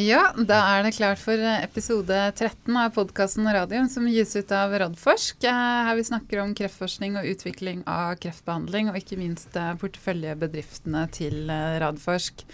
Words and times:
Ja, 0.00 0.30
da 0.32 0.60
er 0.78 0.84
det 0.86 0.94
klart 0.96 1.20
for 1.20 1.36
episode 1.50 2.16
13 2.30 2.76
av 2.78 2.92
podkasten 2.94 3.48
Radium 3.52 3.88
som 3.90 4.06
gis 4.08 4.32
ut 4.38 4.52
av 4.54 4.72
Radforsk. 4.80 5.42
Eh, 5.44 5.80
her 5.88 5.98
vi 5.98 6.04
snakker 6.06 6.40
om 6.40 6.54
kreftforskning 6.56 7.18
og 7.20 7.26
utvikling 7.28 7.82
av 7.90 8.14
kreftbehandling, 8.22 8.88
og 8.88 8.96
ikke 9.00 9.18
minst 9.20 9.58
eh, 9.60 9.74
porteføljebedriftene 9.82 11.02
til 11.12 11.52
eh, 11.52 11.76
Radforsk. 11.82 12.46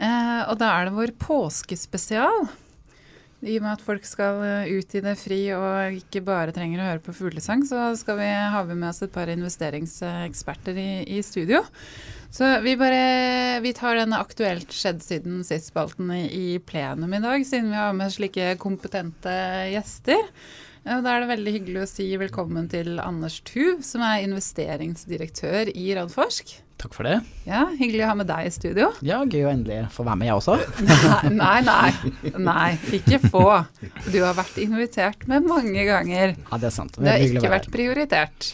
Og 0.00 0.54
da 0.56 0.70
er 0.70 0.88
det 0.88 0.96
vår 0.96 1.10
påskespesial. 1.20 2.46
I 3.40 3.54
og 3.56 3.64
med 3.64 3.72
at 3.72 3.84
folk 3.84 4.04
skal 4.04 4.42
ut 4.68 4.94
i 4.96 5.00
det 5.00 5.14
fri 5.16 5.38
og 5.56 5.96
ikke 5.96 6.20
bare 6.26 6.52
trenger 6.52 6.82
å 6.82 6.88
høre 6.90 7.02
på 7.04 7.14
fuglesang, 7.16 7.62
så 7.64 7.88
skal 7.96 8.18
vi 8.20 8.28
ha 8.28 8.60
med 8.68 8.88
oss 8.90 9.00
et 9.06 9.14
par 9.14 9.32
investeringseksperter 9.32 10.76
i, 10.76 10.90
i 11.16 11.22
studio. 11.24 11.62
Så 12.30 12.46
vi 12.62 12.76
bare 12.78 13.58
Vi 13.64 13.72
tar 13.74 13.98
denne 13.98 14.20
aktuelt 14.20 14.70
skjedd 14.72 15.00
siden 15.02 15.40
sist-spalten 15.46 16.12
i 16.12 16.60
plenum 16.62 17.12
i 17.16 17.22
dag, 17.24 17.44
siden 17.46 17.72
vi 17.72 17.80
har 17.80 17.96
med 17.96 18.12
slike 18.12 18.54
kompetente 18.60 19.32
gjester. 19.72 20.20
Da 20.84 21.00
er 21.00 21.24
det 21.24 21.32
veldig 21.34 21.52
hyggelig 21.58 21.82
å 21.82 21.90
si 21.90 22.06
velkommen 22.20 22.68
til 22.72 23.00
Anders 23.02 23.40
Tuv, 23.44 23.82
som 23.84 24.04
er 24.06 24.24
investeringsdirektør 24.24 25.72
i 25.74 25.90
Radforsk. 25.98 26.54
Takk 26.80 26.94
for 26.96 27.04
det. 27.04 27.18
Ja, 27.44 27.66
Hyggelig 27.76 28.06
å 28.06 28.08
ha 28.08 28.14
med 28.16 28.28
deg 28.30 28.46
i 28.48 28.52
studio. 28.54 28.86
Ja, 29.04 29.18
Gøy 29.28 29.42
å 29.44 29.50
endelig 29.52 29.82
få 29.92 30.04
være 30.06 30.16
med, 30.22 30.30
jeg 30.30 30.38
også. 30.38 30.54
Nei, 31.28 31.32
nei, 31.42 31.58
nei, 31.66 32.32
nei. 32.40 32.70
ikke 32.96 33.18
få. 33.26 33.44
Du 34.08 34.16
har 34.24 34.32
vært 34.38 34.56
invitert 34.62 35.26
med 35.28 35.44
mange 35.50 35.84
ganger. 35.84 36.32
Ja, 36.38 36.56
Det 36.62 36.70
er 36.70 36.74
sant. 36.78 36.96
Det, 36.96 37.04
det 37.04 37.12
har 37.18 37.26
ikke 37.26 37.52
vært 37.52 37.68
prioritert. 37.74 38.48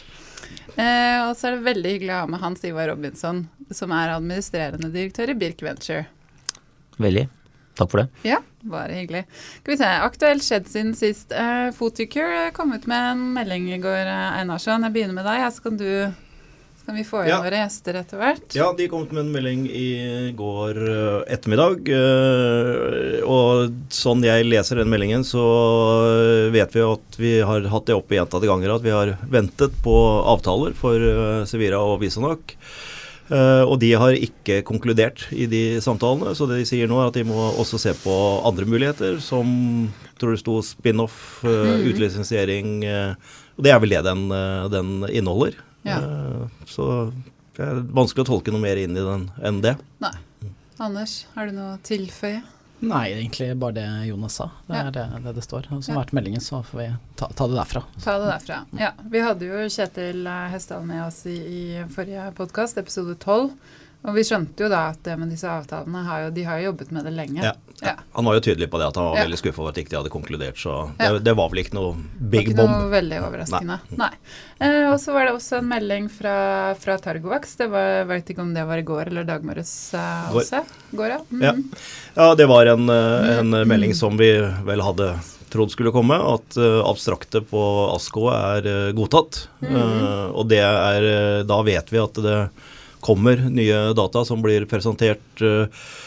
Eh, 0.75 1.23
og 1.23 1.31
så 1.39 1.47
er 1.49 1.55
det 1.55 1.63
veldig 1.69 1.93
hyggelig 1.95 2.13
å 2.13 2.19
ha 2.19 2.27
med 2.35 2.43
Hans 2.43 2.67
Ivar 2.67 2.91
Robinson, 2.91 3.45
som 3.73 3.95
er 3.95 4.11
administrerende 4.17 4.91
direktør 4.93 5.31
i 5.31 5.37
Birk 5.39 5.63
Venture. 5.65 6.03
Veldig. 7.01 7.25
Takk 7.77 7.91
for 7.93 8.01
det. 8.03 8.07
Ja, 8.27 8.41
bare 8.65 8.95
hyggelig. 8.97 9.23
Skal 9.61 9.71
vi 9.71 9.79
se, 9.79 9.89
Aktuelt 10.03 10.43
skjedd 10.45 10.67
siden 10.69 10.93
sist. 10.97 11.31
Eh, 11.31 11.69
Foodtucure 11.77 12.49
kom 12.57 12.75
ut 12.75 12.87
med 12.89 13.11
en 13.15 13.25
melding 13.37 13.71
i 13.71 13.79
går, 13.81 14.03
eh, 14.03 14.39
Einarsson. 14.41 14.83
Jeg 14.83 14.95
begynner 14.97 15.15
med 15.21 15.29
deg, 15.29 15.45
så 15.53 15.63
kan 15.69 15.77
du 15.79 15.89
kan 16.87 16.95
vi 16.95 17.03
få 17.03 17.25
inn 17.25 17.33
ja. 17.33 17.41
våre 17.43 17.57
gjester 17.59 17.97
etter 17.99 18.19
hvert? 18.21 18.53
Ja, 18.55 18.69
de 18.71 18.85
kom 18.87 19.03
med 19.11 19.25
en 19.25 19.31
melding 19.33 19.65
i 19.67 20.31
går 20.39 20.77
uh, 20.79 21.25
ettermiddag. 21.27 21.81
Uh, 21.91 23.17
og 23.27 23.73
sånn 23.91 24.23
jeg 24.23 24.45
leser 24.47 24.79
den 24.79 24.87
meldingen, 24.93 25.25
så 25.27 25.43
vet 26.53 26.71
vi 26.71 26.85
at 26.87 27.19
vi 27.19 27.33
har 27.43 27.67
hatt 27.73 27.89
det 27.89 27.97
oppe 27.97 28.15
gjentatte 28.15 28.47
ganger 28.47 28.77
at 28.77 28.87
vi 28.87 28.95
har 28.95 29.11
ventet 29.27 29.75
på 29.83 29.97
avtaler 30.31 30.79
for 30.79 30.95
uh, 30.95 31.43
Sevira 31.49 31.83
og. 31.83 32.07
Uh, 33.27 33.67
og 33.67 33.75
de 33.83 33.91
har 33.99 34.15
ikke 34.15 34.61
konkludert 34.63 35.27
i 35.35 35.43
de 35.51 35.81
samtalene, 35.83 36.31
så 36.39 36.47
det 36.47 36.61
de 36.61 36.71
sier 36.71 36.87
nå 36.87 37.03
er 37.03 37.11
at 37.11 37.19
de 37.19 37.27
må 37.27 37.49
også 37.59 37.83
se 37.83 37.97
på 37.99 38.15
andre 38.47 38.63
muligheter, 38.63 39.19
som 39.19 39.89
tror 40.15 40.37
det 40.37 40.39
sto 40.45 40.61
spin-off, 40.63 41.43
mm. 41.43 41.83
utlisensiering. 41.91 42.75
Og 43.59 43.65
det 43.67 43.75
er 43.75 43.83
vel 43.83 43.91
det 43.91 44.05
den, 44.07 44.29
den 44.71 45.01
inneholder. 45.11 45.59
Ja. 45.85 45.97
Eh, 46.01 46.65
så 46.65 47.11
det 47.57 47.65
er 47.65 47.81
vanskelig 47.81 48.25
å 48.25 48.31
tolke 48.33 48.53
noe 48.53 48.63
mer 48.63 48.79
inn 48.81 48.97
i 48.97 49.03
den 49.03 49.29
enn 49.41 49.63
det. 49.65 49.77
Nei. 50.03 50.13
Anders, 50.77 51.23
har 51.33 51.49
du 51.49 51.57
noe 51.57 51.73
å 51.73 51.81
tilføye? 51.85 52.43
Nei, 52.79 53.07
egentlig 53.15 53.55
bare 53.57 53.73
det 53.73 53.85
Jonas 54.05 54.35
sa. 54.37 54.51
Det 54.67 54.75
er 54.77 54.83
ja. 54.85 54.91
det, 54.93 55.05
det, 55.23 55.31
det 55.39 55.41
står. 55.41 55.65
Som 55.81 55.95
har 55.95 56.03
vært 56.03 56.13
meldingen, 56.13 56.43
så 56.43 56.59
får 56.61 56.79
vi 56.79 56.85
ta, 57.17 57.31
ta, 57.33 57.47
det 57.49 57.57
derfra. 57.57 57.81
Ta 58.03 58.19
det 58.21 58.27
derfra. 58.29 58.59
Ja. 58.77 58.91
Vi 59.01 59.23
hadde 59.25 59.49
jo 59.49 59.63
Kjetil 59.73 60.29
Hesdal 60.53 60.85
med 60.85 61.01
oss 61.07 61.23
i, 61.25 61.37
i 61.37 61.61
forrige 61.93 62.29
podkast, 62.37 62.77
episode 62.77 63.17
12. 63.17 63.49
Og 64.05 64.13
vi 64.13 64.23
skjønte 64.27 64.67
jo 64.67 64.69
da 64.69 64.83
at 64.91 65.01
det 65.07 65.17
med 65.17 65.33
disse 65.33 65.49
avtalene 65.49 66.03
har 66.05 66.27
jo, 66.27 66.35
de 66.37 66.45
har 66.45 66.61
jo 66.61 66.69
jobbet 66.69 66.93
med 66.93 67.09
det 67.09 67.15
lenge. 67.17 67.41
Ja. 67.49 67.55
Ja. 67.81 67.93
Han 68.11 68.25
var 68.25 68.33
jo 68.33 68.41
tydelig 68.41 68.71
på 68.71 68.79
det, 68.81 68.87
at 68.87 68.95
han 68.95 69.05
var 69.05 69.19
ja. 69.19 69.23
veldig 69.27 69.37
skuffa 69.37 69.61
over 69.61 69.73
at 69.73 69.77
ikke 69.77 69.91
de 69.91 69.97
hadde 69.99 70.09
konkludert. 70.09 70.57
Så 70.57 70.73
det, 70.97 71.09
det, 71.27 71.33
var 71.37 71.51
vel 71.51 71.61
ikke 71.61 71.75
noe 71.77 71.91
big 72.17 72.49
bomb. 72.57 72.63
Ikke 72.63 72.65
noe 72.71 72.89
veldig 72.93 73.19
overraskende. 73.27 73.77
Nei. 73.91 73.99
Nei. 74.01 74.13
Eh, 74.65 74.85
og 74.89 74.97
så 75.01 75.13
var 75.13 75.27
det 75.27 75.35
også 75.37 75.59
en 75.59 75.69
melding 75.69 76.07
fra, 76.09 76.37
fra 76.81 76.97
Targovax. 77.01 77.53
Det 77.59 77.67
var, 77.73 77.89
jeg 77.99 78.07
vet 78.09 78.31
ikke 78.33 78.45
om 78.45 78.53
det 78.55 78.63
var 78.65 78.81
i 78.81 78.85
går 78.87 79.11
eller 79.11 79.27
dagmorges 79.27 79.73
eh, 79.93 80.39
også. 80.41 80.63
Går, 80.97 81.13
ja. 81.13 81.19
Mm. 81.29 81.43
ja. 81.45 81.53
ja. 82.17 82.31
det 82.39 82.49
var 82.49 82.71
en, 82.73 82.89
eh, 82.89 83.33
en 83.35 83.53
mm. 83.53 83.59
melding 83.69 83.93
som 83.97 84.17
vi 84.17 84.31
vel 84.65 84.85
hadde 84.85 85.13
trodd 85.53 85.71
skulle 85.71 85.93
komme, 85.95 86.17
at 86.17 86.57
uh, 86.59 86.81
abstrakte 86.83 87.39
på 87.47 87.61
ASKO 87.93 88.25
er 88.33 88.65
uh, 88.67 88.89
godtatt. 88.97 89.45
Mm. 89.61 89.77
Uh, 89.77 90.25
og 90.33 90.49
det 90.51 90.59
er 90.59 91.07
Da 91.47 91.61
vet 91.63 91.93
vi 91.93 92.01
at 92.01 92.19
det 92.19 92.41
kommer 93.05 93.39
nye 93.47 93.93
data 93.95 94.25
som 94.27 94.43
blir 94.43 94.65
presentert 94.67 95.45
uh, 95.45 95.71
Eh, 95.71 96.06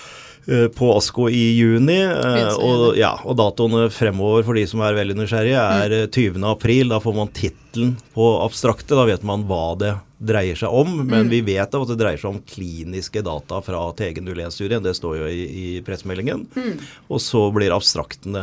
på 0.76 0.90
ASKO 0.96 1.28
i 1.30 1.42
juni. 1.58 1.98
Eh, 2.02 2.54
og, 2.56 2.96
ja, 2.98 3.12
og, 3.24 3.36
datoene 3.38 3.88
fremover 3.92 4.46
for 4.46 4.58
de 4.58 4.66
som 4.68 4.82
er 4.84 4.96
veldig 4.98 5.18
nysgjerrige, 5.18 5.64
er 5.84 5.96
20. 6.06 6.38
Mm. 6.38 6.44
Eh, 6.44 6.50
april. 6.50 6.94
Da 6.94 7.00
får 7.02 7.16
man 7.16 7.34
tittelen 7.36 7.96
på 8.16 8.30
abstrakte. 8.44 8.96
Da 8.98 9.06
vet 9.08 9.26
man 9.26 9.44
hva 9.50 9.64
det 9.80 9.92
dreier 10.20 10.58
seg 10.58 10.72
om. 10.72 10.96
Men 11.02 11.28
mm. 11.28 11.30
vi 11.32 11.42
vet 11.52 11.76
at 11.76 11.92
det 11.92 11.98
dreier 12.00 12.20
seg 12.20 12.34
om 12.34 12.40
kliniske 12.54 13.24
data 13.26 13.60
fra 13.64 13.84
TG01-studien. 13.98 14.82
Det 14.84 14.96
står 14.98 15.20
jo 15.20 15.28
i, 15.30 15.44
i 15.44 15.68
pressemeldingen. 15.86 16.48
Mm. 16.56 16.80
Og 17.10 17.22
så 17.24 17.46
blir 17.54 17.76
abstraktene 17.76 18.42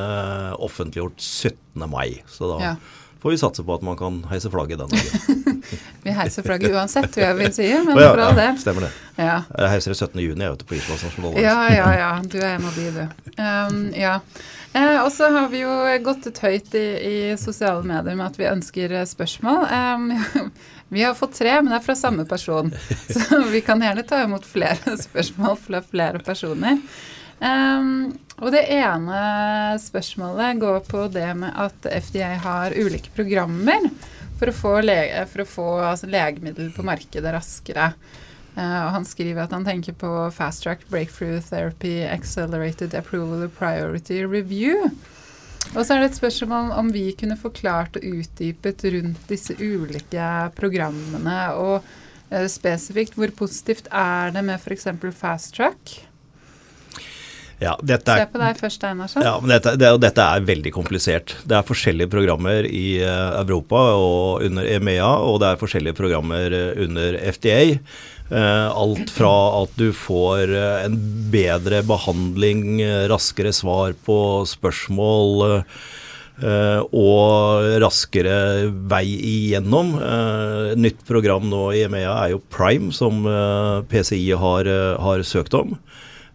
offentliggjort 0.57 1.19
17. 1.21 1.89
mai. 1.89 2.21
Så 2.31 2.53
da 2.53 2.63
ja 2.71 2.77
får 3.21 3.33
vi 3.33 3.37
satse 3.41 3.63
på 3.63 3.77
at 3.77 3.85
man 3.85 3.97
kan 3.99 4.19
heise 4.31 4.51
flagget 4.53 4.81
den 4.81 4.93
dagen. 4.93 5.63
vi 6.03 6.13
heiser 6.15 6.45
flagget 6.45 6.75
uansett, 6.75 7.09
tror 7.13 7.25
jeg 7.25 7.37
vi 7.39 7.49
sier, 7.55 7.81
men 7.85 7.97
ja, 7.99 8.11
fra 8.13 8.29
ja, 8.29 8.35
det. 8.37 8.49
Stemmer 8.61 8.87
det. 8.87 8.91
Ja. 9.17 9.39
Jeg 9.57 9.73
heiser 9.75 9.93
det 9.93 9.97
17. 9.97 10.21
juni, 10.21 10.45
jeg 10.45 10.55
vet 10.55 10.67
på 10.69 10.77
Islands 10.77 11.07
nasjonaldag. 11.07 11.41
Ja, 11.43 11.57
ja, 11.73 11.89
ja. 11.97 12.11
Du 12.23 12.37
er 12.41 12.53
en 12.53 12.69
av 12.69 12.77
de, 12.77 12.87
du. 12.93 13.33
Um, 13.41 13.81
ja. 13.97 14.19
Eh, 14.77 15.01
og 15.01 15.11
så 15.11 15.29
har 15.33 15.49
vi 15.49 15.63
jo 15.63 15.73
gått 16.05 16.27
ut 16.27 16.39
høyt 16.43 16.75
i, 16.77 16.87
i, 17.09 17.17
sosiale 17.39 17.83
medier 17.87 18.17
med 18.17 18.27
at 18.27 18.39
vi 18.39 18.49
ønsker 18.49 18.95
spørsmål. 19.09 19.65
Um, 19.71 20.49
vi 20.93 21.03
har 21.03 21.17
fått 21.17 21.37
tre, 21.39 21.55
men 21.61 21.71
det 21.71 21.79
er 21.79 21.85
fra 21.87 21.97
samme 21.97 22.27
person. 22.29 22.73
Så 23.15 23.41
vi 23.51 23.63
kan 23.65 23.81
gjerne 23.81 24.05
ta 24.07 24.21
imot 24.25 24.45
flere 24.45 24.97
spørsmål 25.01 25.57
fra 25.63 25.81
flere 25.85 26.21
personer. 26.23 26.81
Um, 27.37 28.17
og 28.41 28.53
det 28.53 28.63
ene 28.73 29.17
spørsmålet 29.81 30.61
går 30.61 30.79
på 30.89 31.07
det 31.13 31.29
med 31.37 31.53
at 31.57 31.89
FDA 32.05 32.35
har 32.41 32.73
ulike 32.77 33.13
programmer 33.17 33.89
for 34.37 34.49
å 34.49 34.55
få, 34.55 34.71
lege, 34.85 35.23
for 35.29 35.43
å 35.43 35.49
få 35.49 35.67
altså, 35.91 36.09
legemiddel 36.09 36.71
på 36.73 36.85
markedet 36.85 37.33
raskere. 37.33 37.91
Uh, 38.57 38.87
og 38.87 38.91
han 38.95 39.05
skriver 39.05 39.43
at 39.43 39.53
han 39.53 39.65
tenker 39.65 39.97
på 39.97 40.09
Fast 40.33 40.65
Track 40.65 40.85
Breakthrough 40.89 41.41
Therapy 41.45 41.99
Accelerated 42.05 42.93
Approval 42.97 43.45
Priority 43.57 44.23
Review. 44.25 44.89
Og 45.75 45.81
så 45.83 45.93
er 45.93 46.01
det 46.01 46.11
et 46.11 46.19
spørsmål 46.19 46.71
om 46.77 46.89
vi 46.93 47.09
kunne 47.17 47.37
forklart 47.37 47.97
og 47.99 48.05
utdypet 48.21 48.85
rundt 48.93 49.29
disse 49.29 49.57
ulike 49.57 50.29
programmene. 50.57 51.39
Og 51.57 51.81
uh, 52.33 52.45
spesifikt, 52.49 53.17
hvor 53.17 53.33
positivt 53.45 53.89
er 53.89 54.33
det 54.33 54.45
med 54.45 54.61
f.eks. 54.61 54.89
Fast 55.17 55.57
Track? 55.57 56.06
Ja, 57.57 57.73
er, 57.81 58.01
Se 58.05 58.25
på 58.29 58.37
deg 58.37 58.59
først, 58.59 58.83
Einar. 58.85 59.13
Ja, 59.17 59.37
dette, 59.41 59.73
det, 59.81 59.89
dette, 60.03 60.25
er 60.25 60.45
veldig 60.45 60.71
komplisert. 60.75 61.33
Det 61.49 61.57
er 61.57 61.65
forskjellige 61.65 62.11
programmer 62.13 62.67
i 62.69 62.99
uh, 63.01 63.39
Europa 63.41 63.81
og 63.97 64.45
under 64.45 64.67
EMEA, 64.75 65.09
og 65.25 65.39
det 65.41 65.49
er 65.49 65.63
forskjellige 65.63 65.97
programmer 65.97 66.53
uh, 66.53 66.83
under 66.85 67.17
FDA. 67.33 67.79
Eh, 68.27 68.67
alt 68.75 69.07
fra 69.15 69.31
at 69.61 69.77
du 69.79 69.85
får 69.95 70.49
en 70.83 70.97
bedre 71.31 71.79
behandling, 71.87 72.81
raskere 73.07 73.53
svar 73.55 73.95
på 74.03 74.17
spørsmål. 74.51 75.63
Og 76.91 77.69
raskere 77.81 78.67
vei 78.91 79.05
igjennom. 79.15 79.95
Nytt 80.75 80.99
program 81.07 81.47
nå 81.47 81.63
i 81.71 81.85
EMEA 81.87 82.11
er 82.11 82.33
jo 82.35 82.43
Prime, 82.51 82.91
som 82.91 83.23
PCI 83.87 84.35
har, 84.43 84.69
har 85.07 85.23
søkt 85.25 85.55
om. 85.57 85.77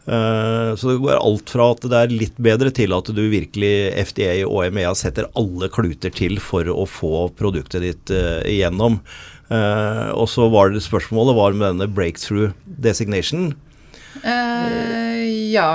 Eh, 0.02 0.74
så 0.74 0.88
det 0.88 0.98
går 1.02 1.20
alt 1.20 1.52
fra 1.54 1.68
at 1.74 1.84
det 1.86 1.98
er 1.98 2.14
litt 2.14 2.38
bedre, 2.42 2.72
til 2.74 2.94
at 2.96 3.10
du 3.14 3.22
virkelig, 3.30 3.74
FDA 4.10 4.32
og 4.48 4.64
EMEA, 4.66 4.94
setter 4.98 5.30
alle 5.38 5.70
kluter 5.72 6.14
til 6.14 6.40
for 6.42 6.68
å 6.68 6.86
få 6.88 7.28
produktet 7.38 7.84
ditt 7.86 8.14
uh, 8.14 8.42
igjennom. 8.48 9.00
Uh, 9.52 10.10
og 10.16 10.26
så 10.32 10.48
var 10.50 10.72
det 10.72 10.82
spørsmålet 10.84 11.38
var 11.38 11.56
med 11.56 11.68
denne 11.74 11.90
breakthrough 11.92 12.56
designation. 12.64 13.52
ja. 15.52 15.72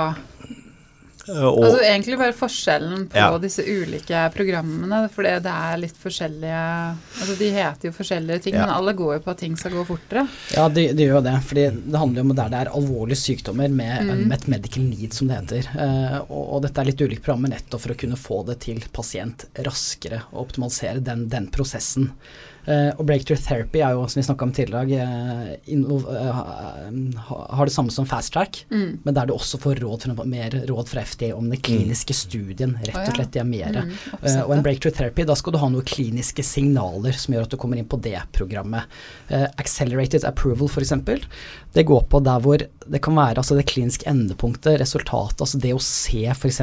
Eh, 1.28 1.44
og, 1.44 1.60
altså 1.64 1.82
egentlig 1.84 2.18
bare 2.20 2.34
forskjellen 2.36 3.06
på 3.12 3.20
ja. 3.20 3.28
disse 3.42 3.64
ulike 3.64 4.22
programmene. 4.34 5.00
For 5.12 5.26
det 5.26 5.52
er 5.52 5.80
litt 5.80 5.98
forskjellige 5.98 6.58
Altså 6.58 7.36
de 7.38 7.50
heter 7.52 7.90
jo 7.90 7.94
forskjellige 7.96 8.44
ting, 8.46 8.56
ja. 8.56 8.64
men 8.64 8.74
alle 8.74 8.94
går 8.98 9.16
jo 9.18 9.22
på 9.24 9.32
at 9.34 9.42
ting 9.42 9.56
skal 9.58 9.74
gå 9.76 9.84
fortere. 9.88 10.26
Ja, 10.54 10.68
de, 10.72 10.88
de 10.96 11.08
gjør 11.08 11.18
jo 11.18 11.24
det. 11.28 11.36
fordi 11.48 11.66
det 11.76 12.02
handler 12.02 12.22
jo 12.22 12.26
om 12.28 12.34
der 12.38 12.52
det 12.52 12.60
er 12.62 12.72
alvorlige 12.80 13.20
sykdommer 13.20 13.72
med, 13.72 14.12
mm. 14.12 14.36
et 14.36 14.46
medical 14.50 14.86
need, 14.88 15.16
som 15.16 15.30
det 15.30 15.40
heter. 15.40 15.70
Uh, 15.74 16.18
og, 16.28 16.42
og, 16.42 16.60
dette 16.66 16.82
er 16.82 16.90
litt 16.90 17.02
ulike 17.02 17.24
programmer 17.24 17.52
nettopp 17.54 17.84
for 17.84 17.94
å 17.94 17.98
kunne 17.98 18.20
få 18.20 18.42
det 18.48 18.60
til 18.66 18.84
pasient 18.94 19.48
raskere 19.66 20.22
og 20.32 20.46
optimalisere 20.46 21.04
den, 21.04 21.26
den 21.32 21.50
prosessen. 21.54 22.12
Uh, 22.68 22.90
og 23.00 23.06
breakthrough 23.08 23.40
therapy 23.40 23.80
er 23.80 23.94
jo, 23.96 24.02
som 24.12 24.18
vi 24.20 24.26
snakka 24.26 24.44
om 24.44 24.50
tidligere, 24.52 25.54
uh, 25.72 25.86
uh, 25.88 27.22
har 27.56 27.64
det 27.64 27.72
samme 27.72 27.92
som 27.94 28.04
fast 28.08 28.34
track, 28.34 28.58
mm. 28.68 28.98
men 29.06 29.16
der 29.16 29.30
du 29.30 29.32
også 29.32 29.56
får 29.62 29.80
råd 29.80 30.04
fra, 30.04 30.26
mer 30.28 30.52
råd 30.68 30.90
fra 30.90 31.04
FDA 31.08 31.30
om 31.32 31.48
den 31.48 31.62
kliniske 31.64 32.12
studien, 32.12 32.76
rett 32.84 32.98
og 33.06 33.16
slett. 33.16 33.32
De 33.32 33.40
er 33.40 33.48
mer. 33.48 33.78
Mm, 33.88 33.94
og 34.44 34.52
en 34.52 34.64
breakthrough 34.66 34.98
therapy, 34.98 35.24
da 35.24 35.36
skal 35.38 35.56
du 35.56 35.60
ha 35.62 35.70
noen 35.72 35.86
kliniske 35.88 36.44
signaler 36.44 37.16
som 37.16 37.36
gjør 37.36 37.48
at 37.48 37.56
du 37.56 37.58
kommer 37.60 37.80
inn 37.80 37.88
på 37.88 38.00
det 38.04 38.18
programmet. 38.36 38.84
Accelerated 39.30 40.26
approval, 40.28 40.68
f.eks. 40.68 40.92
Det 41.72 41.86
går 41.88 42.04
på 42.10 42.20
der 42.24 42.44
hvor 42.44 42.60
det 42.88 43.00
kan 43.04 43.16
være 43.16 43.40
altså 43.42 43.56
det 43.56 43.66
kliniske 43.68 44.08
endepunktet, 44.08 44.78
resultatet, 44.80 45.40
altså 45.44 45.60
det 45.60 45.74
å 45.76 45.82
se 45.84 46.24
f.eks. 46.32 46.62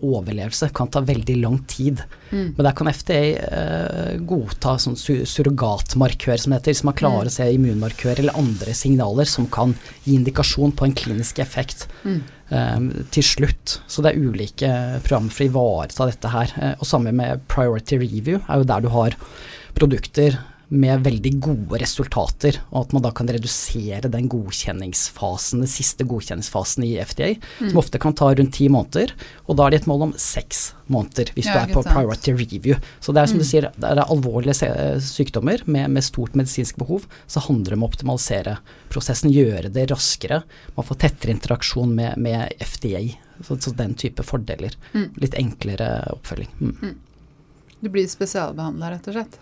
overlevelse, 0.00 0.72
kan 0.76 0.92
ta 0.92 1.04
veldig 1.04 1.38
lang 1.44 1.60
tid. 1.68 2.00
Mm. 2.30 2.54
Men 2.56 2.64
der 2.64 2.76
kan 2.76 2.92
FDA 2.92 4.18
godta 4.28 4.78
sånn 4.80 4.96
surrogatmarkør, 5.42 6.38
som 6.38 6.52
det 6.52 6.60
heter, 6.60 6.76
som 6.78 6.90
har 6.90 6.98
klarer 6.98 7.26
mm. 7.26 7.30
å 7.30 7.34
se 7.34 7.48
immunmarkør 7.56 8.20
eller 8.22 8.38
andre 8.38 8.74
signaler 8.76 9.28
som 9.28 9.48
kan 9.52 9.74
gi 10.04 10.16
indikasjon 10.16 10.74
på 10.76 10.86
en 10.86 10.94
klinisk 10.96 11.40
effekt 11.42 11.88
mm. 12.04 12.20
um, 12.50 12.88
til 13.14 13.26
slutt. 13.26 13.80
Så 13.86 14.04
det 14.04 14.12
er 14.12 14.22
ulike 14.22 14.72
programmer 15.06 15.34
for 15.34 15.44
å 15.44 15.50
ivareta 15.50 16.08
dette 16.10 16.32
her. 16.32 16.54
Uh, 16.58 16.72
og 16.78 16.88
sammen 16.88 17.18
med 17.18 17.44
priority 17.52 17.98
review 18.00 18.40
er 18.46 18.62
jo 18.62 18.70
der 18.70 18.84
du 18.84 18.90
har 18.94 19.18
produkter 19.76 20.38
med 20.72 21.02
veldig 21.04 21.32
gode 21.44 21.78
resultater, 21.82 22.56
og 22.70 22.86
at 22.86 22.94
man 22.96 23.04
da 23.04 23.10
kan 23.14 23.28
redusere 23.28 24.08
den 24.12 24.28
godkjenningsfasen, 24.32 25.60
den 25.60 25.70
siste 25.70 26.06
godkjenningsfasen 26.08 26.86
i 26.86 26.94
FDA, 27.04 27.34
mm. 27.36 27.68
som 27.70 27.80
ofte 27.82 28.00
kan 28.00 28.16
ta 28.16 28.30
rundt 28.32 28.54
ti 28.56 28.70
måneder, 28.72 29.12
og 29.44 29.58
da 29.58 29.66
er 29.66 29.74
det 29.74 29.82
et 29.82 29.90
mål 29.90 30.06
om 30.08 30.14
seks 30.16 30.70
måneder 30.92 31.32
hvis 31.36 31.50
ja, 31.50 31.54
du 31.54 31.60
er 31.60 31.74
på 31.76 31.84
priority 31.86 32.32
review. 32.36 32.80
Så 33.04 33.12
det 33.12 33.22
er 33.22 33.30
som 33.30 33.40
mm. 33.40 33.44
du 33.44 33.48
sier, 33.50 33.68
det 33.76 33.90
er 33.90 34.02
alvorlige 34.06 34.72
sykdommer 35.04 35.64
med, 35.66 35.92
med, 35.92 36.06
stort 36.08 36.36
medisinsk 36.38 36.80
behov, 36.80 37.04
så 37.26 37.44
handler 37.44 37.74
det 37.74 37.80
om 37.80 37.86
å 37.86 37.92
optimalisere 37.92 38.56
prosessen, 38.92 39.32
gjøre 39.32 39.72
det 39.72 39.90
raskere, 39.92 40.42
man 40.76 40.88
får 40.88 41.02
tettere 41.04 41.36
interaksjon 41.36 41.92
med, 42.00 42.16
med 42.16 42.56
FDA, 42.64 43.04
så, 43.44 43.60
så, 43.60 43.76
den 43.76 43.92
type 43.98 44.24
fordeler. 44.24 44.76
Mm. 44.96 45.08
Litt 45.20 45.36
enklere 45.36 45.94
oppfølging. 46.16 46.52
Mm. 46.60 46.76
mm. 46.80 47.00
Du 47.82 47.88
blir 47.90 48.06
spesialbehandla, 48.06 48.92
rett 48.94 49.08
og 49.10 49.16
slett? 49.16 49.40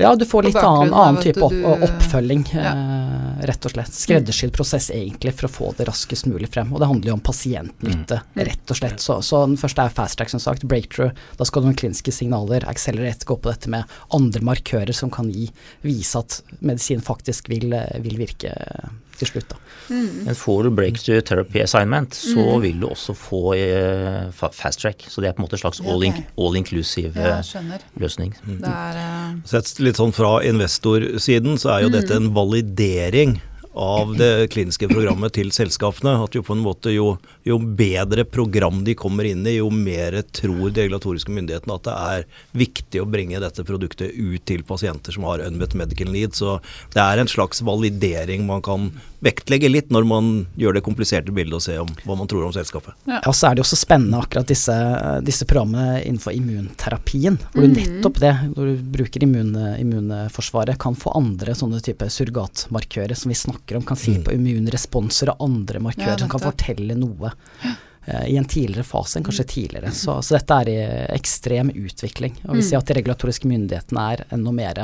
Ja, 0.00 0.12
du 0.16 0.22
får 0.24 0.42
litt 0.46 0.56
annen, 0.56 0.92
annen 0.94 1.22
type 1.22 1.42
opp, 1.42 1.54
oppfølging, 1.82 2.44
ja. 2.54 2.70
eh, 2.70 3.46
rett 3.50 3.66
og 3.66 3.72
slett. 3.72 3.90
Skreddersydd 3.90 4.52
prosess 4.54 4.92
egentlig 4.94 5.32
for 5.34 5.48
å 5.48 5.50
få 5.50 5.70
det 5.74 5.88
raskest 5.88 6.28
mulig 6.30 6.52
frem. 6.54 6.70
Og 6.70 6.78
det 6.78 6.86
handler 6.86 7.10
jo 7.10 7.16
om 7.16 7.24
pasientnytte, 7.26 8.20
mm. 8.22 8.44
rett 8.46 8.70
og 8.70 8.78
slett. 8.78 9.02
Så, 9.02 9.16
så, 9.26 9.42
den 9.50 9.58
første 9.58 9.88
er 9.88 9.96
fast 9.96 10.20
track, 10.20 10.30
som 10.30 10.42
sagt. 10.44 10.68
Breakthrough. 10.70 11.18
Da 11.40 11.48
skal 11.48 11.66
du 11.66 11.72
ha 11.72 11.74
kliniske 11.82 12.14
signaler. 12.14 12.62
Accelerate 12.70 13.26
gå 13.26 13.40
på 13.42 13.50
dette 13.50 13.74
med 13.74 13.98
andre 14.14 14.44
markører 14.46 14.94
som 14.94 15.10
kan 15.10 15.34
gi, 15.34 15.48
vise 15.82 16.22
at 16.22 16.38
medisin 16.62 17.02
faktisk 17.02 17.50
vil, 17.50 17.74
vil 18.06 18.22
virke 18.22 18.54
til 19.18 19.32
slutt. 19.32 19.48
da. 19.50 19.58
Mm. 19.88 20.24
Men 20.28 20.38
får 20.38 20.62
du 20.62 20.70
breakthrough 20.78 21.24
therapy 21.24 21.62
assignment, 21.62 22.14
så 22.14 22.44
mm. 22.44 22.62
vil 22.62 22.80
du 22.82 22.88
også 22.88 23.14
få 23.18 23.42
uh, 23.54 24.48
fast 24.52 24.82
track. 24.84 25.04
Så 25.08 25.24
det 25.24 25.30
er 25.30 25.36
på 25.36 25.42
en 25.42 25.48
måte 25.48 25.58
en 25.58 25.64
slags 25.64 25.82
all, 25.84 26.04
in, 26.06 26.22
all 26.38 26.58
inclusive 26.58 27.12
ja, 27.18 27.40
løsning. 28.00 28.34
Mm. 28.46 28.62
Er, 28.62 29.02
uh... 29.02 29.36
Sett 29.48 29.74
litt 29.82 30.00
sånn 30.00 30.14
fra 30.16 30.38
investorsiden 30.46 31.58
så 31.60 31.76
er 31.76 31.86
jo 31.86 31.94
dette 31.94 32.16
en 32.16 32.32
validering 32.36 33.38
av 33.78 34.16
det 34.18 34.48
kliniske 34.50 34.88
programmet 34.90 35.36
til 35.36 35.52
selskapene. 35.54 36.16
At 36.24 36.34
jo 36.34 36.42
på 36.42 36.56
en 36.56 36.64
måte 36.64 36.90
jo, 36.90 37.12
jo, 37.46 37.58
bedre 37.58 38.24
program 38.26 38.82
de 38.86 38.96
kommer 38.98 39.28
inn 39.28 39.46
i, 39.46 39.58
jo 39.60 39.70
mer 39.70 40.18
tror 40.34 40.72
de 40.72 40.86
regulatoriske 40.86 41.32
myndighetene 41.34 41.76
at 41.78 41.86
det 41.86 41.94
er 41.94 42.26
viktig 42.58 43.02
å 43.02 43.08
bringe 43.10 43.38
dette 43.42 43.64
produktet 43.68 44.16
ut 44.16 44.42
til 44.48 44.64
pasienter 44.66 45.14
som 45.14 45.28
har 45.28 45.44
unmet 45.46 45.76
medical 45.78 46.10
need. 46.10 46.34
Så 46.34 46.58
det 46.96 47.04
er 47.04 47.22
en 47.22 47.30
slags 47.30 47.62
validering 47.62 48.48
man 48.48 48.64
kan 48.66 48.90
vektlegge 49.24 49.70
litt 49.70 49.90
når 49.94 50.06
man 50.06 50.28
gjør 50.58 50.76
det 50.78 50.84
kompliserte 50.86 51.34
bildet 51.34 51.58
og 51.58 51.62
ser 51.64 51.80
om 51.82 51.90
hva 52.06 52.16
man 52.18 52.28
tror 52.30 52.46
om 52.46 52.54
selskapet. 52.54 52.94
Ja, 53.08 53.20
og 53.26 53.34
så 53.34 53.48
er 53.48 53.56
det 53.58 53.64
også 53.64 53.78
spennende 53.78 54.20
akkurat 54.22 54.50
disse, 54.50 54.74
disse 55.26 55.46
programmene 55.48 56.02
innenfor 56.04 56.34
immunterapien, 56.36 57.38
hvor 57.52 57.66
du 57.66 57.72
mm. 57.72 57.78
nettopp 57.78 58.20
det, 58.22 58.34
når 58.54 58.70
du 58.70 58.84
bruker 58.98 59.26
immun, 59.26 59.54
immunforsvaret, 59.78 60.78
kan 60.82 60.98
få 60.98 61.14
andre 61.18 61.54
sånne 61.58 61.82
type 61.84 62.06
surrogatmarkører 62.14 63.18
som 63.18 63.34
vi 63.34 63.38
snakker 63.38 63.67
snakker 63.68 63.76
om, 63.76 63.82
kan 63.82 63.96
si 63.96 64.16
mm. 64.16 64.24
på 64.24 64.32
immunresponser 64.32 65.34
og 65.34 65.44
andre 65.44 65.80
markører 65.80 66.16
ja, 66.16 66.18
som 66.18 66.30
kan 66.30 66.40
fortelle 66.40 66.94
noe 66.96 67.30
uh, 67.30 68.26
i 68.28 68.36
en 68.36 68.44
tidligere 68.48 68.84
fase 68.84 69.18
enn 69.18 69.24
kanskje 69.24 69.44
mm. 69.44 69.52
tidligere. 69.52 69.92
Så, 69.92 70.22
så 70.22 70.38
dette 70.38 70.54
er 70.62 70.68
i 70.72 70.78
ekstrem 71.16 71.70
utvikling. 71.74 72.34
Og 72.46 72.56
vi 72.56 72.62
mm. 72.62 72.68
ser 72.68 72.78
at 72.78 72.88
de 72.88 72.96
regulatoriske 72.96 73.48
myndighetene 73.48 74.04
er 74.14 74.24
enda 74.32 74.52
mer 74.52 74.80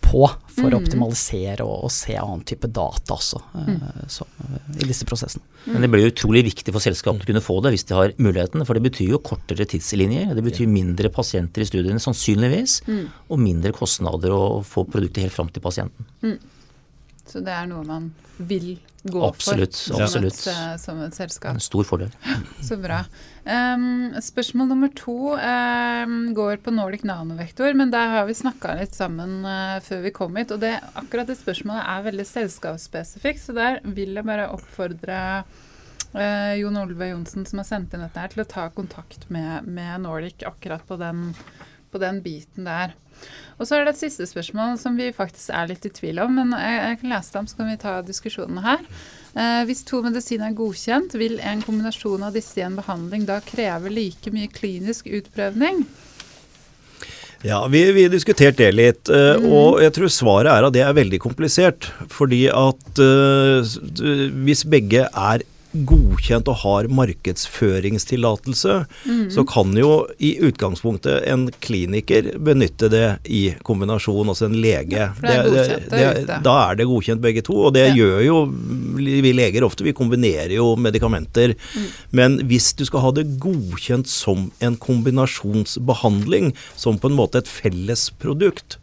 på 0.00 0.28
for 0.54 0.72
å 0.72 0.78
optimalisere 0.78 1.64
og, 1.64 1.84
og, 1.84 1.90
se 1.92 2.14
annen 2.16 2.44
type 2.46 2.68
data 2.70 3.16
også 3.16 3.40
uh, 3.54 4.04
så, 4.08 4.24
uh, 4.40 4.58
i 4.78 4.86
disse 4.88 5.08
prosessene. 5.08 5.44
Men 5.68 5.84
det 5.84 5.90
blir 5.92 6.06
jo 6.06 6.12
utrolig 6.12 6.44
viktig 6.46 6.72
for 6.72 6.84
selskapet 6.84 7.24
å 7.24 7.30
kunne 7.32 7.44
få 7.44 7.58
det 7.64 7.74
hvis 7.74 7.88
de 7.88 7.96
har 7.96 8.14
muligheten. 8.20 8.64
For 8.68 8.76
det 8.76 8.84
betyr 8.90 9.14
jo 9.14 9.24
kortere 9.24 9.68
tidslinjer. 9.68 10.36
Det 10.36 10.44
betyr 10.44 10.68
mindre 10.70 11.12
pasienter 11.12 11.64
i 11.64 11.68
studiene 11.68 12.02
sannsynligvis. 12.02 12.82
Og 13.28 13.40
mindre 13.40 13.74
kostnader 13.76 14.32
å 14.36 14.60
få 14.64 14.84
produktet 14.88 15.26
helt 15.26 15.36
fram 15.36 15.52
til 15.52 15.64
pasienten. 15.64 16.08
Så 17.28 17.42
det 17.44 17.52
er 17.52 17.68
noe 17.68 17.84
man 17.86 18.12
vil 18.38 18.78
gå 19.02 19.22
absolutt, 19.24 19.76
for 19.76 20.02
absolutt. 20.02 20.34
Som, 20.34 20.52
et, 20.52 20.72
eh, 20.72 20.76
som 20.80 21.00
et 21.02 21.16
selskap. 21.16 21.54
En 21.54 21.62
stor 21.62 21.86
fordel. 21.86 22.10
Så 22.64 22.78
bra. 22.80 23.02
Um, 23.44 24.16
spørsmål 24.22 24.68
nummer 24.72 24.90
to 24.96 25.34
um, 25.36 26.18
går 26.36 26.58
på 26.64 26.74
Nordic 26.74 27.04
nanovektor, 27.08 27.72
men 27.78 27.92
der 27.94 28.12
har 28.16 28.28
vi 28.28 28.36
snakka 28.36 28.74
litt 28.80 28.96
sammen 28.96 29.40
uh, 29.46 29.78
før 29.84 30.04
vi 30.06 30.14
kom 30.16 30.36
hit. 30.40 30.52
Og 30.54 30.62
det, 30.64 30.74
akkurat 30.98 31.30
det 31.30 31.38
spørsmålet 31.40 31.84
er 31.84 32.04
veldig 32.10 32.28
selskapsspesifikt, 32.28 33.44
så 33.44 33.56
der 33.56 33.80
vil 33.84 34.18
jeg 34.18 34.28
bare 34.28 34.50
oppfordre 34.54 35.22
uh, 35.44 36.54
Jon 36.58 36.82
Olve 36.82 37.12
Johnsen 37.12 37.48
som 37.48 37.62
har 37.62 37.70
sendt 37.70 37.94
inn 37.94 38.04
dette 38.04 38.24
her, 38.24 38.34
til 38.34 38.44
å 38.44 38.50
ta 38.50 38.68
kontakt 38.74 39.28
med, 39.32 39.68
med 39.68 40.04
Nordic 40.04 40.44
akkurat 40.48 40.84
på 40.88 41.00
den, 41.00 41.30
på 41.92 42.00
den 42.02 42.22
biten 42.24 42.68
der. 42.68 42.96
Og 43.58 43.66
så 43.66 43.74
er 43.74 43.86
det 43.86 43.96
et 43.96 44.02
siste 44.04 44.26
spørsmål 44.30 44.76
som 44.78 44.98
vi 44.98 45.10
faktisk 45.14 45.50
er 45.50 45.70
litt 45.70 45.86
i 45.88 45.90
tvil 45.94 46.20
om, 46.22 46.36
men 46.38 46.54
jeg, 46.54 46.76
jeg 46.78 47.00
kan 47.00 47.14
lese 47.14 47.34
det 47.34 47.40
om, 47.40 47.48
så 47.50 47.58
kan 47.58 47.70
vi 47.72 47.78
ta 47.82 47.94
diskusjonene 48.06 48.62
her. 48.62 48.84
Eh, 49.34 49.62
hvis 49.66 49.82
to 49.86 50.02
medisiner 50.04 50.50
er 50.50 50.58
godkjent, 50.58 51.16
vil 51.18 51.40
en 51.42 51.64
kombinasjon 51.66 52.28
av 52.28 52.38
disse 52.38 52.60
i 52.60 52.66
en 52.66 52.78
behandling 52.78 53.26
da 53.28 53.40
kreve 53.44 53.90
like 53.90 54.30
mye 54.34 54.50
klinisk 54.54 55.10
utprøvning? 55.10 55.82
Ja, 57.46 57.60
vi, 57.70 57.84
vi 57.94 58.08
diskutert 58.10 58.56
det 58.58 58.72
litt, 58.74 59.10
uh, 59.14 59.38
mm. 59.38 59.44
og 59.54 59.76
jeg 59.84 59.92
tror 59.94 60.10
svaret 60.10 60.50
er 60.50 60.64
at 60.66 60.74
det 60.74 60.82
er 60.82 60.96
veldig 60.96 61.20
komplisert. 61.22 61.86
Fordi 62.10 62.48
at 62.50 62.98
uh, 62.98 63.62
hvis 64.42 64.64
begge 64.66 65.04
er 65.06 65.44
godkjent 65.88 66.48
og 66.50 66.60
har 66.62 66.88
markedsføringstillatelse, 66.92 68.78
mm. 69.04 69.24
så 69.34 69.44
kan 69.48 69.74
jo 69.78 69.92
i 70.18 70.34
utgangspunktet 70.48 71.26
en 71.30 71.48
kliniker 71.64 72.32
benytte 72.42 72.90
det 72.92 73.06
i 73.24 73.42
kombinasjon, 73.66 74.30
altså 74.30 74.48
en 74.48 74.58
lege. 74.58 75.08
Ja, 75.08 75.12
er 75.22 75.50
det, 75.52 75.66
det, 75.92 76.40
da 76.46 76.56
er 76.68 76.80
det 76.80 76.88
godkjent 76.90 77.22
begge 77.24 77.44
to, 77.46 77.56
og 77.68 77.76
det 77.76 77.88
ja. 77.90 77.96
gjør 78.00 78.24
jo 78.26 78.38
vi 78.98 79.32
leger 79.34 79.66
ofte. 79.66 79.86
Vi 79.86 79.96
kombinerer 79.96 80.56
jo 80.56 80.72
medikamenter. 80.78 81.54
Mm. 81.54 81.86
Men 82.10 82.38
hvis 82.50 82.72
du 82.78 82.84
skal 82.88 83.04
ha 83.04 83.12
det 83.16 83.28
godkjent 83.42 84.10
som 84.10 84.48
en 84.64 84.78
kombinasjonsbehandling, 84.80 86.52
som 86.76 86.98
på 86.98 87.10
en 87.10 87.18
måte 87.18 87.42
et 87.42 87.50
felles 87.50 88.08
produkt, 88.22 88.78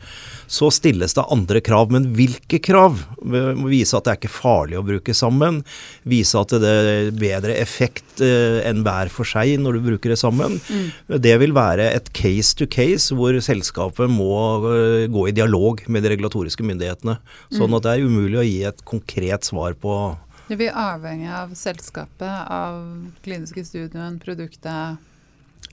så 0.48 0.70
stilles 0.74 1.16
det 1.18 1.26
andre 1.32 1.62
krav. 1.66 1.92
Men 1.94 2.10
hvilke 2.18 2.60
krav? 2.64 3.02
Vi 3.22 3.42
må 3.58 3.70
vise 3.72 3.98
at 3.98 4.06
det 4.06 4.14
er 4.14 4.20
ikke 4.22 4.34
farlig 4.34 4.80
å 4.80 4.86
bruke 4.86 5.16
sammen. 5.18 5.62
Vise 6.08 6.42
at 6.42 6.56
det 6.62 6.72
er 6.72 7.12
bedre 7.16 7.56
effekt 7.62 8.24
eh, 8.24 8.62
enn 8.68 8.84
hver 8.86 9.12
for 9.14 9.28
seg 9.28 9.56
når 9.62 9.80
du 9.80 9.88
bruker 9.90 10.14
det 10.14 10.20
sammen. 10.22 10.60
Mm. 10.70 11.18
Det 11.24 11.36
vil 11.42 11.56
være 11.56 11.90
et 11.96 12.12
case 12.16 12.58
to 12.58 12.68
case 12.72 13.16
hvor 13.16 13.38
selskapet 13.44 14.12
må 14.12 14.36
eh, 14.72 15.08
gå 15.12 15.30
i 15.30 15.36
dialog 15.36 15.84
med 15.88 16.06
de 16.06 16.14
regulatoriske 16.16 16.66
myndighetene. 16.66 17.18
Sånn 17.54 17.72
mm. 17.72 17.80
at 17.80 17.88
det 17.88 17.96
er 17.96 18.06
umulig 18.06 18.42
å 18.42 18.48
gi 18.48 18.62
et 18.70 18.86
konkret 18.88 19.48
svar 19.48 19.78
på 19.80 19.98
det 20.46 20.60
blir 20.60 20.76
avhengig 20.78 21.30
av 21.34 21.54
selskapet, 21.58 22.30
av 22.54 22.84
kliniske 23.26 23.64
studien, 23.66 24.20
produktet. 24.22 25.00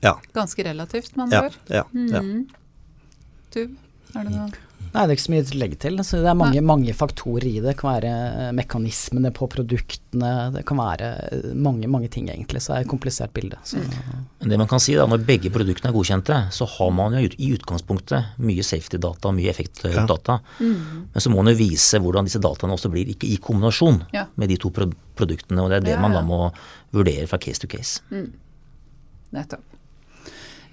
Ja. 0.01 0.15
Ganske 0.33 0.63
relativt, 0.65 1.15
man. 1.15 1.31
Ja, 1.31 1.49
ja, 1.67 1.83
ja. 1.93 2.21
Mm. 2.23 2.47
Du? 3.53 3.75
Er 4.13 4.27
det 4.27 4.35
noe 4.35 4.51
Nei, 4.93 5.07
det 5.07 5.13
er 5.13 5.17
ikke 5.17 5.23
så 5.23 5.31
mye 5.33 5.41
å 5.43 5.55
legge 5.57 5.77
til. 5.81 5.95
Altså, 5.97 6.19
det 6.21 6.29
er 6.29 6.35
mange, 6.37 6.61
mange, 6.61 6.93
faktorer 6.93 7.47
i 7.49 7.53
det. 7.55 7.63
Det 7.65 7.79
kan 7.79 7.89
være 7.95 8.09
eh, 8.13 8.49
mekanismene 8.53 9.31
på 9.33 9.47
produktene, 9.49 10.33
det 10.53 10.61
kan 10.69 10.77
være 10.77 11.09
eh, 11.31 11.47
mange, 11.57 11.89
mange 11.89 12.11
ting 12.13 12.27
egentlig. 12.29 12.61
Så 12.61 12.73
det 12.73 12.77
er 12.77 12.85
et 12.85 12.91
komplisert 12.91 13.33
bilde. 13.33 13.57
Så. 13.65 13.81
Det 14.43 14.59
man 14.61 14.69
kan 14.69 14.83
si 14.83 14.93
da, 14.93 15.07
Når 15.09 15.25
begge 15.25 15.49
produktene 15.53 15.89
er 15.89 15.97
godkjente, 15.97 16.37
så 16.53 16.69
har 16.75 16.93
man 16.93 17.17
jo 17.17 17.25
i 17.25 17.49
utgangspunktet 17.57 18.37
mye 18.45 18.67
safety-data, 18.69 19.33
mye 19.33 19.49
effekt-data. 19.49 20.37
Ja. 20.37 20.69
Mm. 20.69 21.09
Men 21.09 21.25
så 21.25 21.33
må 21.33 21.41
man 21.41 21.55
jo 21.55 21.61
vise 21.63 22.01
hvordan 22.03 22.29
disse 22.29 22.43
dataene 22.43 22.77
også 22.77 22.93
blir 22.93 23.09
ikke 23.15 23.33
i 23.33 23.41
kombinasjon 23.41 24.03
ja. 24.13 24.27
med 24.37 24.53
de 24.53 24.61
to 24.61 24.69
produktene. 24.69 25.57
Og 25.65 25.73
det 25.73 25.81
er 25.81 25.89
det 25.89 25.97
ja, 25.97 26.01
man 26.05 26.13
da 26.13 26.21
må 26.21 26.43
vurdere 26.93 27.25
fra 27.31 27.41
case 27.41 27.65
to 27.65 27.71
case. 27.71 28.05
Mm. 28.13 28.29
Nettopp. 29.33 29.72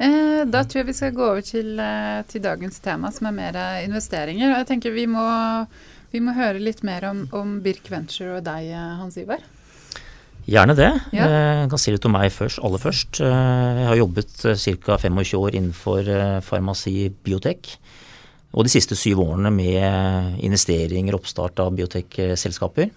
Eh, 0.00 0.42
da 0.48 0.62
tror 0.64 0.80
jeg 0.80 0.88
vi 0.88 0.96
skal 0.96 1.12
gå 1.12 1.24
over 1.26 1.44
til, 1.44 1.74
eh, 1.76 2.24
til, 2.28 2.40
dagens 2.40 2.80
tema, 2.80 3.10
som 3.12 3.28
er 3.28 3.36
mer 3.36 3.56
eh, 3.60 3.84
investeringer. 3.84 4.48
Og 4.48 4.60
jeg 4.62 4.68
tenker 4.72 4.96
vi 4.96 5.04
må, 5.10 5.24
vi 6.14 6.22
må 6.24 6.32
høre 6.36 6.62
litt 6.62 6.82
mer 6.86 7.04
om, 7.10 7.26
om 7.36 7.58
Birk 7.60 7.90
Venture 7.92 8.38
og 8.38 8.46
deg, 8.46 8.72
Hans 9.00 9.18
Ivar. 9.20 9.44
Gjerne 10.50 10.74
det. 10.74 10.88
Ja. 11.14 11.26
Jeg 11.28 11.68
kan 11.70 11.78
si 11.78 11.92
litt 11.92 12.06
om 12.08 12.16
meg 12.16 12.30
først, 12.32 12.62
aller 12.64 12.80
først. 12.80 13.20
Jeg 13.20 13.86
har 13.86 13.98
jobbet 13.98 14.32
ca. 14.40 14.96
25 14.98 15.36
år 15.38 15.58
innenfor 15.58 16.08
farmasi 16.42 17.10
biotek. 17.22 17.74
Og 18.56 18.66
de 18.66 18.72
siste 18.72 18.96
syv 18.98 19.20
årene 19.22 19.52
med 19.54 20.40
investeringer 20.42 21.14
og 21.14 21.20
oppstart 21.20 21.60
av 21.62 21.76
biotekselskaper. 21.76 22.88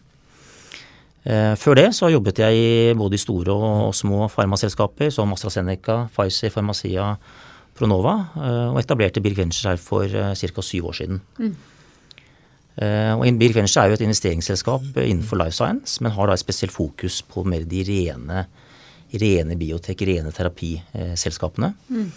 Før 1.24 1.78
det 1.80 1.86
så 1.96 2.10
jobbet 2.12 2.42
jeg 2.44 2.58
i 2.60 2.94
både 3.00 3.16
i 3.16 3.22
store 3.22 3.54
og 3.56 3.94
små 3.96 4.26
farmaselskaper 4.28 5.08
som 5.14 5.32
AstraZeneca, 5.32 6.10
Pfizer, 6.12 6.52
Pharmacia, 6.52 7.14
Pronova. 7.78 8.16
Og 8.74 8.80
etablerte 8.82 9.24
Birk 9.24 9.38
Venture 9.40 9.72
her 9.72 9.80
for 9.80 10.04
ca. 10.10 10.62
syv 10.62 10.90
år 10.92 10.98
siden. 11.00 11.22
Mm. 11.40 11.54
Og 13.22 13.24
Birk 13.40 13.56
Venture 13.56 13.86
er 13.86 13.94
jo 13.94 14.00
et 14.00 14.04
investeringsselskap 14.04 15.00
innenfor 15.00 15.40
life 15.40 15.56
science, 15.56 16.04
men 16.04 16.12
har 16.12 16.28
da 16.28 16.36
et 16.36 16.44
spesielt 16.44 16.76
fokus 16.76 17.22
på 17.24 17.46
mer 17.48 17.64
de 17.72 17.86
rene, 17.88 18.46
rene 19.14 19.58
biotek, 19.58 20.04
rene 20.10 20.32
terapiselskapene. 20.36 21.72
Mm. 21.88 22.12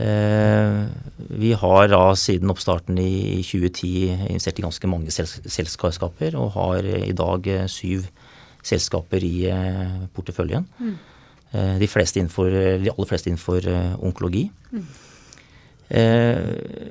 Uh, 0.00 0.88
vi 1.36 1.52
har 1.60 1.90
da 1.92 2.02
siden 2.16 2.52
oppstarten 2.52 2.96
i 3.02 3.42
2010 3.44 4.30
investert 4.30 4.60
i 4.60 4.64
ganske 4.64 4.90
mange 4.90 5.12
selskaper, 5.12 6.38
og 6.40 6.54
har 6.56 6.88
i 6.88 7.12
dag 7.16 7.50
syv 7.68 8.08
selskaper 8.64 9.24
i 9.24 9.36
porteføljen. 10.14 10.66
Mm. 10.80 10.96
De, 11.80 11.86
fleste 11.90 12.20
innenfor, 12.20 12.50
de 12.80 12.90
aller 12.92 13.08
fleste 13.08 13.30
innenfor 13.30 13.64
onkologi. 14.06 14.44
Mm. 14.70 14.84
Eh, 15.90 16.38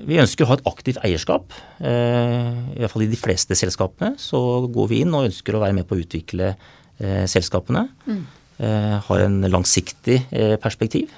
vi 0.04 0.20
ønsker 0.20 0.44
å 0.44 0.50
ha 0.50 0.58
et 0.58 0.68
aktivt 0.68 1.00
eierskap. 1.08 1.56
Eh, 1.80 2.50
I 2.76 2.82
hvert 2.82 2.92
fall 2.92 3.06
i 3.06 3.12
de 3.12 3.20
fleste 3.20 3.56
selskapene 3.56 4.18
så 4.20 4.42
går 4.68 4.90
vi 4.92 5.02
inn 5.06 5.16
og 5.16 5.30
ønsker 5.30 5.56
å 5.56 5.64
være 5.64 5.78
med 5.78 5.88
på 5.88 5.96
å 5.96 6.04
utvikle 6.04 6.52
eh, 6.52 7.24
selskapene. 7.32 7.88
Mm. 8.10 8.28
Har 8.60 9.22
en 9.24 9.38
langsiktig 9.48 10.18
perspektiv. 10.60 11.14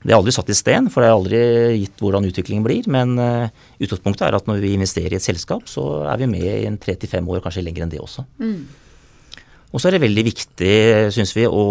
Det 0.00 0.14
er 0.14 0.16
aldri 0.16 0.32
satt 0.32 0.48
i 0.48 0.56
sten, 0.56 0.88
for 0.92 1.04
det 1.04 1.08
er 1.10 1.16
aldri 1.16 1.40
gitt 1.82 2.00
hvordan 2.00 2.24
utviklingen 2.24 2.64
blir. 2.64 2.86
Men 2.88 3.18
utgangspunktet 3.20 4.24
er 4.28 4.38
at 4.38 4.46
når 4.48 4.62
vi 4.62 4.74
investerer 4.76 5.12
i 5.12 5.18
et 5.18 5.24
selskap, 5.24 5.66
så 5.68 6.06
er 6.08 6.22
vi 6.22 6.30
med 6.30 6.46
i 6.46 6.68
en 6.68 6.78
tre 6.80 6.94
til 6.96 7.10
fem 7.10 7.28
år, 7.28 7.42
kanskje 7.44 7.66
lenger 7.66 7.84
enn 7.84 7.92
det 7.92 8.00
også. 8.00 8.24
Mm. 8.40 8.62
Og 9.70 9.78
så 9.78 9.88
er 9.88 9.96
det 9.96 10.02
veldig 10.02 10.24
viktig, 10.26 10.74
syns 11.14 11.32
vi, 11.36 11.46
å, 11.46 11.64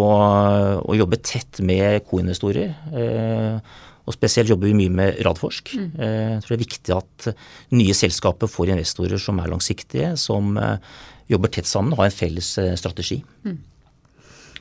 å, 0.80 0.96
jobbe 0.96 1.20
tett 1.20 1.60
med 1.66 2.06
koinvestorer. 2.08 2.72
Eh, 2.96 3.80
og 4.08 4.16
spesielt 4.16 4.50
jobber 4.50 4.70
vi 4.70 4.78
mye 4.78 4.92
med 4.94 5.20
Radforsk. 5.26 5.74
Mm. 5.76 5.90
Eh, 6.00 6.28
jeg 6.32 6.44
tror 6.44 6.54
det 6.54 6.58
er 6.58 6.64
viktig 6.64 6.94
at 6.96 7.28
nye 7.76 7.96
selskaper 7.96 8.50
får 8.50 8.72
investorer 8.74 9.20
som 9.20 9.42
er 9.42 9.52
langsiktige, 9.52 10.14
som 10.20 10.56
eh, 10.58 10.78
jobber 11.30 11.52
tett 11.52 11.68
sammen 11.68 11.92
og 11.92 12.02
har 12.02 12.10
en 12.10 12.16
felles 12.16 12.54
eh, 12.62 12.72
strategi. 12.80 13.20
Mm. 13.44 13.58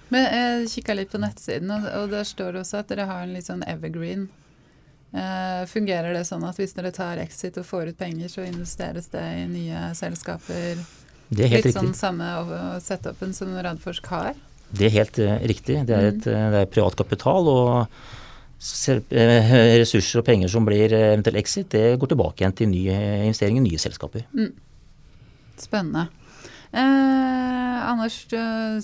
Men 0.09 0.25
Jeg 0.25 0.69
kikka 0.73 0.95
litt 0.97 1.11
på 1.11 1.21
nettsiden, 1.21 1.71
og 1.71 2.09
der 2.09 2.27
står 2.27 2.55
det 2.55 2.63
også 2.63 2.81
at 2.81 2.91
dere 2.91 3.07
har 3.09 3.25
en 3.25 3.33
litt 3.33 3.45
sånn 3.45 3.63
evergreen. 3.67 4.29
fungerer 5.69 6.13
det 6.13 6.25
sånn 6.25 6.43
at 6.45 6.57
hvis 6.57 6.73
dere 6.77 6.91
tar 6.93 7.17
exit 7.17 7.57
og 7.57 7.65
får 7.65 7.93
ut 7.93 7.97
penger, 7.97 8.27
så 8.29 8.45
investeres 8.45 9.09
det 9.13 9.25
i 9.41 9.47
nye 9.49 9.89
selskaper? 9.97 10.81
Det 11.29 11.45
er 11.45 11.51
helt 11.53 11.65
litt 11.65 11.77
sånn 11.77 11.91
riktig. 11.91 11.99
samme 11.99 12.79
setupen 12.81 13.33
som 13.33 13.53
Radforsk 13.53 14.05
har? 14.09 14.33
Det 14.69 14.85
er 14.85 14.95
helt 14.97 15.17
riktig. 15.49 15.83
Det 15.85 15.93
er, 15.93 16.11
et, 16.11 16.25
mm. 16.25 16.51
det 16.53 16.63
er 16.63 16.73
privat 16.73 16.97
kapital. 16.97 17.47
og 17.49 17.87
Eh, 18.59 19.53
ressurser 19.79 20.19
og 20.19 20.25
penger 20.27 20.49
som 20.51 20.65
blir 20.67 20.91
eventuell 20.91 21.37
exit, 21.39 21.69
det 21.71 21.95
går 21.99 22.11
tilbake 22.11 22.43
igjen 22.43 22.55
til 22.57 22.67
nye 22.67 22.95
investeringer 23.23 23.61
i 23.61 23.69
nye 23.69 23.79
selskaper. 23.79 24.25
Mm. 24.35 24.51
Spennende. 25.59 26.09
Eh, 26.69 27.89
Anders, 27.89 28.19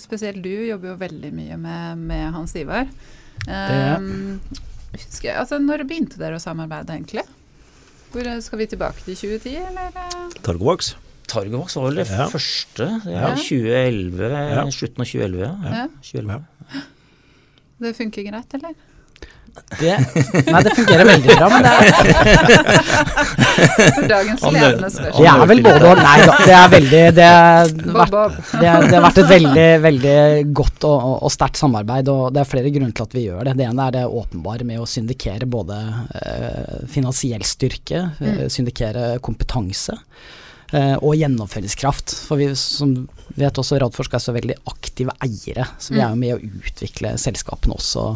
spesielt 0.02 0.42
du 0.42 0.50
jobber 0.66 0.92
jo 0.94 0.98
veldig 0.98 1.30
mye 1.36 1.58
med, 1.60 2.02
med 2.08 2.32
Hans 2.34 2.56
Ivar. 2.58 2.88
Eh, 3.46 4.08
husker, 4.96 5.36
altså, 5.38 5.60
når 5.62 5.86
begynte 5.86 6.18
dere 6.20 6.40
å 6.40 6.42
samarbeide, 6.42 6.96
egentlig? 6.96 7.26
Hvor, 8.12 8.26
eh, 8.26 8.40
skal 8.42 8.62
vi 8.62 8.68
tilbake 8.72 9.04
til 9.06 9.18
2010, 9.18 9.56
eller? 9.70 9.94
Targovax. 10.42 10.94
Targovax 11.30 11.76
var 11.78 11.88
vel 11.88 12.02
det 12.02 12.08
ja. 12.10 12.26
første. 12.30 12.90
Ja, 13.10 13.32
2011, 13.34 14.28
ja. 14.30 14.66
Slutten 14.74 15.02
av 15.02 15.10
2011. 15.10 15.48
Ja. 15.70 15.86
2011. 16.02 16.84
Det 17.82 17.96
funker 17.98 18.24
greit, 18.24 18.54
eller? 18.56 18.76
Det, 19.80 19.94
nei, 20.46 20.60
det 20.62 20.72
fungerer 20.76 21.08
veldig 21.08 21.34
bra, 21.36 21.46
men 21.50 21.64
det 21.66 21.70
er 21.72 21.86
For 23.96 24.06
dagens 24.08 24.44
ledende 24.46 24.90
spørsmål. 24.94 25.18
Det 25.18 25.30
er 25.32 25.50
vel 25.50 25.62
både 25.64 25.88
og. 25.90 26.02
Nei 26.06 26.18
da, 26.22 26.36
det 26.38 26.54
er 26.56 26.70
veldig 26.74 27.02
Det, 27.16 27.26
vært, 27.96 28.14
det, 28.52 28.60
det 28.62 28.94
har 28.94 29.04
vært 29.08 29.20
et 29.22 29.30
veldig, 29.32 29.66
veldig 29.86 30.16
godt 30.62 30.86
og, 30.88 31.08
og, 31.16 31.28
sterkt 31.34 31.60
samarbeid, 31.60 32.12
og 32.12 32.30
det 32.36 32.42
er 32.42 32.50
flere 32.52 32.72
grunner 32.74 32.94
til 32.96 33.08
at 33.08 33.18
vi 33.18 33.26
gjør 33.26 33.50
det. 33.50 33.56
Det 33.58 33.66
ene 33.66 33.88
er 33.88 33.98
det 33.98 34.06
åpenbare 34.06 34.68
med 34.68 34.80
å 34.82 34.88
syndikere 34.88 35.50
både 35.50 35.82
eh, 36.22 36.80
finansiell 36.92 37.44
styrke, 37.46 38.08
eh, 38.16 38.42
mm. 38.46 38.48
syndikere 38.52 39.12
kompetanse. 39.24 39.98
Uh, 40.74 40.96
og 40.98 41.12
gjennomføringskraft. 41.14 42.10
For 42.26 42.40
vi 42.40 42.48
som 42.58 43.04
vet 43.38 43.58
også 43.60 43.78
Radforsk 43.78 44.16
er 44.18 44.22
så 44.24 44.32
veldig 44.34 44.56
aktive 44.66 45.14
eiere, 45.22 45.68
så 45.78 45.94
vi 45.94 46.00
er 46.00 46.10
jo 46.10 46.16
mm. 46.18 46.24
med 46.24 46.34
å 46.34 46.40
utvikle 46.58 47.12
selskapene 47.22 47.76
også 47.76 48.08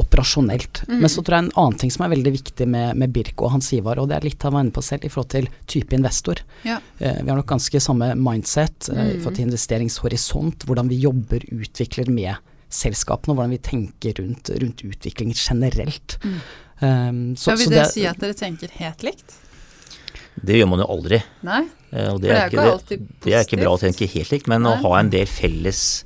operasjonelt. 0.00 0.82
Mm. 0.88 0.98
Men 1.02 1.12
så 1.12 1.22
tror 1.22 1.36
jeg 1.36 1.46
en 1.46 1.54
annen 1.62 1.78
ting 1.80 1.92
som 1.94 2.04
er 2.06 2.12
veldig 2.12 2.32
viktig 2.34 2.66
med, 2.70 2.98
med 3.00 3.14
Birk 3.14 3.42
og 3.44 3.54
Hans 3.54 3.70
Ivar, 3.76 4.00
og 4.00 4.10
det 4.10 4.18
er 4.18 4.26
litt 4.28 4.44
han 4.46 4.54
var 4.56 4.66
inne 4.66 4.74
på 4.76 4.84
selv, 4.84 5.06
i 5.06 5.12
forhold 5.12 5.32
til 5.34 5.48
type 5.70 5.96
investor. 5.96 6.42
Ja. 6.66 6.80
Eh, 6.98 7.22
vi 7.22 7.30
har 7.30 7.38
nok 7.38 7.48
ganske 7.50 7.80
samme 7.82 8.12
mindset 8.18 8.90
eh, 8.92 9.14
i 9.14 9.16
forhold 9.20 9.38
til 9.38 9.46
mm. 9.46 9.50
investeringshorisont, 9.50 10.68
hvordan 10.68 10.92
vi 10.92 11.00
jobber, 11.06 11.48
utvikler 11.56 12.12
med 12.12 12.52
selskapene, 12.72 13.32
og 13.32 13.40
hvordan 13.40 13.56
vi 13.56 13.62
tenker 13.70 14.20
rundt, 14.20 14.52
rundt 14.62 14.84
utvikling 14.86 15.32
generelt. 15.36 16.18
Mm. 16.24 16.38
Um, 16.76 17.20
så, 17.40 17.54
ja, 17.54 17.60
vil 17.62 17.72
det, 17.72 17.80
det 17.80 17.90
si 17.94 18.02
at 18.04 18.20
dere 18.20 18.36
tenker 18.36 18.72
helt 18.76 19.04
likt? 19.06 19.38
Det 20.36 20.58
gjør 20.58 20.68
man 20.68 20.82
jo 20.82 20.90
aldri. 20.92 21.22
Nei, 21.46 21.62
eh, 21.92 22.10
og 22.12 22.20
det, 22.20 22.34
er, 22.34 22.50
ikke, 22.50 22.74
det, 22.90 22.98
det 23.24 23.32
er 23.32 23.46
ikke 23.46 23.60
bra 23.62 23.72
å 23.72 23.80
tenke 23.80 24.08
helt 24.12 24.34
likt, 24.34 24.50
men 24.52 24.66
Nei. 24.66 24.74
å 24.74 24.82
ha 24.84 25.00
en 25.00 25.12
del 25.12 25.28
felles 25.30 26.04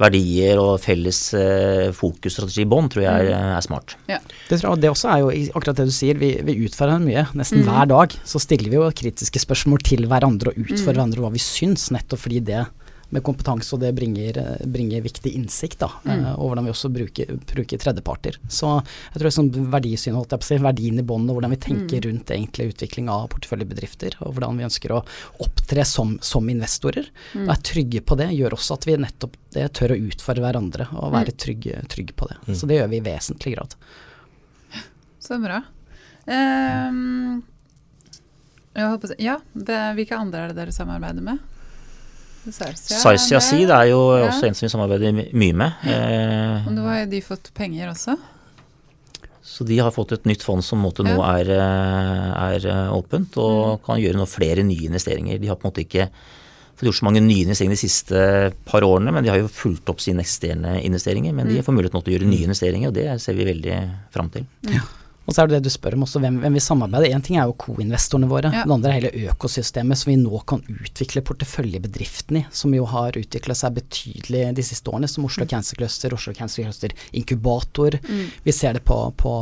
verdier 0.00 0.60
og 0.60 0.76
felles 0.84 1.20
eh, 1.36 1.88
fokusstrategi 1.96 2.64
i 2.66 2.68
bånn, 2.68 2.90
tror 2.92 3.06
jeg 3.06 3.28
er, 3.30 3.32
mm. 3.32 3.52
er 3.56 3.64
smart. 3.64 3.96
Ja. 4.10 4.20
Det, 4.20 4.58
tror 4.60 4.74
jeg, 4.74 4.82
det 4.84 4.92
også 4.92 5.12
er 5.12 5.22
jo 5.22 5.30
akkurat 5.56 5.80
det 5.80 5.88
du 5.88 5.94
sier, 5.96 6.20
vi, 6.20 6.34
vi 6.46 6.58
utfordrer 6.66 7.02
mye. 7.02 7.26
Nesten 7.38 7.62
mm. 7.62 7.70
hver 7.70 7.90
dag 7.94 8.16
så 8.28 8.42
stiller 8.42 8.72
vi 8.72 8.80
jo 8.80 8.90
kritiske 9.02 9.42
spørsmål 9.42 9.84
til 9.86 10.08
hverandre 10.10 10.52
og 10.52 10.60
utfordrer 10.60 10.82
mm. 10.82 10.90
hverandre 10.92 11.24
hva 11.24 11.32
vi 11.34 11.42
syns, 11.42 11.88
nettopp 11.96 12.26
fordi 12.26 12.42
det 12.50 12.66
med 13.14 13.22
kompetanse, 13.26 13.70
og 13.76 13.82
det 13.82 13.92
bringer, 13.96 14.38
bringer 14.66 15.04
viktig 15.04 15.32
innsikt. 15.38 15.78
da, 15.82 15.90
mm. 16.04 16.24
uh, 16.24 16.32
Og 16.34 16.50
hvordan 16.50 16.66
vi 16.66 16.72
også 16.72 16.90
bruker, 16.92 17.32
bruker, 17.52 17.80
tredjeparter. 17.82 18.38
Så 18.48 18.72
jeg 19.12 19.22
tror 19.22 19.34
sånn 19.36 19.50
verdisyn, 19.72 20.16
holdt 20.18 20.34
jeg 20.34 20.42
på 20.42 20.48
å 20.48 20.50
si, 20.50 20.60
verdien 20.64 20.98
i 21.02 21.06
bånd, 21.06 21.30
og 21.30 21.38
hvordan 21.38 21.54
vi 21.54 21.60
tenker 21.68 22.00
mm. 22.00 22.06
rundt 22.08 22.34
egentlig 22.34 22.68
utvikling 22.72 23.10
av 23.12 23.28
porteføljebedrifter, 23.34 24.18
og 24.20 24.34
hvordan 24.34 24.60
vi 24.60 24.68
ønsker 24.68 24.96
å 24.96 25.02
opptre 25.44 25.86
som, 25.86 26.16
som 26.24 26.50
investorer, 26.52 27.08
mm. 27.34 27.46
og 27.46 27.54
er 27.54 27.64
trygge 27.70 28.02
på 28.02 28.18
det, 28.18 28.30
gjør 28.34 28.58
også 28.58 28.80
at 28.80 28.88
vi 28.88 28.98
nettopp 29.06 29.38
det 29.56 29.68
tør 29.76 29.94
å 29.94 30.00
utfordre 30.10 30.44
hverandre 30.44 30.90
og 30.96 31.14
være 31.14 31.32
mm. 31.32 31.40
trygge, 31.46 31.80
trygge 31.92 32.16
på 32.18 32.28
det. 32.30 32.40
Mm. 32.46 32.54
Så 32.58 32.68
det 32.68 32.80
gjør 32.80 32.92
vi 32.92 33.00
i 33.00 33.06
vesentlig 33.06 33.56
grad. 33.56 33.76
Så 35.22 35.38
bra. 35.42 35.62
Um, 36.26 37.42
ja, 38.76 38.90
hvilke 39.96 40.18
andre 40.18 40.42
er 40.42 40.52
det 40.52 40.58
dere 40.58 40.74
samarbeider 40.74 41.24
med? 41.24 41.40
Sarsia 42.52 43.40
Seed 43.42 43.70
er 43.72 43.90
jo 43.90 44.00
ja. 44.14 44.28
også 44.28 44.48
en 44.48 44.56
som 44.56 44.66
vi 44.66 44.72
samarbeider 44.72 45.14
mye 45.16 45.56
med. 45.56 45.84
Eh, 45.88 46.66
og 46.68 46.72
nå 46.76 46.86
har 46.86 47.06
de 47.10 47.20
fått 47.24 47.50
penger 47.56 47.90
også? 47.90 48.16
Så 49.46 49.64
de 49.64 49.78
har 49.78 49.94
fått 49.94 50.12
et 50.16 50.26
nytt 50.28 50.42
fond 50.44 50.64
som 50.64 50.82
måte 50.82 51.04
nå 51.06 51.16
er, 51.22 51.50
eh, 51.54 52.30
er, 52.34 52.66
eh, 52.66 52.90
åpent 52.92 53.38
og 53.38 53.60
mm. 53.78 53.84
kan 53.86 54.02
gjøre 54.02 54.20
noe 54.20 54.30
flere 54.30 54.66
nye 54.66 54.90
investeringer. 54.90 55.38
De 55.40 55.48
har 55.50 55.58
på 55.58 55.66
en 55.66 55.72
måte 55.72 55.86
ikke 55.86 56.10
gjort 56.82 56.98
så 56.98 57.06
mange 57.06 57.22
nye 57.24 57.46
investeringer 57.46 57.78
de 57.78 57.80
siste 57.80 58.26
par 58.68 58.84
årene, 58.84 59.14
men 59.14 59.24
de 59.24 59.32
har 59.32 59.40
jo 59.40 59.48
fulgt 59.48 59.88
opp 59.88 60.02
sine 60.04 60.20
eksisterende 60.20 60.76
investeringer. 60.84 61.32
Men 61.32 61.48
de 61.48 61.60
mm. 61.60 61.64
får 61.64 61.76
mulighet 61.78 61.96
til 61.96 62.12
å 62.12 62.16
gjøre 62.18 62.30
nye 62.30 62.50
investeringer, 62.50 62.92
og 62.92 62.98
det 62.98 63.08
ser 63.22 63.38
vi 63.38 63.48
veldig 63.48 63.80
fram 64.12 64.28
til. 64.34 64.44
Ja. 64.74 64.84
Og 65.26 65.34
så 65.34 65.42
er 65.42 65.50
det 65.50 65.58
det 65.58 65.66
du 65.66 65.74
spør 65.74 65.96
om 65.96 66.04
også, 66.06 66.20
hvem, 66.22 66.38
hvem 66.42 66.56
vi 66.56 66.62
samarbeider. 66.62 67.14
Én 67.16 67.24
ting 67.24 67.38
er 67.38 67.48
jo 67.50 67.56
co-investorene 67.58 68.28
våre. 68.30 68.52
Ja. 68.54 68.62
Det 68.62 68.76
andre 68.76 68.92
er 68.92 68.98
hele 69.00 69.30
økosystemet 69.32 69.98
som 69.98 70.12
vi 70.12 70.18
nå 70.20 70.42
kan 70.46 70.62
utvikle 70.70 71.24
porteføljebedriftene 71.26 72.44
i. 72.44 72.46
Som 72.54 72.76
jo 72.76 72.86
har 72.90 73.18
utvikla 73.18 73.56
seg 73.58 73.80
betydelig 73.80 74.44
de 74.56 74.66
siste 74.66 74.92
årene, 74.92 75.10
som 75.10 75.26
Oslo 75.26 75.46
mm. 75.46 75.50
Cancer 75.50 75.80
Cluster, 75.80 76.14
Oslo 76.14 76.34
Cancer 76.36 76.66
Cluster 76.66 76.94
Inkubator. 77.18 77.98
Mm. 78.06 78.28
Vi 78.46 78.54
ser 78.54 78.78
det 78.78 78.84
på, 78.86 79.00
på 79.18 79.34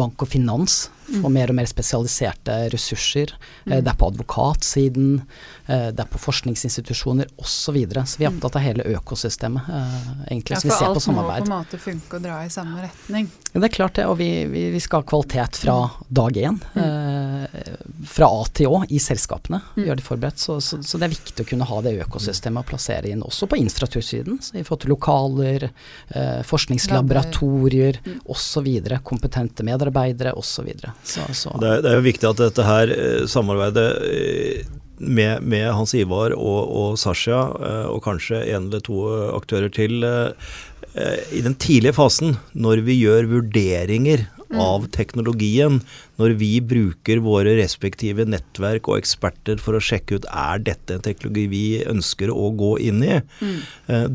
bank 0.00 0.24
og 0.24 0.32
finans, 0.32 0.86
mm. 1.10 1.28
mer 1.32 1.52
og 1.52 1.58
mer 1.58 1.68
spesialiserte 1.70 2.56
ressurser. 2.72 3.34
Mm. 3.64 3.76
Det 3.80 3.92
er 3.92 3.98
på 3.98 4.10
advokatsiden, 4.10 5.10
eh, 5.66 5.88
det 5.94 6.04
er 6.04 6.10
på 6.10 6.22
forskningsinstitusjoner 6.22 7.30
osv. 7.36 7.58
Så, 7.70 7.74
videre. 7.76 8.02
så 8.06 8.18
vi 8.18 8.24
er 8.24 8.32
mm. 8.32 8.38
opptatt 8.38 8.56
av 8.58 8.64
hele 8.64 8.86
økosystemet, 8.96 9.68
eh, 9.68 10.08
egentlig. 10.30 10.56
Ja, 10.56 10.72
for 10.72 10.86
alt 10.88 11.06
må 11.12 11.26
på 11.26 11.36
en 11.36 11.52
måte 11.52 11.78
funke 11.78 12.18
og 12.18 12.24
dra 12.24 12.40
i 12.42 12.50
samme 12.50 12.82
retning. 12.82 13.28
Det 13.52 13.66
er 13.66 13.72
klart 13.74 13.98
det, 13.98 14.06
og 14.06 14.16
vi, 14.18 14.28
vi, 14.50 14.64
vi 14.74 14.80
skal 14.82 15.02
ha 15.02 15.08
kvalitet 15.10 15.58
fra 15.60 15.76
dag 16.08 16.36
én. 16.38 16.58
Mm. 16.74 16.82
Eh, 16.82 17.74
fra 18.10 18.28
A 18.30 18.44
til 18.54 18.70
Å 18.70 18.82
i 18.88 19.00
selskapene. 19.02 19.60
Mm. 19.76 19.84
gjør 19.86 19.98
de 20.00 20.04
forberedt. 20.06 20.42
Så, 20.42 20.58
så, 20.64 20.80
så, 20.82 20.98
det 20.98 21.08
er 21.08 21.14
viktig 21.14 21.44
å 21.44 21.48
kunne 21.50 21.68
ha 21.68 21.80
det 21.84 21.96
økosystemet 22.06 22.64
å 22.64 22.70
plassere 22.70 23.10
inn 23.10 23.24
også 23.26 23.48
på 23.50 23.58
infrastruktursiden. 23.60 24.40
Så 24.44 24.56
vi 24.58 24.64
får 24.66 24.82
til 24.82 24.94
lokaler, 24.94 25.68
eh, 26.14 26.40
forskningslaboratorier 26.46 28.00
osv. 28.30 28.70
Kompetente 29.06 29.66
medarbeidere 29.66 30.34
osv. 30.38 30.70
Så, 31.04 31.24
så. 31.34 31.54
Det, 31.60 31.68
er, 31.68 31.82
det 31.84 31.92
er 31.92 31.98
jo 31.98 32.06
viktig 32.06 32.28
at 32.30 32.40
dette 32.40 32.66
her 32.66 32.92
eh, 32.94 33.22
samarbeidet 33.30 33.88
eh, 34.06 34.66
med, 35.00 35.40
med, 35.42 35.70
Hans 35.72 35.94
Ivar 35.96 36.34
og, 36.36 36.60
og 36.76 36.98
Sasha, 37.00 37.40
eh, 37.56 37.86
og 37.90 38.02
kanskje 38.04 38.42
en 38.52 38.68
eller 38.68 38.84
to 38.84 39.06
aktører 39.32 39.72
til, 39.72 40.04
i 41.30 41.40
den 41.44 41.54
tidlige 41.54 41.94
fasen, 41.94 42.34
når 42.52 42.82
vi 42.84 42.98
gjør 42.98 43.28
vurderinger 43.30 44.26
mm. 44.50 44.58
av 44.60 44.88
teknologien, 44.94 45.80
når 46.20 46.36
vi 46.40 46.52
bruker 46.60 47.22
våre 47.24 47.56
respektive 47.58 48.26
nettverk 48.28 48.90
og 48.90 49.00
eksperter 49.00 49.60
for 49.62 49.76
å 49.76 49.82
sjekke 49.82 50.20
ut 50.20 50.28
er 50.30 50.62
dette 50.66 50.96
en 50.96 51.04
teknologi 51.04 51.46
vi 51.50 51.64
ønsker 51.88 52.32
å 52.32 52.50
gå 52.60 52.74
inn 52.90 53.04
i, 53.06 53.20
mm. 53.40 53.60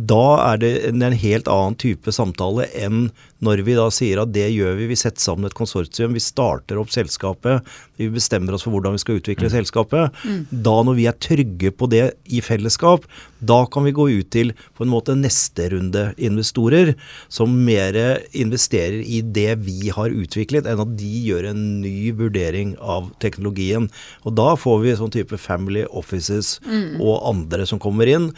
da 0.07 0.25
er 0.51 0.61
det 0.61 0.73
en 0.91 1.05
helt 1.25 1.49
annen 1.51 1.79
type 1.81 2.13
samtale 2.15 2.69
enn 2.77 3.09
når 3.43 3.61
vi 3.67 3.75
da 3.77 3.85
sier 3.93 4.21
at 4.21 4.31
det 4.33 4.47
gjør 4.53 4.77
vi, 4.79 4.89
vi 4.89 4.97
setter 4.99 5.21
sammen 5.21 5.49
et 5.49 5.57
konsortium, 5.57 6.15
vi 6.15 6.23
starter 6.23 6.79
opp 6.81 6.91
selskapet, 6.93 7.65
vi 7.99 8.07
bestemmer 8.13 8.55
oss 8.55 8.65
for 8.65 8.75
hvordan 8.75 8.95
vi 8.95 9.03
skal 9.03 9.19
utvikle 9.19 9.49
mm. 9.49 9.53
selskapet. 9.53 10.21
Mm. 10.23 10.41
Da 10.65 10.75
når 10.87 10.97
vi 10.99 11.07
er 11.09 11.17
trygge 11.21 11.71
på 11.75 11.89
det 11.91 12.03
i 12.31 12.41
fellesskap, 12.43 13.05
da 13.45 13.59
kan 13.71 13.85
vi 13.85 13.93
gå 13.95 14.07
ut 14.09 14.31
til 14.33 14.53
på 14.77 14.85
en 14.85 14.91
måte 14.91 15.17
neste 15.19 15.67
runde 15.75 16.07
investorer 16.17 16.93
som 17.31 17.53
mer 17.67 17.97
investerer 18.35 19.01
i 19.03 19.21
det 19.21 19.51
vi 19.65 19.91
har 19.93 20.15
utviklet, 20.15 20.67
enn 20.69 20.83
at 20.85 20.95
de 20.99 21.11
gjør 21.29 21.51
en 21.51 21.63
ny 21.83 21.94
vurdering 22.15 22.75
av 22.79 23.09
teknologien. 23.23 23.89
Og 24.23 24.35
da 24.37 24.53
får 24.59 24.79
vi 24.83 24.95
sånn 24.99 25.13
type 25.13 25.39
family 25.41 25.85
offices 25.89 26.59
mm. 26.65 27.01
og 27.03 27.23
andre 27.31 27.67
som 27.69 27.81
kommer 27.81 28.09
inn 28.09 28.31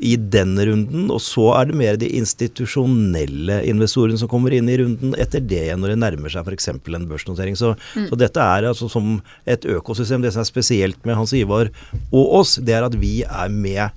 i 0.00 0.14
den 0.16 0.54
runden. 0.58 1.08
Og 1.14 1.20
så 1.24 1.48
er 1.58 1.68
det 1.68 1.78
mer 1.78 1.98
de 2.00 2.10
institusjonelle 2.18 3.60
investorene 3.68 4.18
som 4.20 4.30
kommer 4.30 4.54
inn 4.54 4.70
i 4.70 4.78
runden 4.80 5.16
etter 5.20 5.42
det 5.42 5.64
igjen, 5.66 5.82
når 5.82 5.94
det 5.94 6.00
nærmer 6.04 6.32
seg 6.32 6.46
f.eks. 6.46 6.70
en 6.72 7.08
børsnotering. 7.10 7.58
Så, 7.58 7.74
mm. 7.96 8.08
så, 8.10 8.20
dette 8.20 8.48
er 8.56 8.68
altså 8.70 8.90
som 8.92 9.18
et 9.48 9.66
økosystem. 9.68 10.24
Det 10.24 10.34
som 10.34 10.44
er 10.44 10.50
spesielt 10.50 11.08
med 11.08 11.18
Hans 11.18 11.34
Ivar 11.36 11.72
og 12.10 12.34
oss, 12.42 12.58
det 12.62 12.78
er 12.78 12.86
at 12.86 12.98
vi 12.98 13.20
er 13.26 13.52
med 13.52 13.88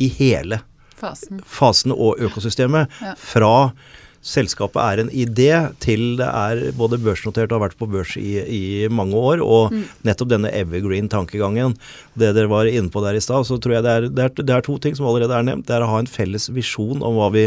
i 0.00 0.08
hele 0.16 0.62
Fasen. 1.00 1.40
fasen 1.46 1.94
og 1.94 2.20
økosystemet. 2.20 2.92
Ja. 3.00 3.14
Fra 3.16 3.54
selskapet 4.20 4.80
er 4.82 5.00
en 5.00 5.10
idé 5.16 5.50
til 5.80 6.18
det 6.20 6.28
er 6.28 6.60
både 6.76 6.98
børsnotert 7.00 7.50
og 7.50 7.58
har 7.58 7.68
vært 7.68 7.78
på 7.80 7.88
børs 7.88 8.16
i, 8.20 8.36
i 8.44 8.62
mange 8.92 9.16
år. 9.16 9.42
Og 9.44 9.72
mm. 9.72 9.84
nettopp 10.06 10.32
denne 10.32 10.52
evergreen-tankegangen, 10.60 11.76
det 12.20 12.34
dere 12.36 12.52
var 12.52 12.68
inne 12.68 12.92
på 12.92 13.02
der 13.04 13.16
i 13.16 13.24
stad, 13.24 13.48
så 13.48 13.56
tror 13.56 13.78
jeg 13.78 13.86
det 13.86 13.92
er, 13.96 14.08
det, 14.08 14.26
er, 14.26 14.34
det 14.42 14.56
er, 14.56 14.66
to 14.66 14.76
ting 14.82 14.96
som 14.96 15.08
allerede 15.08 15.36
er 15.36 15.46
nevnt. 15.48 15.66
Det 15.68 15.76
er 15.76 15.86
å 15.86 15.92
ha 15.94 16.02
en 16.02 16.10
felles 16.10 16.50
visjon 16.52 17.04
om 17.06 17.20
hva 17.20 17.30
vi 17.36 17.46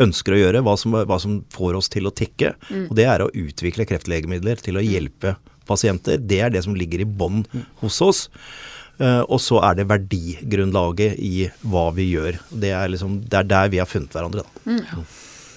ønsker 0.00 0.36
å 0.36 0.40
gjøre, 0.40 0.64
hva 0.64 0.74
som, 0.80 0.96
hva 1.08 1.20
som 1.20 1.40
får 1.52 1.78
oss 1.80 1.90
til 1.92 2.08
å 2.08 2.14
tikke. 2.16 2.54
Mm. 2.68 2.84
Og 2.88 2.98
det 2.98 3.08
er 3.08 3.24
å 3.24 3.32
utvikle 3.36 3.88
kreftlegemidler 3.88 4.60
til 4.60 4.76
å 4.76 4.84
mm. 4.84 4.90
hjelpe 4.90 5.34
pasienter. 5.68 6.20
Det 6.20 6.42
er 6.44 6.52
det 6.52 6.64
som 6.66 6.76
ligger 6.76 7.04
i 7.04 7.08
bånn 7.08 7.42
mm. 7.48 7.64
hos 7.84 8.00
oss. 8.04 8.26
Uh, 9.00 9.22
og 9.32 9.38
så 9.40 9.56
er 9.64 9.78
det 9.78 9.88
verdigrunnlaget 9.88 11.16
i 11.24 11.48
hva 11.72 11.86
vi 11.96 12.10
gjør. 12.10 12.36
Det 12.52 12.74
er, 12.76 12.92
liksom, 12.92 13.22
det 13.24 13.38
er 13.38 13.48
der 13.48 13.72
vi 13.72 13.80
har 13.80 13.88
funnet 13.88 14.12
hverandre. 14.12 14.44
Da. 14.44 14.76
Mm. 14.76 15.04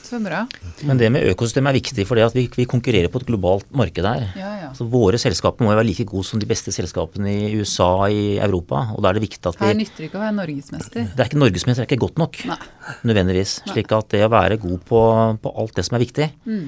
Så 0.04 0.20
bra. 0.20 0.44
Men 0.84 1.00
det 1.00 1.08
med 1.14 1.24
økosystemet 1.32 1.72
er 1.72 1.78
viktig, 1.78 2.06
for 2.08 2.20
vi, 2.36 2.44
vi, 2.52 2.66
konkurrerer 2.70 3.12
på 3.12 3.22
et 3.22 3.28
globalt 3.30 3.70
marked 3.76 4.04
her. 4.06 4.26
Ja, 4.38 4.52
ja. 4.60 4.70
Så 4.76 4.86
våre 4.92 5.20
selskaper 5.22 5.64
må 5.64 5.72
jo 5.72 5.80
være 5.80 5.88
like 5.88 6.06
gode 6.10 6.28
som 6.28 6.42
de 6.42 6.50
beste 6.50 6.74
selskapene 6.76 7.32
i 7.32 7.54
USA 7.56 7.90
i 8.12 8.38
Europa. 8.44 8.90
og 8.94 9.04
da 9.04 9.10
er 9.10 9.20
det 9.20 9.26
viktig 9.30 9.48
at 9.48 9.60
vi... 9.62 9.70
Her 9.72 9.80
nytter 9.80 10.04
det 10.04 10.10
ikke 10.10 10.20
å 10.20 10.26
være 10.26 10.38
norgesmester. 10.42 11.08
Det 11.08 11.24
er 11.24 11.32
ikke 11.32 11.42
norgesmester, 11.42 11.84
det 11.84 11.88
er 11.88 11.92
ikke 11.94 12.06
godt 12.06 12.22
nok. 12.22 12.42
Nei. 12.52 12.60
Nødvendigvis. 13.08 13.56
Slik 13.72 13.96
at 13.96 14.12
det 14.12 14.26
å 14.28 14.32
være 14.34 14.60
god 14.68 14.86
på, 14.92 15.02
på 15.44 15.56
alt 15.64 15.80
det 15.80 15.88
som 15.88 15.98
er 15.98 16.04
viktig 16.04 16.30
mm. 16.44 16.64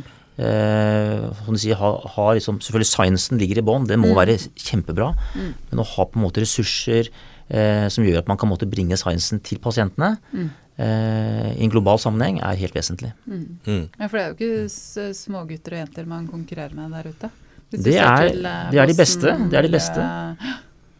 eh, 0.47 1.29
som 1.43 1.59
du 1.59 1.61
sier, 1.61 1.79
ha, 1.81 1.93
ha 2.15 2.31
liksom, 2.39 2.63
Selvfølgelig 2.63 2.91
sciencen 2.93 3.41
ligger 3.41 3.59
i 3.59 3.67
bånn, 3.67 3.87
det 3.91 3.99
må 3.99 4.13
mm. 4.13 4.19
være 4.23 4.39
kjempebra. 4.55 5.11
Mm. 5.35 5.55
Men 5.71 5.83
å 5.83 5.89
ha 5.91 6.07
på 6.07 6.21
en 6.21 6.29
måte 6.29 6.45
ressurser 6.45 7.11
eh, 7.11 7.87
som 7.91 8.07
gjør 8.07 8.23
at 8.23 8.31
man 8.31 8.39
kan 8.39 8.49
måte, 8.51 8.69
bringe 8.69 8.95
sciencen 9.01 9.43
til 9.43 9.59
pasientene. 9.63 10.15
Mm 10.31 10.53
i 10.75 11.63
en 11.63 11.71
global 11.71 11.99
sammenheng 12.01 12.41
er 12.43 12.57
helt 12.59 12.75
vesentlig. 12.75 13.13
Mm. 13.23 13.43
Mm. 13.63 13.83
Ja, 13.95 14.07
For 14.09 14.17
det 14.17 14.23
er 14.23 14.31
jo 14.31 14.35
ikke 14.35 15.05
smågutter 15.15 15.77
og 15.77 15.79
jenter 15.79 16.09
man 16.09 16.25
konkurrerer 16.27 16.75
med 16.75 16.91
der 16.97 17.07
ute? 17.13 17.29
Det 17.71 17.95
er, 17.97 18.27
til, 18.27 18.43
uh, 18.45 18.71
det 18.71 18.79
er, 18.81 18.89
de 18.91 18.97
beste. 18.97 19.37
Det 19.51 19.57
er 19.57 19.65
de 19.65 19.71
beste. 19.71 20.03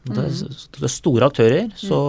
Det 0.05 0.23
er, 0.23 0.55
det 0.77 0.87
er 0.87 0.91
store 0.91 1.27
aktører, 1.27 1.69
så 1.75 1.99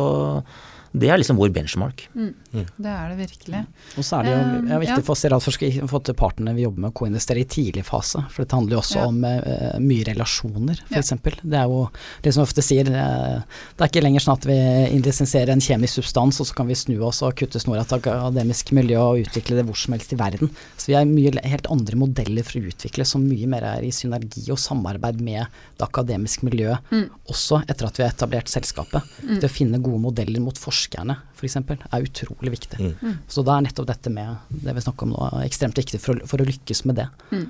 det 0.96 1.10
er 1.12 1.18
liksom 1.20 1.36
vår 1.36 1.50
benchmark. 1.52 2.06
Mm. 2.14 2.30
Mm. 2.52 2.66
Det 2.76 2.88
er 2.88 3.10
det 3.10 3.16
virkelig. 3.18 3.58
Og 4.00 4.04
så 4.06 4.16
er 4.16 4.26
det 4.26 4.30
jo 4.32 4.38
er 4.76 4.80
viktig 4.80 4.94
ja. 4.94 5.04
for 5.04 5.12
oss 5.12 5.24
i 5.26 5.30
Radforsk 5.32 5.64
å 5.84 5.88
få 5.90 6.00
til 6.08 6.16
partene 6.16 6.54
vi 6.56 6.64
jobber 6.64 6.86
med 6.86 6.92
å 6.94 6.96
koinvestere 6.96 7.42
i 7.42 7.48
tidlig 7.52 7.84
fase. 7.84 8.22
For 8.32 8.44
dette 8.44 8.56
handler 8.56 8.78
jo 8.78 8.80
også 8.80 9.02
ja. 9.02 9.08
om 9.10 9.18
uh, 9.26 9.74
mye 9.82 10.06
relasjoner, 10.08 10.80
f.eks. 10.86 11.12
Ja. 11.12 11.34
Det 11.42 11.58
er 11.60 11.68
jo 11.68 11.82
det 12.24 12.32
som 12.32 12.40
vi 12.40 12.46
ofte 12.48 12.64
sier, 12.64 12.88
det 12.88 13.02
er, 13.02 13.44
det 13.76 13.84
er 13.84 13.92
ikke 13.92 14.04
lenger 14.06 14.24
sånn 14.24 14.38
at 14.38 14.48
vi 14.48 14.56
indisenserer 14.96 15.52
en 15.52 15.64
kjemisk 15.66 16.00
substans, 16.00 16.40
og 16.40 16.48
så 16.48 16.56
kan 16.56 16.70
vi 16.70 16.78
snu 16.80 16.94
oss 17.04 17.20
og 17.26 17.36
kutte 17.36 17.60
snora 17.60 17.84
til 17.84 18.00
akademisk 18.00 18.72
miljø 18.76 19.02
og 19.02 19.26
utvikle 19.26 19.60
det 19.60 19.66
hvor 19.68 19.76
som 19.76 19.98
helst 19.98 20.16
i 20.16 20.20
verden. 20.20 20.52
Så 20.78 20.92
vi 20.92 20.96
har 20.96 21.04
mye 21.10 21.34
helt 21.44 21.68
andre 21.72 22.00
modeller 22.00 22.46
for 22.46 22.62
å 22.62 22.72
utvikle 22.72 23.04
som 23.08 23.26
mye 23.26 23.50
mer 23.52 23.68
er 23.74 23.84
i 23.84 23.92
synergi 23.92 24.46
og 24.54 24.62
samarbeid 24.62 25.20
med 25.20 25.44
det 25.76 25.84
akademiske 25.84 26.48
miljøet, 26.48 26.88
mm. 26.88 27.06
også 27.28 27.60
etter 27.66 27.90
at 27.90 28.00
vi 28.00 28.06
har 28.06 28.16
etablert 28.16 28.48
selskapet. 28.48 29.04
Mm. 29.20 29.36
Til 29.36 29.48
å 29.48 29.52
finne 29.52 29.82
gode 29.84 30.00
modeller 30.08 30.40
mot 30.40 30.56
forskerne, 30.86 31.18
f.eks., 31.36 31.58
for 31.66 31.86
er 31.90 32.06
utrolig 32.06 32.56
viktig. 32.56 32.80
Mm. 32.80 32.92
mm. 33.02 33.16
Så 33.28 33.44
da 33.46 33.56
er 33.56 33.66
nettopp 33.66 33.88
dette 33.90 34.12
med 34.12 34.36
det 34.50 34.76
vi 34.76 34.84
snakker 34.84 35.08
om 35.08 35.16
nå, 35.16 35.30
ekstremt 35.44 35.78
viktig 35.78 36.00
for 36.02 36.16
å, 36.16 36.28
for 36.30 36.42
å 36.42 36.48
lykkes 36.48 36.84
med 36.88 37.02
det. 37.02 37.08
Mm. 37.34 37.48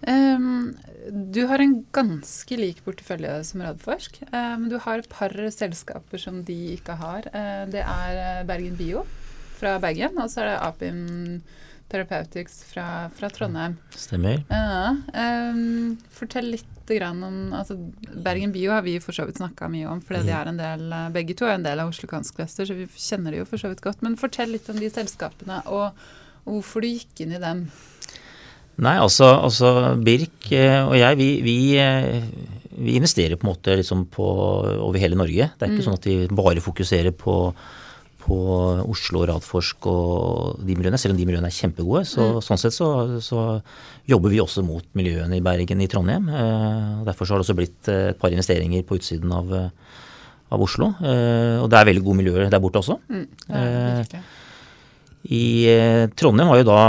Um, 0.00 0.76
du 1.10 1.42
har 1.50 1.60
en 1.60 1.74
ganske 1.92 2.56
lik 2.56 2.80
portefølje 2.86 3.32
som 3.44 3.64
Radforsk. 3.64 4.22
Um, 4.32 4.68
du 4.72 4.78
har 4.80 5.02
et 5.02 5.10
par 5.12 5.34
selskaper 5.52 6.22
som 6.22 6.42
de 6.46 6.76
ikke 6.76 6.96
har. 7.00 7.28
Uh, 7.34 7.66
det 7.72 7.82
er 7.84 8.20
eh, 8.20 8.46
Bergen 8.48 8.78
Bio 8.78 9.04
fra 9.60 9.76
Bergen, 9.82 10.16
og 10.16 10.30
så 10.32 10.44
er 10.44 10.54
det 10.54 10.60
Apim 10.64 11.02
Therapeutics 11.90 12.62
fra, 12.70 13.08
fra 13.16 13.30
Trondheim. 13.34 13.76
Stemmer. 13.98 14.44
Ja, 14.48 14.94
um, 15.52 15.96
fortell 16.14 16.52
litt 16.54 16.66
om 16.90 17.52
altså 17.54 17.76
Bergen 18.24 18.50
Bio 18.50 18.72
har 18.74 18.82
vi 18.82 18.96
for 18.98 19.14
så 19.14 19.22
vidt 19.28 19.38
snakka 19.38 19.68
mye 19.70 19.86
om, 19.86 20.00
fordi 20.02 20.24
de 20.24 20.32
mhm. 20.32 20.40
er 20.40 20.48
en 20.50 20.56
del, 20.58 20.80
eh, 20.96 21.12
begge 21.14 21.36
to 21.38 21.46
er 21.46 21.54
en 21.54 21.62
del 21.62 21.78
av 21.78 21.92
Oslo 21.92 22.08
Cancer 22.10 22.34
Cluster, 22.34 22.66
så 22.66 22.74
vi 22.74 22.88
kjenner 22.90 23.30
det 23.30 23.44
jo 23.44 23.46
for 23.46 23.62
så 23.62 23.70
vidt 23.70 23.84
godt. 23.84 24.02
Men 24.02 24.18
fortell 24.18 24.50
litt 24.50 24.66
om 24.72 24.80
de 24.80 24.90
selskapene, 24.90 25.60
og, 25.70 25.94
og 26.42 26.56
hvorfor 26.56 26.82
du 26.82 26.88
gikk 26.90 27.22
inn 27.22 27.36
i 27.36 27.42
dem. 27.42 27.68
Nei, 28.80 28.96
altså, 28.96 29.28
altså 29.44 29.70
Birk 30.02 30.50
eh, 30.56 30.80
og 30.82 30.96
jeg, 30.96 31.18
vi, 31.20 31.28
vi, 31.44 31.56
eh, 31.78 32.24
vi 32.80 32.96
investerer 32.98 33.36
på 33.38 33.46
en 33.46 33.52
måte 33.52 33.76
liksom 33.76 34.06
på, 34.12 34.26
over 34.80 34.98
hele 34.98 35.18
Norge. 35.20 35.50
Det 35.52 35.66
er 35.66 35.70
ikke 35.70 35.84
mm. 35.84 35.88
sånn 35.90 36.00
at 36.00 36.10
vi 36.10 36.18
bare 36.42 36.64
fokuserer 36.64 37.14
på 37.14 37.36
på 38.30 38.38
Oslo, 38.90 39.24
Radforsk 39.28 39.86
og 39.90 40.60
de 40.66 40.76
miljøene, 40.78 40.98
selv 41.00 41.16
om 41.16 41.18
de 41.18 41.26
miljøene 41.26 41.50
er 41.50 41.56
kjempegode. 41.56 42.04
Så, 42.08 42.26
mm. 42.36 42.42
Sånn 42.46 42.60
sett 42.62 42.76
så, 42.76 42.90
så, 43.24 43.46
jobber 44.10 44.32
vi 44.32 44.40
også 44.42 44.62
mot 44.66 44.86
miljøene 44.98 45.38
i 45.38 45.44
Bergen 45.44 45.82
i 45.82 45.88
Trondheim. 45.90 46.28
Eh, 46.30 47.02
derfor 47.06 47.26
så 47.26 47.34
har 47.34 47.40
det 47.40 47.46
også 47.46 47.58
blitt 47.58 47.90
eh, 47.90 48.10
et 48.12 48.20
par 48.20 48.34
investeringer 48.34 48.86
på 48.86 48.98
utsiden 48.98 49.34
av, 49.34 49.50
eh, 49.54 49.98
av 50.50 50.64
Oslo. 50.66 50.92
Eh, 50.98 51.56
og 51.60 51.68
det 51.70 51.78
er 51.78 51.90
veldig 51.90 52.04
gode 52.06 52.22
miljøer 52.22 52.50
der 52.50 52.62
borte 52.62 52.82
også. 52.82 52.98
Mm, 53.10 53.26
eh, 53.60 54.16
I 55.30 55.44
eh, 55.70 56.06
Trondheim 56.18 56.50
har 56.50 56.62
jo 56.62 56.68
da 56.70 56.80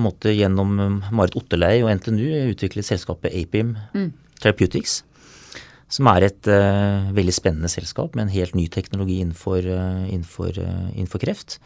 måte, 0.00 0.32
gjennom 0.36 1.02
Marit 1.10 1.36
Otterlei 1.40 1.80
og 1.82 1.92
NTNU 1.98 2.52
utviklet 2.54 2.88
selskapet 2.88 3.36
Apim 3.36 3.76
mm. 3.96 4.10
Therapeutics 4.40 5.02
som 5.92 6.08
er 6.10 6.26
et 6.26 6.48
uh, 6.50 7.12
veldig 7.14 7.34
spennende 7.34 7.70
selskap 7.70 8.16
med 8.16 8.26
en 8.26 8.34
helt 8.34 8.56
ny 8.58 8.66
teknologi 8.72 9.20
innenfor, 9.22 9.66
uh, 9.70 10.06
innenfor, 10.10 10.58
uh, 10.58 10.88
innenfor 10.94 11.22
kreft. 11.22 11.60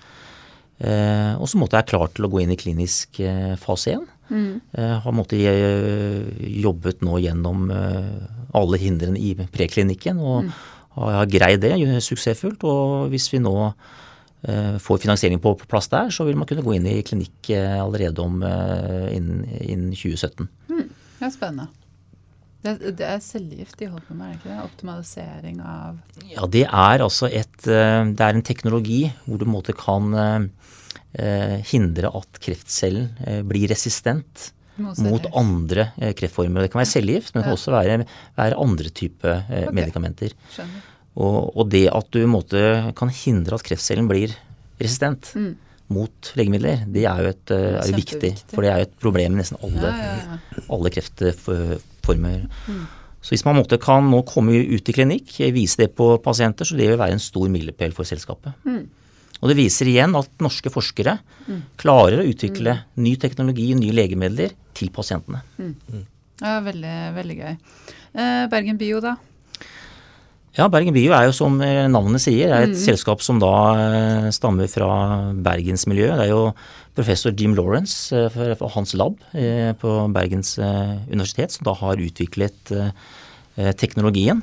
og 0.80 1.44
som 1.44 1.61
måtte 1.61 1.76
er 1.76 1.85
klar 1.85 2.09
til 2.09 2.24
å 2.24 2.28
gå 2.33 2.38
inn 2.40 2.54
i 2.54 2.56
klinisk 2.56 3.18
fase 3.61 3.98
1. 3.98 4.04
Mm. 4.30 4.61
har 5.04 5.12
måtte, 5.12 5.37
jobbet 5.37 7.02
nå 7.04 7.18
gjennom 7.20 7.66
alle 8.56 8.78
hindrene 8.80 9.20
i 9.20 9.35
preklinikken 9.52 10.16
og 10.16 10.46
mm. 10.46 10.54
har 10.94 11.28
greid 11.28 11.61
det 11.66 11.74
suksessfullt. 12.00 12.64
Og 12.64 13.12
hvis 13.12 13.28
vi 13.28 13.42
nå 13.44 13.52
får 14.80 15.02
finansiering 15.04 15.42
på, 15.44 15.52
plass 15.68 15.92
der, 15.92 16.09
så 16.09 16.24
vil 16.24 16.40
man 16.40 16.48
kunne 16.48 16.64
gå 16.64 16.78
inn 16.78 16.88
i 16.88 17.02
klinikk 17.04 17.52
allerede 17.52 18.24
om 18.24 18.40
innen, 18.40 19.44
innen 19.61 19.92
2017. 19.92 20.48
Mm. 20.72 20.88
Det 21.20 21.28
er 21.28 21.37
spennende. 21.37 21.68
Det, 22.61 22.75
det, 22.99 23.07
er 23.09 23.23
cellegift 23.25 23.79
de 23.81 23.88
holder 23.88 24.05
på 24.05 24.14
med, 24.18 24.27
er 24.27 24.33
det 24.35 24.40
ikke 24.40 24.51
det? 24.51 24.64
Optimalisering 24.66 25.61
av 25.64 26.01
Ja, 26.29 26.49
det 26.53 26.66
er 26.68 27.05
altså 27.07 27.31
et 27.33 27.64
eh, 27.64 28.03
Det 28.12 28.27
er 28.27 28.37
en 28.37 28.44
teknologi 28.44 29.01
hvor 29.25 29.40
du 29.40 29.46
måte 29.49 29.73
kan 29.77 30.12
eh, 30.12 31.57
hindre 31.73 32.12
at 32.20 32.40
kreftcellen 32.44 33.09
eh, 33.25 33.40
blir 33.49 33.70
resistent 33.73 34.51
mot 34.81 35.27
andre 35.37 35.90
eh, 36.01 36.12
kreftformer. 36.16 36.64
Det 36.64 36.73
kan 36.73 36.83
være 36.83 36.92
cellegift, 36.92 37.35
men 37.35 37.42
det 37.42 37.49
kan 37.49 37.57
også 37.57 37.75
være, 37.75 37.99
være 38.38 38.61
andre 38.61 38.92
typer 38.92 39.35
eh, 39.40 39.64
okay. 39.64 39.75
medikamenter. 39.81 40.37
Og, 41.20 41.51
og, 41.57 41.64
det 41.73 41.87
at 41.92 42.09
du 42.14 42.23
måte, 42.31 42.62
kan 42.96 43.12
hindre 43.12 43.59
at 43.59 43.66
kreftcellen 43.66 44.09
blir 44.09 44.33
resistent 44.81 45.33
mm. 45.37 45.51
mot 45.92 46.33
legemidler, 46.38 46.85
det 46.88 47.05
er 47.09 47.25
jo 47.25 47.33
et, 47.35 47.55
er 47.57 47.96
viktig. 47.96 48.33
For 48.53 48.64
det 48.64 48.73
er 48.73 48.83
jo 48.83 48.88
et 48.88 48.99
problem 49.03 49.37
i 49.37 49.42
nesten 49.42 49.61
alle, 49.64 49.90
ja, 49.90 50.11
ja, 50.12 50.37
ja. 50.37 50.66
alle 50.77 50.92
kreftformer. 50.94 51.88
Mm. 52.18 52.87
Så 53.20 53.35
hvis 53.35 53.44
man 53.44 53.59
måtte 53.59 53.79
kan 53.81 54.07
nå 54.09 54.23
komme 54.29 54.57
ut 54.57 54.88
i 54.88 54.94
klinikk, 54.96 55.37
vise 55.53 55.83
det 55.83 55.92
på 55.96 56.14
pasienter, 56.25 56.64
så 56.64 56.79
det 56.79 56.88
vil 56.88 57.01
være 57.01 57.18
en 57.18 57.23
stor 57.23 57.51
milepæl 57.53 57.92
for 57.96 58.09
selskapet. 58.09 58.57
Mm. 58.64 58.88
Og 59.40 59.49
det 59.49 59.57
viser 59.57 59.88
igjen 59.88 60.16
at 60.18 60.31
norske 60.42 60.73
forskere 60.73 61.16
mm. 61.46 61.61
klarer 61.81 62.20
å 62.20 62.29
utvikle 62.29 62.77
mm. 62.77 62.87
ny 63.05 63.14
teknologi, 63.20 63.70
nye 63.77 63.96
legemidler, 63.96 64.57
til 64.77 64.92
pasientene. 64.94 65.42
Mm. 65.59 65.75
mm. 65.92 66.07
Ja, 66.40 66.55
veldig, 66.64 66.94
veldig 67.18 67.37
gøy. 67.37 67.57
Eh, 68.16 68.44
Bergen 68.49 68.79
Bio, 68.81 69.01
da? 69.05 69.18
Ja, 70.58 70.66
Bergen 70.66 70.94
Bio 70.96 71.12
er 71.14 71.28
jo 71.28 71.34
som 71.34 71.60
eh, 71.62 71.86
navnet 71.86 72.24
sier, 72.24 72.50
er 72.50 72.66
et 72.66 72.74
mm. 72.74 72.80
selskap 72.82 73.22
som 73.22 73.38
da 73.38 73.52
eh, 73.78 74.30
stammer 74.34 74.66
fra 74.70 74.90
bergensmiljøet. 75.46 76.16
Det 76.18 76.24
er 76.26 76.32
jo 76.32 76.48
professor 76.98 77.34
Jim 77.38 77.54
Lawrence 77.54 78.10
eh, 78.16 78.26
fra 78.58 78.70
hans 78.74 78.96
lab 78.98 79.20
på 79.80 79.92
Bergens 80.14 80.56
universitet 80.58 81.54
som 81.54 81.68
da 81.68 81.76
har 81.78 82.02
utviklet 82.02 82.74
teknologien. 83.78 84.42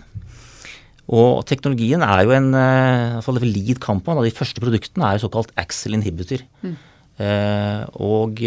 Og 1.08 1.43
teknologien 1.48 2.04
er 2.04 2.24
jo 2.28 2.34
en 2.36 2.50
uh, 2.52 3.43
lead 3.43 3.80
compound 3.84 4.20
av 4.20 4.26
de 4.28 4.34
første 4.36 4.60
produktene 4.60 5.08
er 5.08 5.15
jo 5.15 5.28
såkalt 5.28 5.54
axel 5.60 5.96
inhibitor. 5.96 6.43
Mm. 6.63 6.76
Og 8.04 8.43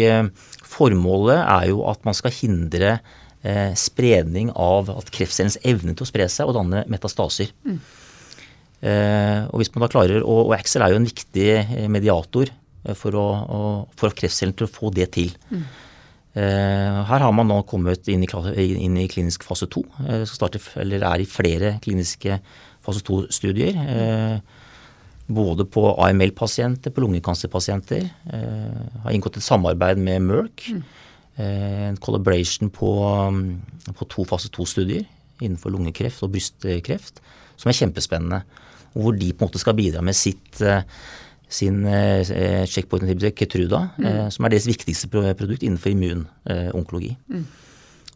formålet 0.69 1.41
er 1.41 1.65
jo 1.73 1.81
at 1.89 2.05
man 2.07 2.15
skal 2.15 2.31
hindre 2.31 2.99
uh, 3.45 3.73
spredning 3.77 4.51
av 4.55 4.91
at 4.93 5.11
kreftcellens 5.13 5.59
evne 5.67 5.95
til 5.95 6.05
å 6.05 6.09
spre 6.09 6.27
seg 6.31 6.49
og 6.49 6.57
danne 6.59 6.85
metastaser. 6.91 7.53
Mm. 7.65 7.81
og 8.81 9.59
hvis 9.61 9.69
man 9.75 9.83
da 9.83 9.91
klarer, 9.93 10.23
og, 10.23 10.47
og 10.47 10.55
Axel 10.55 10.81
er 10.81 10.89
jo 10.89 10.97
en 10.97 11.05
viktig 11.05 11.49
mediator 11.93 12.49
for, 12.97 13.13
å, 13.13 13.25
å, 13.45 13.59
for 13.93 14.15
kreftcellen 14.17 14.55
til 14.57 14.65
å 14.65 14.71
få 14.73 14.89
det 14.95 15.11
til. 15.13 15.35
Mm. 15.51 15.67
Her 16.31 17.25
har 17.25 17.35
man 17.35 17.45
nå 17.51 17.59
kommet 17.69 18.09
inn 18.09 18.23
i, 18.25 18.29
inn 18.71 18.97
i 18.97 19.05
klinisk 19.11 19.45
fase 19.45 19.67
to. 19.69 19.83
Eller 20.01 21.05
er 21.05 21.21
i 21.21 21.29
flere 21.29 21.75
kliniske 21.83 22.39
fase 22.81 23.03
to-studier. 23.05 23.77
Både 25.31 25.65
på 25.69 25.85
AML-pasienter, 26.01 26.93
på 26.93 27.03
lungekancerpasienter. 27.03 28.07
Har 29.03 29.13
inngått 29.13 29.37
et 29.39 29.45
samarbeid 29.45 30.01
med 30.01 30.25
Merck. 30.25 30.65
Mm. 30.71 30.81
En 31.41 31.97
collaboration 32.01 32.69
på, 32.73 32.91
på 33.97 34.07
to 34.11 34.25
fase 34.29 34.51
to-studier 34.53 35.07
innenfor 35.41 35.73
lungekreft 35.73 36.21
og 36.21 36.35
brystkreft, 36.35 37.21
som 37.57 37.71
er 37.71 37.77
kjempespennende. 37.77 38.43
Hvor 38.93 39.15
de 39.17 39.31
på 39.31 39.45
en 39.45 39.49
måte 39.49 39.61
skal 39.61 39.77
bidra 39.77 40.03
med 40.05 40.17
sitt 40.17 40.59
sin 41.51 41.85
eh, 41.85 42.65
checkpoint 42.65 43.03
inhibitor 43.03 43.33
Ketruda, 43.35 43.81
mm. 43.97 44.05
eh, 44.07 44.27
som 44.31 44.45
er 44.45 44.53
deres 44.53 44.67
viktigste 44.69 45.09
produkt 45.11 45.65
innenfor 45.65 45.91
immunonkologi. 45.91 47.11
Mm. 47.27 47.45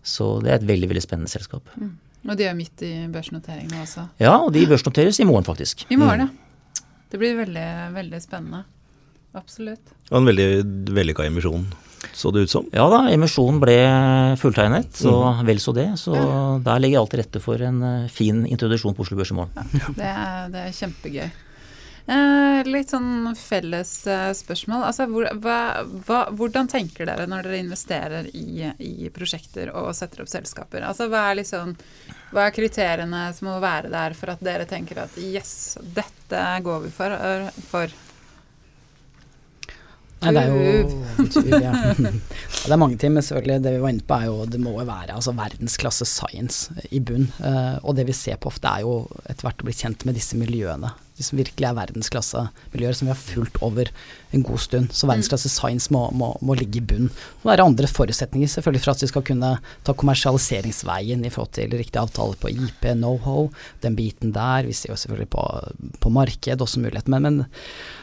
Så 0.05 0.29
det 0.43 0.51
er 0.51 0.59
et 0.59 0.67
veldig 0.69 0.89
veldig 0.93 1.03
spennende 1.03 1.31
selskap. 1.31 1.67
Mm. 1.75 1.93
Og 2.25 2.39
de 2.39 2.47
er 2.47 2.55
midt 2.57 2.81
i 2.85 2.93
børsnoteringene 3.11 3.83
også? 3.83 4.07
Ja, 4.21 4.37
og 4.39 4.53
de 4.55 4.65
børsnoteres 4.69 5.19
i 5.21 5.27
morgen, 5.27 5.45
faktisk. 5.45 5.85
I 5.91 5.99
morgen, 5.99 6.25
mm. 6.25 6.31
ja. 6.31 6.85
Det 7.11 7.19
blir 7.21 7.35
veldig, 7.37 7.67
veldig 7.95 8.21
spennende. 8.23 8.63
Absolutt. 9.35 9.93
Og 10.09 10.21
en 10.21 10.29
veldig 10.29 10.47
vellykka 10.95 11.27
emisjon, 11.27 11.67
så 12.13 12.31
det 12.31 12.45
ut 12.45 12.51
som? 12.51 12.67
Ja 12.75 12.85
da, 12.91 13.05
emisjonen 13.13 13.61
ble 13.63 13.77
fulltegnet, 14.41 14.91
så 14.97 15.15
mm. 15.23 15.45
vel 15.47 15.63
så 15.63 15.73
det. 15.75 15.87
Så 16.01 16.13
ja. 16.17 16.35
der 16.65 16.83
ligger 16.83 17.01
alt 17.01 17.13
til 17.15 17.23
rette 17.23 17.41
for 17.43 17.61
en 17.65 17.81
eh, 17.85 18.11
fin 18.11 18.45
introduksjon 18.45 18.97
på 18.97 19.05
Oslo 19.05 19.17
Børs 19.19 19.33
i 19.33 19.39
morgen. 19.39 19.73
Ja, 19.75 19.91
det, 19.97 20.11
er, 20.11 20.53
det 20.53 20.63
er 20.67 20.79
kjempegøy. 20.79 21.27
Eh, 22.05 22.59
litt 22.69 22.91
sånn 22.93 23.31
felles 23.33 23.91
eh, 24.05 24.29
spørsmål. 24.37 24.83
Altså, 24.85 25.07
hvor, 25.09 25.25
hva, 25.41 25.59
hva, 26.05 26.19
hvordan 26.37 26.69
tenker 26.69 27.09
dere 27.09 27.25
når 27.29 27.47
dere 27.47 27.61
investerer 27.63 28.29
i, 28.29 28.67
i, 28.77 29.09
prosjekter 29.13 29.71
og 29.73 29.89
setter 29.97 30.21
opp 30.21 30.29
selskaper? 30.29 30.85
Altså, 30.85 31.09
hva, 31.09 31.23
er 31.31 31.39
liksom, 31.41 31.73
hva 32.29 32.45
er 32.45 32.53
kriteriene 32.53 33.23
som 33.33 33.49
må 33.49 33.57
være 33.63 33.89
der 33.93 34.17
for 34.17 34.35
at 34.35 34.45
dere 34.45 34.69
tenker 34.69 35.01
at 35.07 35.17
yes, 35.17 35.79
dette 35.97 36.43
går 36.65 36.85
vi 36.85 36.93
for? 36.93 37.17
for? 37.71 38.01
Nei, 40.23 40.31
det 40.33 40.41
er 40.41 40.51
jo 40.51 40.83
ja. 41.65 41.71
Det 41.95 42.71
er 42.71 42.79
mange 42.79 42.97
ting, 42.99 43.13
men 43.13 43.23
selvfølgelig 43.25 43.63
det 43.65 43.73
vi 43.75 43.81
var 43.83 43.93
inne 43.93 44.05
på 44.07 44.17
er 44.17 44.27
jo 44.29 44.45
det 44.49 44.61
må 44.63 44.73
jo 44.77 44.85
være 44.87 45.15
altså, 45.15 45.35
verdensklasse 45.37 46.07
science 46.09 46.87
i 46.89 47.01
bunn. 47.03 47.27
Uh, 47.39 47.77
og 47.83 47.97
det 47.99 48.07
vi 48.09 48.15
ser 48.15 48.39
på 48.41 48.49
ofte 48.51 48.71
er 48.71 48.85
jo 48.85 49.03
etter 49.25 49.47
hvert 49.47 49.61
å 49.61 49.67
bli 49.67 49.75
kjent 49.75 50.07
med 50.07 50.17
disse 50.17 50.39
miljøene 50.39 50.93
de 51.15 51.23
som 51.23 51.39
virkelig 51.39 51.69
er 51.69 51.77
verdensklassemiljøer, 51.77 52.97
som 52.97 53.07
vi 53.07 53.13
har 53.13 53.21
fulgt 53.21 53.59
over 53.63 53.91
en 54.35 54.43
god 54.43 54.59
stund. 54.59 54.91
Så 54.91 55.07
verdensklasse 55.07 55.49
science 55.51 55.93
må, 55.93 56.03
må, 56.17 56.33
må 56.45 56.57
ligge 56.59 56.81
i 56.81 56.85
bunn. 56.85 57.09
Det 57.43 57.53
er 57.53 57.63
andre 57.63 57.89
forutsetninger 57.89 58.51
selvfølgelig 58.51 58.83
for 58.83 58.93
at 58.93 59.03
vi 59.05 59.11
skal 59.11 59.25
kunne 59.29 59.51
ta 59.87 59.95
kommersialiseringsveien 59.95 61.23
i 61.25 61.31
forhold 61.31 61.53
til 61.55 61.75
riktig 61.75 62.01
avtale 62.01 62.35
på 62.41 62.51
IP, 62.51 62.89
know-how, 62.99 63.47
den 63.85 63.95
biten 63.97 64.33
der. 64.35 64.67
Vi 64.67 64.75
ser 64.75 64.91
jo 64.91 64.99
selvfølgelig 64.99 65.31
på, 65.35 65.45
på 66.03 66.11
marked 66.13 66.65
også 66.65 66.83
mulighet. 66.83 67.07
Men, 67.11 67.29
men, 67.29 67.39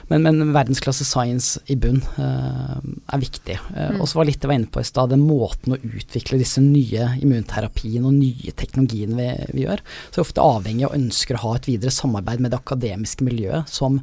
men, 0.08 0.24
men, 0.40 0.54
verdensklasse 0.56 1.04
science 1.08 1.60
i 1.72 1.76
bunn 1.80 2.00
uh, 2.16 2.80
er 2.80 3.22
viktig. 3.22 3.58
Uh. 3.74 4.00
Og 4.00 4.08
så 4.08 4.20
var 4.20 4.30
litt 4.30 4.40
jeg 4.42 4.50
var 4.50 4.58
inne 4.60 4.72
på 4.72 4.82
i 4.82 4.88
stad, 4.88 5.12
den 5.12 5.26
måten 5.26 5.76
å 5.76 5.80
utvikle 5.82 6.40
disse 6.40 6.64
nye 6.64 7.12
immunterapiene 7.20 8.08
og 8.08 8.16
nye 8.16 8.56
teknologiene 8.56 9.18
vi, 9.18 9.28
vi 9.52 9.66
gjør. 9.66 9.84
Så 10.08 10.20
er 10.20 10.26
ofte 10.26 10.48
avhengig 10.48 10.88
og 10.88 10.96
ønsker 10.96 11.36
å 11.36 11.44
ha 11.44 11.54
et 11.58 11.68
videre 11.68 11.92
samarbeid 11.94 12.40
med 12.42 12.54
det 12.54 12.62
akademiske 12.62 13.01
akademiske 13.02 13.24
miljøet 13.24 13.68
som 13.68 14.00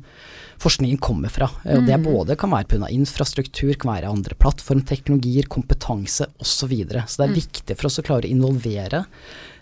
forskningen 0.60 1.00
kommer 1.00 1.30
fra. 1.32 1.48
Og 1.64 1.86
det 1.88 1.96
mm. 1.96 2.04
både 2.04 2.36
kan 2.36 2.52
være 2.52 2.68
pga. 2.68 2.90
infrastruktur, 2.92 3.74
kan 3.80 3.94
være 3.94 4.10
andre 4.10 4.36
plattformteknologier, 4.36 5.48
kompetanse 5.48 6.28
osv. 6.40 6.60
Så, 6.60 6.68
videre. 6.68 7.06
så 7.08 7.22
det 7.22 7.26
er 7.26 7.32
mm. 7.32 7.40
viktig 7.40 7.78
for 7.78 7.88
oss 7.88 8.00
å 8.00 8.04
klare 8.04 8.28
å 8.28 8.30
involvere 8.30 9.06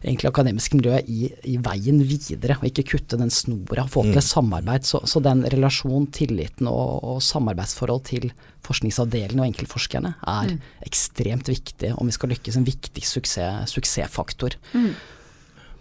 egentlig 0.02 0.30
akademiske 0.30 0.78
miljøet 0.78 1.08
i, 1.10 1.30
i, 1.46 1.58
veien 1.62 2.02
videre, 2.02 2.58
og 2.58 2.66
ikke 2.66 2.86
kutte 2.96 3.18
den 3.18 3.30
snora. 3.30 3.86
Få 3.88 4.04
til 4.04 4.18
et 4.18 4.24
mm. 4.24 4.32
samarbeid. 4.32 4.86
Så, 4.86 5.02
så, 5.06 5.22
den 5.22 5.44
relasjonen, 5.46 6.08
tilliten 6.14 6.70
og, 6.70 7.04
og 7.04 7.22
samarbeidsforhold 7.26 8.04
til 8.10 8.32
forskningsavdelingen 8.66 9.44
og 9.44 9.52
enkeltforskerne 9.52 10.16
er 10.18 10.56
mm. 10.56 10.58
ekstremt 10.90 11.52
viktig 11.54 11.94
om 11.98 12.10
vi 12.10 12.18
skal 12.18 12.34
lykkes. 12.34 12.58
En 12.58 12.68
viktig 12.68 13.06
suksess, 13.06 13.78
suksessfaktor. 13.78 14.58
Mm. 14.74 14.96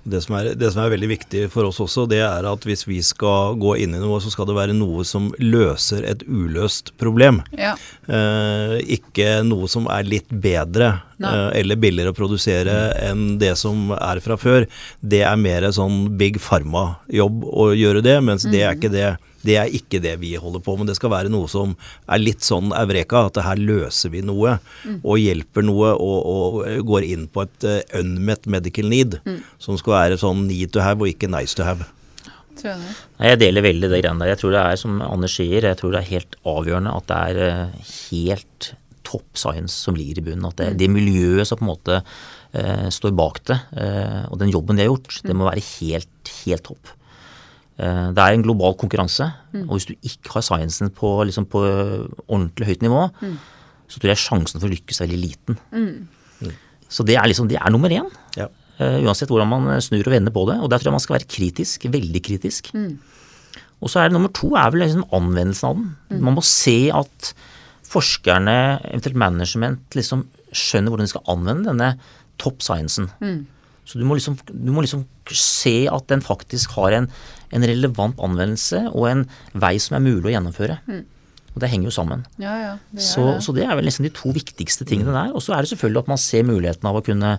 Det 0.06 0.20
som, 0.22 0.36
er, 0.38 0.52
det 0.54 0.70
som, 0.70 0.84
er, 0.84 0.92
veldig 0.94 1.08
viktig 1.10 1.40
for 1.50 1.66
oss 1.66 1.80
også, 1.82 2.04
det 2.10 2.20
er 2.22 2.46
at 2.46 2.66
hvis 2.68 2.86
vi 2.86 3.00
skal 3.04 3.56
gå 3.58 3.74
inn 3.82 3.96
i 3.96 4.02
noe, 4.02 4.20
så 4.22 4.30
skal 4.30 4.46
det 4.48 4.56
være 4.56 4.76
noe 4.76 5.02
som 5.08 5.32
løser 5.42 6.06
et 6.06 6.22
uløst 6.30 6.92
problem. 7.00 7.42
Ja. 7.58 7.74
Eh, 8.06 8.76
ikke 8.98 9.40
noe 9.46 9.66
som 9.70 9.88
er 9.90 10.06
litt 10.06 10.30
bedre 10.30 10.92
eh, 11.18 11.50
eller 11.58 11.80
billigere 11.82 12.14
å 12.14 12.18
produsere 12.18 12.76
enn 13.02 13.40
det 13.42 13.56
som 13.58 13.90
er 13.98 14.22
fra 14.22 14.38
før. 14.38 14.68
Det 15.02 15.24
er 15.26 15.40
mer 15.40 15.66
sånn 15.74 16.12
big 16.20 16.38
pharma-jobb 16.42 17.42
å 17.50 17.72
gjøre 17.74 18.04
det, 18.06 18.20
mens 18.22 18.46
det 18.46 18.62
er 18.62 18.78
ikke 18.78 18.94
det 18.94 19.16
det 19.46 19.56
er 19.60 19.74
ikke 19.78 20.00
det 20.02 20.14
vi 20.22 20.34
holder 20.40 20.62
på 20.64 20.76
med. 20.76 20.90
Det 20.90 20.96
skal 20.98 21.12
være 21.12 21.32
noe 21.32 21.48
som 21.50 21.74
er 22.10 22.22
litt 22.22 22.44
sånn 22.46 22.72
eureka, 22.76 23.26
at 23.28 23.40
her 23.46 23.60
løser 23.60 24.12
vi 24.14 24.22
noe 24.26 24.56
mm. 24.60 25.00
og 25.02 25.20
hjelper 25.22 25.66
noe 25.66 25.92
og, 25.94 26.16
og, 26.32 26.62
går 26.86 27.08
inn 27.08 27.26
på 27.32 27.44
et 27.46 27.68
uh, 27.68 27.80
unmet 28.00 28.48
medical 28.50 28.88
need, 28.92 29.18
mm. 29.26 29.42
som 29.62 29.78
skal 29.80 29.98
være 29.98 30.22
sånn 30.22 30.46
need 30.48 30.74
to 30.74 30.82
have 30.84 31.02
og 31.02 31.12
ikke 31.12 31.30
nice 31.32 31.56
to 31.56 31.66
have. 31.66 31.86
Jeg, 32.56 32.80
jeg 33.20 33.38
deler 33.42 33.66
veldig 33.66 33.90
det 33.92 34.00
greiene 34.00 34.22
der. 34.24 34.32
Jeg 34.32 34.40
tror 34.40 34.54
det 34.54 34.64
er 34.64 34.80
som 34.80 34.98
Anders 35.04 35.36
sier, 35.36 35.68
jeg 35.68 35.78
tror 35.78 35.92
det 35.92 36.00
er 36.00 36.12
helt 36.14 36.38
avgjørende 36.48 36.96
at 36.96 37.10
det 37.10 37.20
er 37.30 37.42
uh, 37.44 37.92
helt 38.08 38.72
topp 39.06 39.38
science 39.38 39.76
som 39.86 39.94
ligger 39.94 40.18
i 40.18 40.26
bunnen. 40.30 40.48
At 40.48 40.58
det, 40.58 40.72
mm. 40.72 40.80
det 40.80 40.90
miljøet 40.90 41.46
som 41.46 41.60
på 41.60 41.62
en 41.62 41.68
måte 41.70 42.00
eh, 42.00 42.88
står 42.90 43.12
bak 43.14 43.38
det, 43.46 43.54
og 44.26 44.40
den 44.40 44.50
jobben 44.50 44.74
de 44.74 44.82
har 44.82 44.90
gjort, 44.90 45.20
det 45.22 45.30
mm. 45.30 45.38
må 45.38 45.46
være 45.46 45.62
helt, 45.62 46.32
helt 46.42 46.64
topp. 46.66 46.95
Eh, 47.76 48.06
det 48.16 48.22
er 48.22 48.36
en 48.36 48.44
global 48.44 48.76
konkurranse, 48.80 49.28
mm. 49.52 49.66
og 49.66 49.76
hvis 49.76 49.88
du 49.90 49.94
ikke 49.96 50.36
har 50.36 50.46
sciencen 50.46 50.92
på, 50.96 51.10
liksom 51.28 51.48
på 51.52 51.62
ordentlig 52.26 52.70
høyt 52.70 52.86
nivå, 52.86 53.02
mm. 53.20 53.34
så 53.92 54.00
tror 54.00 54.12
jeg 54.12 54.22
sjansen 54.22 54.62
for 54.62 54.68
å 54.68 54.72
lykkes 54.72 55.02
er 55.02 55.10
veldig 55.10 55.20
liten. 55.24 55.60
Mm. 55.74 56.54
Så 56.88 57.04
det 57.06 57.16
er 57.18 57.26
liksom, 57.26 57.48
det 57.50 57.58
er 57.58 57.72
nummer 57.74 57.92
én. 57.92 58.06
Ja. 58.38 58.46
Uh, 58.76 59.00
uansett 59.08 59.30
hvordan 59.32 59.48
man 59.48 59.80
snur 59.82 60.04
og 60.06 60.12
vender 60.12 60.32
på 60.34 60.44
det. 60.50 60.58
Og 60.62 60.68
der 60.70 60.78
tror 60.78 60.90
jeg 60.90 60.96
man 60.98 61.02
skal 61.02 61.16
være 61.16 61.28
kritisk, 61.32 61.86
veldig 61.90 62.20
kritisk. 62.22 62.70
Mm. 62.76 62.98
Og 63.82 63.90
så 63.90 64.00
er 64.00 64.08
det 64.08 64.16
nummer 64.16 64.30
to 64.36 64.52
er 64.56 64.70
vel 64.72 64.84
liksom 64.84 65.06
anvendelsen 65.16 65.68
av 65.68 65.80
den. 65.80 65.88
Mm. 66.12 66.20
Man 66.28 66.36
må 66.36 66.44
se 66.46 66.76
at 66.94 67.32
forskerne, 67.86 68.56
eventuelt 68.92 69.18
management, 69.18 69.82
liksom 69.98 70.26
skjønner 70.56 70.92
hvordan 70.92 71.08
de 71.08 71.12
skal 71.12 71.32
anvende 71.32 71.70
denne 71.70 71.90
topp 72.40 72.64
sciencen. 72.64 73.10
Mm. 73.22 73.42
Så 73.86 74.00
du 74.00 74.06
må, 74.06 74.16
liksom, 74.18 74.34
du 74.50 74.72
må 74.74 74.82
liksom 74.82 75.04
se 75.30 75.86
at 75.86 76.08
den 76.10 76.24
faktisk 76.24 76.74
har 76.74 76.96
en, 76.96 77.06
en, 77.54 77.66
relevant 77.70 78.18
anvendelse 78.22 78.82
og 78.90 79.06
en 79.12 79.22
vei 79.54 79.76
som 79.82 79.98
er 79.98 80.02
mulig 80.08 80.32
å 80.32 80.34
gjennomføre. 80.34 80.80
Mm. 80.90 81.04
Og 81.54 81.62
det 81.62 81.70
henger 81.72 81.88
jo 81.88 81.94
sammen. 81.94 82.26
Ja, 82.42 82.56
ja, 82.60 82.74
det 82.90 83.04
så, 83.06 83.30
det. 83.30 83.38
så, 83.46 83.54
det 83.56 83.64
er 83.64 83.78
vel 83.78 83.86
liksom 83.88 84.04
de 84.04 84.12
to 84.12 84.34
viktigste 84.34 84.84
tingene 84.88 85.14
der. 85.14 85.30
Og 85.32 85.44
så 85.44 85.54
er 85.54 85.62
det 85.62 85.70
selvfølgelig 85.70 86.02
at 86.02 86.10
man 86.12 86.20
ser 86.20 86.44
muligheten 86.48 86.90
av 86.90 86.98
å 86.98 87.04
kunne 87.06 87.36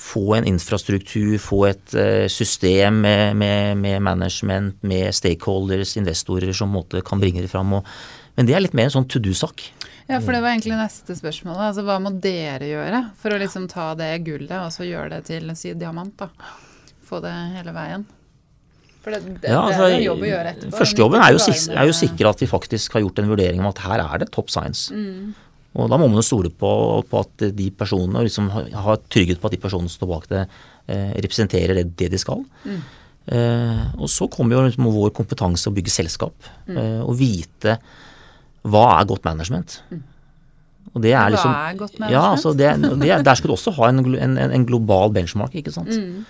få 0.00 0.34
en 0.36 0.48
infrastruktur, 0.48 1.36
få 1.40 1.62
et 1.70 1.94
uh, 1.94 2.26
system 2.32 3.02
med, 3.04 3.36
med, 3.36 3.78
med, 3.80 4.00
management, 4.02 4.78
med 4.82 5.14
stakeholders, 5.14 5.94
investorer 6.00 6.52
som 6.56 6.72
måte 6.72 7.04
kan 7.06 7.20
bringe 7.20 7.44
det 7.44 7.52
fram. 7.52 7.78
Og, 7.78 7.88
men 8.36 8.48
det 8.48 8.56
er 8.56 8.64
litt 8.64 8.76
mer 8.76 8.88
en 8.88 8.96
sånn 8.98 9.08
to 9.12 9.22
do-sak. 9.22 9.70
Ja, 10.10 10.18
for 10.18 10.34
det 10.34 10.40
var 10.42 10.52
egentlig 10.52 10.78
neste 10.78 11.14
spørsmål. 11.18 11.58
Altså, 11.70 11.84
hva 11.86 12.00
må 12.02 12.12
dere 12.22 12.66
gjøre 12.66 13.04
for 13.20 13.34
å 13.34 13.38
liksom 13.40 13.68
ta 13.70 13.92
det 13.98 14.12
gullet 14.26 14.56
og 14.58 14.72
så 14.74 14.88
gjøre 14.88 15.16
det 15.16 15.28
til 15.30 15.52
si 15.58 15.74
diamant? 15.78 16.16
da? 16.18 16.56
Få 17.06 17.22
det 17.22 17.34
hele 17.56 17.74
veien. 17.76 18.06
For 19.00 19.14
det, 19.14 19.20
det, 19.40 19.48
ja, 19.48 19.62
altså, 19.62 19.86
det 19.86 19.94
er 19.94 19.98
en 20.00 20.04
jobb 20.04 20.24
å 20.24 20.28
gjøre 20.28 20.50
etterpå. 20.54 20.76
Førstejobben 20.76 21.22
er, 21.24 21.38
er 21.72 21.86
jo 21.88 21.94
sikre 21.96 22.32
at 22.34 22.42
vi 22.42 22.50
faktisk 22.50 22.98
har 22.98 23.04
gjort 23.06 23.22
en 23.22 23.30
vurdering 23.30 23.62
om 23.62 23.70
at 23.70 23.80
her 23.86 24.02
er 24.02 24.20
det 24.24 24.28
top 24.34 24.50
science. 24.52 24.92
Mm. 24.92 25.30
Og 25.78 25.86
da 25.88 25.98
må 26.00 26.08
man 26.10 26.18
jo 26.18 26.26
stole 26.26 26.50
på, 26.50 26.70
på, 27.06 27.22
at 27.22 27.46
de 27.56 27.68
personene, 27.70 28.18
og 28.18 28.26
liksom 28.26 28.50
ha 28.50 28.96
trygghet 29.06 29.40
på 29.40 29.48
at 29.48 29.54
de 29.54 29.62
personene 29.62 29.92
som 29.92 30.02
står 30.02 30.10
bak 30.10 30.26
det, 30.32 30.42
eh, 30.90 31.12
representerer 31.22 31.78
det, 31.78 31.86
det, 31.94 32.10
de 32.12 32.20
skal. 32.20 32.42
Mm. 32.66 32.80
Eh, 33.30 33.82
og 34.00 34.10
så 34.10 34.26
kommer 34.32 34.58
jo 34.58 34.66
liksom 34.66 34.90
vår 34.90 35.14
kompetanse 35.16 35.70
å 35.70 35.76
bygge 35.76 35.94
selskap. 35.94 36.50
Mm. 36.66 36.76
Eh, 36.76 37.00
og 37.04 37.14
vite 37.20 37.78
hva 38.68 38.84
er 38.98 39.08
godt 39.08 39.24
management. 39.24 39.80
Mm. 39.90 40.02
Og 40.90 41.02
det 41.04 41.14
er 41.14 41.32
liksom, 41.32 41.54
hva 41.54 41.70
er 41.70 41.78
godt 41.78 41.98
management? 41.98 42.12
Ja, 42.16 42.24
altså 42.34 42.52
det, 42.56 42.70
det, 43.00 43.24
Der 43.26 43.38
skal 43.38 43.52
du 43.52 43.54
også 43.54 43.72
ha 43.78 43.90
en, 43.92 44.04
en, 44.04 44.38
en 44.40 44.66
global 44.68 45.12
benchmark, 45.14 45.54
ikke 45.56 45.72
sant. 45.74 45.92
Mm. 45.94 46.24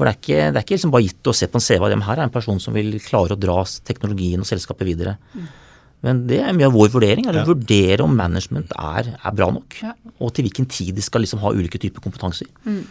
For 0.00 0.08
det 0.08 0.12
er 0.14 0.20
ikke, 0.20 0.44
det 0.48 0.56
er 0.56 0.64
ikke 0.64 0.76
liksom 0.78 0.92
bare 0.94 1.04
gitt 1.04 1.28
å 1.28 1.34
se 1.36 1.48
på 1.50 1.60
en 1.60 1.64
CV 1.64 1.82
at 1.84 1.96
her 2.06 2.20
er 2.20 2.24
en 2.24 2.32
person 2.32 2.60
som 2.62 2.76
vil 2.76 2.94
klare 3.04 3.36
å 3.36 3.40
dra 3.40 3.58
teknologien 3.84 4.40
og 4.40 4.48
selskapet 4.48 4.88
videre. 4.88 5.18
Mm. 5.34 5.50
Men 6.06 6.22
det 6.30 6.38
er 6.40 6.54
mye 6.56 6.70
av 6.70 6.76
vår 6.78 6.94
vurdering. 6.94 7.26
er 7.28 7.36
Å 7.36 7.42
ja. 7.42 7.48
vurdere 7.50 8.06
om 8.06 8.14
management 8.16 8.72
er, 8.72 9.10
er 9.18 9.34
bra 9.36 9.50
nok. 9.52 9.76
Ja. 9.84 9.92
Og 10.16 10.32
til 10.32 10.46
hvilken 10.46 10.68
tid 10.72 10.96
de 10.96 11.04
skal 11.04 11.20
liksom 11.26 11.42
ha 11.42 11.52
ulike 11.52 11.80
typer 11.82 12.00
kompetanser. 12.00 12.48
Mm. 12.64 12.86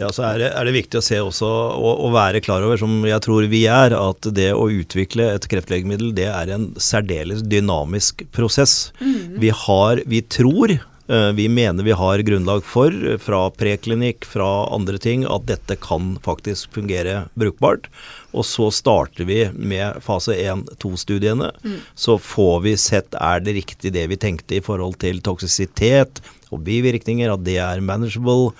Ja, 0.00 0.08
så 0.14 0.24
er 0.26 0.40
det, 0.40 0.52
er 0.56 0.66
det, 0.66 0.76
viktig 0.76 1.00
å 1.00 1.04
se 1.04 1.18
også, 1.22 1.48
og, 1.48 1.92
og, 1.92 2.14
være 2.16 2.40
klar 2.44 2.64
over, 2.66 2.80
som 2.80 3.02
jeg 3.06 3.22
tror 3.24 3.48
vi 3.52 3.64
er, 3.70 3.94
at 3.96 4.30
det 4.34 4.50
å 4.56 4.70
utvikle 4.72 5.28
et 5.34 5.48
kreftlegemiddel, 5.50 6.14
det 6.16 6.30
er 6.32 6.54
en 6.54 6.70
særdeles 6.80 7.44
dynamisk 7.46 8.24
prosess. 8.34 8.92
Mm. 9.02 9.36
Vi 9.42 9.52
har, 9.64 10.02
vi 10.08 10.24
tror 10.26 10.78
Eh, 11.12 11.32
vi 11.32 11.48
mener 11.48 11.84
vi 11.84 11.92
har 11.92 12.18
grunnlag 12.18 12.64
for, 12.64 13.18
fra 13.18 13.50
preklinikk, 13.50 14.24
fra 14.24 14.48
andre 14.74 14.98
ting, 14.98 15.24
at 15.26 15.48
dette 15.50 15.76
kan 15.82 16.14
faktisk 16.24 16.72
fungere 16.72 17.24
brukbart. 17.34 17.88
Og 18.32 18.46
så 18.48 18.70
starter 18.72 19.26
vi 19.28 19.40
med 19.52 19.98
fase 20.04 20.36
1-2-studiene. 20.38 21.50
Mm. 21.64 21.80
Så 21.94 22.16
får 22.22 22.62
vi 22.68 22.76
sett 22.80 23.18
er 23.18 23.42
det 23.42 23.58
riktig 23.58 23.92
det 23.92 24.06
vi 24.12 24.20
tenkte 24.20 24.56
i 24.56 24.64
forhold 24.64 25.00
til 25.02 25.20
toksisitet 25.20 26.22
og 26.52 26.62
bivirkninger, 26.64 27.32
at 27.32 27.44
det 27.44 27.58
er 27.64 27.84
manageable 27.84 28.52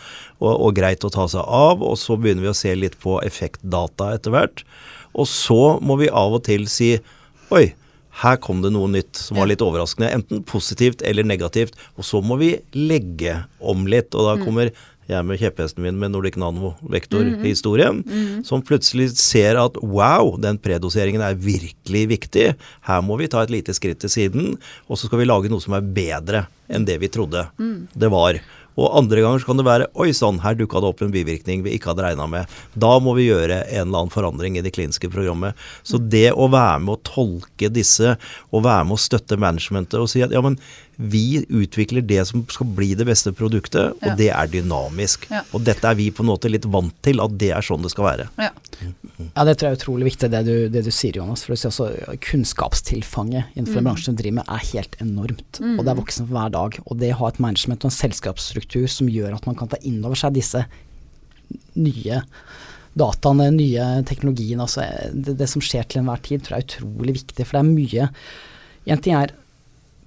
og, 0.42 0.52
og 0.66 0.74
greit 0.76 1.06
å 1.06 1.12
ta 1.12 1.28
seg 1.30 1.46
av. 1.46 1.84
Og 1.86 1.96
så 2.00 2.18
begynner 2.18 2.48
vi 2.48 2.52
å 2.52 2.58
se 2.58 2.74
litt 2.78 2.98
på 3.02 3.20
effektdata 3.24 4.12
etter 4.16 4.34
hvert. 4.34 4.64
Og 5.12 5.28
så 5.30 5.78
må 5.84 5.98
vi 6.00 6.10
av 6.10 6.38
og 6.38 6.44
til 6.48 6.66
si 6.72 6.96
oi, 7.52 7.66
her 8.22 8.38
kom 8.44 8.60
det 8.60 8.72
noe 8.74 8.90
nytt 8.92 9.16
som 9.16 9.38
var 9.40 9.48
litt 9.48 9.64
overraskende. 9.64 10.10
Enten 10.12 10.42
positivt 10.48 11.04
eller 11.06 11.24
negativt. 11.24 11.78
Og 11.96 12.04
så 12.04 12.20
må 12.24 12.36
vi 12.40 12.54
legge 12.76 13.38
om 13.60 13.86
litt. 13.88 14.12
Og 14.12 14.28
da 14.28 14.36
mm. 14.36 14.44
kommer 14.44 14.72
jeg 15.10 15.26
med 15.26 15.40
kjepphesten 15.40 15.82
min 15.84 15.98
med 15.98 16.12
Nordic 16.12 16.36
Nano-vektor-historien, 16.38 18.02
mm 18.06 18.12
-hmm. 18.12 18.42
som 18.46 18.62
plutselig 18.62 19.16
ser 19.18 19.56
at 19.56 19.76
wow, 19.82 20.36
den 20.40 20.58
predoseringen 20.58 21.22
er 21.22 21.34
virkelig 21.34 22.08
viktig. 22.08 22.54
Her 22.82 23.00
må 23.02 23.16
vi 23.18 23.28
ta 23.28 23.42
et 23.42 23.50
lite 23.50 23.74
skritt 23.74 23.98
til 23.98 24.10
siden, 24.10 24.58
og 24.88 24.98
så 24.98 25.06
skal 25.06 25.18
vi 25.18 25.24
lage 25.24 25.48
noe 25.48 25.60
som 25.60 25.74
er 25.74 25.80
bedre 25.80 26.46
enn 26.68 26.84
det 26.84 27.00
vi 27.00 27.08
trodde 27.08 27.48
mm. 27.58 27.88
det 27.94 28.10
var. 28.10 28.40
Og 28.80 28.92
andre 28.98 29.22
ganger 29.24 29.42
så 29.42 29.50
kan 29.50 29.60
det 29.60 29.66
være 29.68 29.88
oi 30.00 30.10
sann, 30.16 30.40
her 30.44 30.56
dukka 30.58 30.80
det 30.82 30.90
opp 30.92 31.02
en 31.04 31.14
bivirkning 31.14 31.64
vi 31.66 31.76
ikke 31.76 31.92
hadde 31.92 32.06
regna 32.06 32.28
med. 32.30 32.60
Da 32.74 32.94
må 33.02 33.16
vi 33.18 33.28
gjøre 33.28 33.62
en 33.64 33.88
eller 33.88 34.04
annen 34.04 34.14
forandring 34.14 34.56
i 34.58 34.64
det 34.64 34.74
kliniske 34.76 35.10
programmet. 35.12 35.58
Så 35.86 36.00
det 36.00 36.30
å 36.32 36.48
være 36.52 36.80
med 36.86 36.96
å 36.96 37.02
tolke 37.06 37.72
disse, 37.72 38.16
og 38.50 38.64
være 38.66 38.88
med 38.88 38.96
å 38.96 39.04
støtte 39.04 39.40
managementet 39.40 40.00
og 40.00 40.10
si 40.10 40.24
at 40.24 40.32
ja, 40.34 40.42
men 40.44 40.58
vi 41.02 41.42
utvikler 41.48 42.04
det 42.06 42.22
som 42.28 42.44
skal 42.50 42.68
bli 42.76 42.92
det 42.98 43.06
beste 43.08 43.32
produktet, 43.34 43.96
og 43.98 44.08
ja. 44.12 44.14
det 44.18 44.28
er 44.30 44.50
dynamisk. 44.52 45.26
Ja. 45.32 45.42
Og 45.56 45.64
dette 45.66 45.88
er 45.88 45.98
vi 45.98 46.10
på 46.14 46.24
en 46.24 46.30
måte 46.30 46.50
litt 46.50 46.66
vant 46.70 46.94
til, 47.04 47.22
at 47.24 47.34
det 47.40 47.50
er 47.56 47.66
sånn 47.66 47.82
det 47.84 47.92
skal 47.94 48.06
være. 48.06 48.28
Ja, 48.40 48.50
ja 49.26 49.46
det 49.48 49.56
tror 49.58 49.68
jeg 49.68 49.76
er 49.76 49.80
utrolig 49.80 50.08
viktig, 50.12 50.30
det 50.32 50.42
du, 50.46 50.54
det 50.72 50.84
du 50.86 50.90
sier, 50.94 51.18
Jonas. 51.18 51.44
For 51.44 51.54
du 51.54 51.60
sier 51.60 51.72
også 51.72 52.16
kunnskapstilfanget 52.28 53.52
innenfor 53.56 53.74
mm. 53.74 53.80
den 53.80 53.88
bransjen 53.90 54.16
du 54.16 54.22
driver 54.22 54.38
med, 54.40 54.54
er 54.56 54.70
helt 54.72 54.98
enormt. 55.02 55.62
Mm. 55.62 55.76
Og 55.76 55.84
det 55.84 55.94
er 55.94 56.00
voksent 56.02 56.28
for 56.28 56.38
hver 56.38 56.54
dag. 56.56 56.80
Og 56.86 57.02
det 57.02 57.12
å 57.16 57.20
ha 57.22 57.32
et 57.32 57.42
management 57.42 57.86
og 57.86 57.92
en 57.92 57.98
selskapsstruktur 57.98 58.88
som 58.90 59.10
gjør 59.10 59.36
at 59.36 59.48
man 59.48 59.58
kan 59.58 59.72
ta 59.72 59.80
inn 59.82 60.00
over 60.04 60.18
seg 60.18 60.38
disse 60.38 60.64
nye 61.78 62.22
dataene, 62.98 63.48
nye 63.54 63.84
teknologiene, 64.08 64.64
altså 64.66 64.84
det, 65.12 65.38
det 65.40 65.48
som 65.48 65.62
skjer 65.64 65.86
til 65.88 66.02
enhver 66.02 66.20
tid, 66.24 66.42
tror 66.44 66.58
jeg 66.58 66.64
er 66.64 66.70
utrolig 66.70 67.16
viktig. 67.20 67.46
For 67.46 67.58
det 67.58 67.62
er 67.62 67.70
mye 67.70 68.10
En 68.82 68.98
ting 68.98 69.14
er 69.14 69.30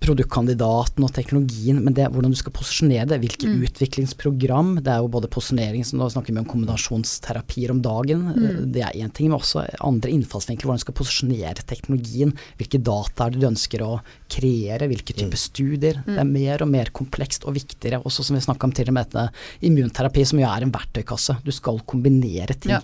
produktkandidaten 0.03 1.05
og 1.05 1.11
teknologien, 1.15 1.79
men 1.81 1.95
det 1.95 2.07
hvordan 2.11 2.33
du 2.33 2.37
skal 2.37 2.53
posisjonere 2.55 3.07
det. 3.09 3.19
Hvilke 3.23 3.47
mm. 3.49 3.63
utviklingsprogram. 3.67 4.73
Det 4.83 4.91
er 4.91 5.01
jo 5.01 5.11
både 5.11 5.29
posisjonering, 5.31 5.85
som 5.87 6.01
da 6.01 6.09
snakker 6.11 6.35
vi 6.35 6.41
om 6.41 6.49
kombinasjonsterapier 6.49 7.73
om 7.73 7.81
dagen. 7.85 8.27
Mm. 8.35 8.59
Det 8.75 8.83
er 8.85 8.99
én 8.99 9.13
ting, 9.15 9.31
men 9.31 9.39
også 9.39 9.63
andre 9.85 10.11
innfallsvinkler. 10.13 10.67
Hvordan 10.67 10.83
du 10.83 10.85
skal 10.85 10.97
posisjonere 10.99 11.65
teknologien. 11.65 12.35
Hvilke 12.59 12.81
data 12.85 13.25
er 13.25 13.33
det 13.33 13.41
du 13.41 13.49
ønsker 13.49 13.85
å 13.85 13.91
kreere, 14.31 14.89
hvilke 14.91 15.15
typer 15.15 15.39
mm. 15.39 15.43
studier. 15.45 16.01
Det 16.05 16.19
er 16.19 16.27
mm. 16.27 16.37
mer 16.37 16.65
og 16.65 16.71
mer 16.75 16.93
komplekst 16.95 17.47
og 17.47 17.57
viktigere. 17.57 18.03
Også 18.05 18.27
som 18.27 18.37
vi 18.37 18.45
snakka 18.45 18.69
om 18.69 18.75
til 18.75 18.91
og 18.91 18.99
med 18.99 19.09
dette 19.09 19.27
immunterapi, 19.65 20.27
som 20.27 20.43
jo 20.43 20.49
er 20.51 20.67
en 20.67 20.75
verktøykasse. 20.75 21.39
Du 21.45 21.53
skal 21.55 21.81
kombinere 21.87 22.57
ting. 22.59 22.75
Ja. 22.77 22.83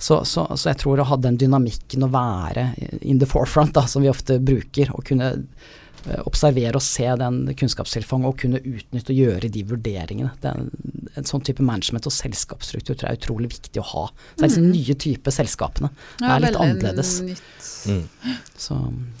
Så, 0.00 0.22
så, 0.24 0.46
så, 0.54 0.70
jeg 0.70 0.80
tror 0.80 1.00
å 1.02 1.10
ha 1.10 1.16
den 1.20 1.36
dynamikken 1.40 2.06
å 2.06 2.12
være 2.12 2.70
in 3.02 3.18
the 3.20 3.28
forefront, 3.28 3.74
da, 3.76 3.84
som 3.90 4.04
vi 4.04 4.08
ofte 4.12 4.38
bruker, 4.40 4.92
og 4.96 5.04
kunne 5.08 5.34
Eh, 5.34 5.89
observere 6.24 6.78
og 6.78 6.84
se 6.84 7.06
den 7.20 7.42
kunnskapstilfanget 7.58 8.28
og 8.30 8.38
kunne 8.40 8.60
utnytte 8.60 9.12
og 9.12 9.20
gjøre 9.20 9.50
de 9.52 9.64
vurderingene. 9.68 10.32
En, 10.48 10.68
en, 11.14 11.28
sånn 11.28 11.44
type 11.46 11.64
management 11.64 12.08
og 12.08 12.14
selskapsstruktur 12.14 12.94
tror 12.94 13.08
jeg 13.08 13.18
er 13.18 13.20
utrolig 13.20 13.50
viktig 13.52 13.82
å 13.82 13.86
ha. 13.92 14.04
Så 14.10 14.40
det 14.40 14.46
er 14.46 14.52
disse 14.52 14.64
nye 14.64 14.98
typer 15.04 15.36
selskapene. 15.36 15.90
Det 16.20 16.28
er 16.28 16.44
litt 16.46 16.60
annerledes. 16.60 17.14
Mm. 17.90 18.04
Så, 18.56 18.78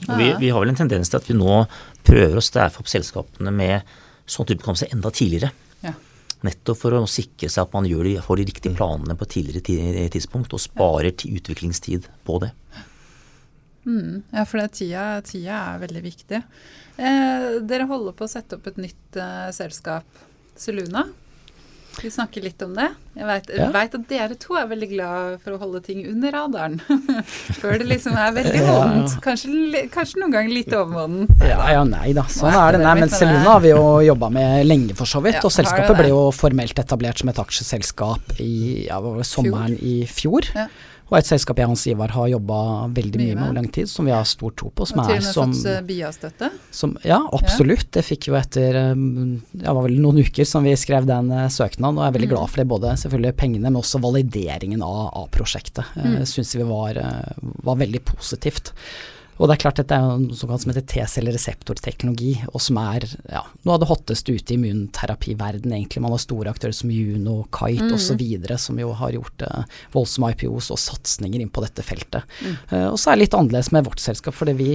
vi, 0.08 0.30
vi, 0.40 0.52
har 0.52 0.62
vel 0.62 0.72
en 0.72 0.80
tendens 0.80 1.12
til 1.12 1.20
at 1.20 1.28
vi 1.28 1.36
nå 1.38 1.64
prøver 2.06 2.40
å 2.40 2.44
stæfe 2.44 2.82
opp 2.82 2.90
selskapene 2.90 3.52
med 3.54 3.96
sånn 4.30 4.48
type 4.48 4.64
kompetanse 4.64 4.90
enda 4.94 5.12
tidligere. 5.14 5.52
Ja. 5.84 5.94
Nettopp 6.46 6.80
for 6.80 6.96
å 6.96 7.04
sikre 7.10 7.50
seg 7.52 7.66
at 7.66 7.74
man 7.76 7.88
gjør 7.88 8.08
de, 8.08 8.16
får 8.24 8.40
de 8.40 8.48
riktige 8.48 8.76
planene 8.78 9.16
på 9.18 9.26
et 9.26 9.34
tidligere 9.36 10.08
tidspunkt 10.14 10.54
og 10.56 10.62
sparer 10.62 11.12
utviklingstid 11.12 12.08
på 12.24 12.40
det. 12.44 12.54
Mm, 13.90 14.22
ja, 14.30 14.44
for 14.46 14.62
tida, 14.70 15.06
tida, 15.26 15.62
er 15.74 15.82
veldig 15.82 16.04
viktig. 16.04 16.42
Eh, 17.00 17.48
dere 17.66 17.88
holder 17.90 18.14
på 18.14 18.26
å 18.26 18.30
sette 18.30 18.58
opp 18.58 18.70
et 18.70 18.78
nytt 18.78 19.18
eh, 19.18 19.48
selskap, 19.56 20.22
Seluna. 20.58 21.08
Vi 22.00 22.10
snakker 22.10 22.44
litt 22.44 22.62
om 22.62 22.70
det. 22.76 22.86
Jeg 23.18 23.26
vet, 23.28 23.48
ja. 23.58 23.66
at 23.74 23.94
dere 24.08 24.36
to 24.40 24.54
er 24.56 24.68
veldig 24.70 24.88
glad 24.92 25.40
for 25.42 25.56
å 25.56 25.58
holde 25.60 25.80
ting 25.84 26.04
under 26.08 26.32
radaren. 26.32 26.78
Før 27.60 27.80
det 27.82 27.88
liksom 27.90 28.14
er 28.16 28.30
veldig 28.36 28.60
vondt. 28.64 29.16
Kanskje, 29.24 29.82
kanskje 29.92 30.22
noen 30.22 30.36
ganger 30.36 30.54
litt 30.54 30.70
overmoden. 30.70 31.26
Ja, 31.44 31.58
ja, 31.74 31.82
nei 31.88 32.14
da. 32.16 32.24
Sånn 32.30 32.54
er 32.54 32.78
det. 32.78 32.84
Nei, 32.86 32.94
men 33.02 33.12
Seluna 33.12 33.56
har 33.56 33.64
vi 33.64 33.74
jo 33.74 33.82
jobba 34.06 34.30
med 34.32 34.68
lenge, 34.70 34.96
for 34.96 35.10
så 35.10 35.20
vidt. 35.24 35.40
Ja, 35.40 35.44
og 35.48 35.52
selskapet 35.52 35.98
ble 35.98 36.12
jo 36.12 36.22
formelt 36.36 36.80
etablert 36.80 37.20
som 37.20 37.32
et 37.32 37.42
aksjeselskap 37.42 38.38
i 38.40 38.86
ja, 38.86 39.02
sommeren 39.26 39.76
i 39.76 39.98
fjor. 40.08 40.48
Og 41.10 41.16
et 41.18 41.26
selskap 41.26 41.58
jeg 41.58 41.66
og 41.66 41.72
Hans 41.72 41.84
Ivar 41.90 42.12
har 42.14 42.28
jobba 42.30 42.58
veldig 42.94 43.18
mye, 43.18 43.34
med 43.34 43.44
over 43.48 43.56
lang 43.58 43.68
tid, 43.74 43.90
som 43.90 44.06
vi 44.06 44.14
har 44.14 44.26
stor 44.28 44.54
tro 44.54 44.70
på. 44.70 44.86
Som 44.86 45.02
og 45.02 45.10
til 45.10 45.18
og 45.18 45.24
med 45.24 45.34
som, 45.34 45.54
fått 45.56 45.70
eh, 45.72 45.80
BIA-støtte? 45.88 46.50
Ja, 47.06 47.18
absolutt. 47.34 47.88
Det 47.96 48.04
fikk 48.06 48.30
jo 48.30 48.38
eter 48.38 48.78
eh, 48.78 49.04
ja, 49.64 49.74
var 49.74 49.82
vel 49.88 49.98
noen 49.98 50.22
uker 50.22 50.46
som 50.46 50.66
vi 50.66 50.76
skrev 50.78 51.08
den 51.10 51.32
uh, 51.34 51.48
søknaden, 51.50 51.98
og 51.98 52.06
jeg 52.06 52.12
er 52.12 52.18
veldig 52.18 52.30
mm. 52.30 52.34
glad 52.36 52.52
for 52.52 52.62
det. 52.62 52.68
Både 52.70 52.96
selvfølgelig 53.02 53.36
pengene, 53.42 53.66
men 53.66 53.80
også 53.82 54.02
valideringen 54.06 54.84
av, 54.86 55.00
av 55.24 55.30
prosjektet. 55.34 55.90
Mm. 55.98 56.20
Uh, 56.20 56.26
Syns 56.30 56.54
vi 56.54 56.68
var, 56.68 57.02
var 57.66 57.82
veldig 57.82 58.04
positivt. 58.14 58.70
Og 59.40 59.48
det 59.48 59.54
er 59.54 59.62
klart 59.62 59.78
dette 59.80 59.96
er 59.96 60.18
noe 60.20 60.36
som 60.36 60.70
heter 60.70 60.84
T-cellereseptorteknologi, 60.84 62.34
og 62.52 62.60
som 62.60 62.76
er 62.82 63.06
ja, 63.08 63.40
noe 63.64 63.76
av 63.76 63.80
det 63.80 63.88
hotteste 63.88 64.34
ute 64.36 64.52
i 64.52 64.58
immunterapiverden 64.58 65.72
egentlig. 65.72 66.02
Man 66.04 66.12
har 66.12 66.20
store 66.20 66.52
aktører 66.52 66.76
som 66.76 66.92
Juno, 66.92 67.38
Kite 67.48 67.88
mm. 67.88 67.96
osv. 67.96 68.24
som 68.60 68.82
jo 68.82 68.92
har 69.00 69.16
gjort 69.16 69.46
uh, 69.48 69.80
voldsomme 69.96 70.34
IPOs 70.34 70.68
og 70.74 70.82
satsinger 70.82 71.40
inn 71.40 71.52
på 71.52 71.64
dette 71.64 71.84
feltet. 71.86 72.28
Mm. 72.44 72.60
Uh, 72.68 72.86
og 72.90 73.00
så 73.00 73.10
er 73.10 73.16
det 73.16 73.24
litt 73.24 73.38
annerledes 73.40 73.72
med 73.72 73.88
vårt 73.88 74.04
selskap, 74.04 74.36
fordi 74.36 74.56
vi 74.60 74.70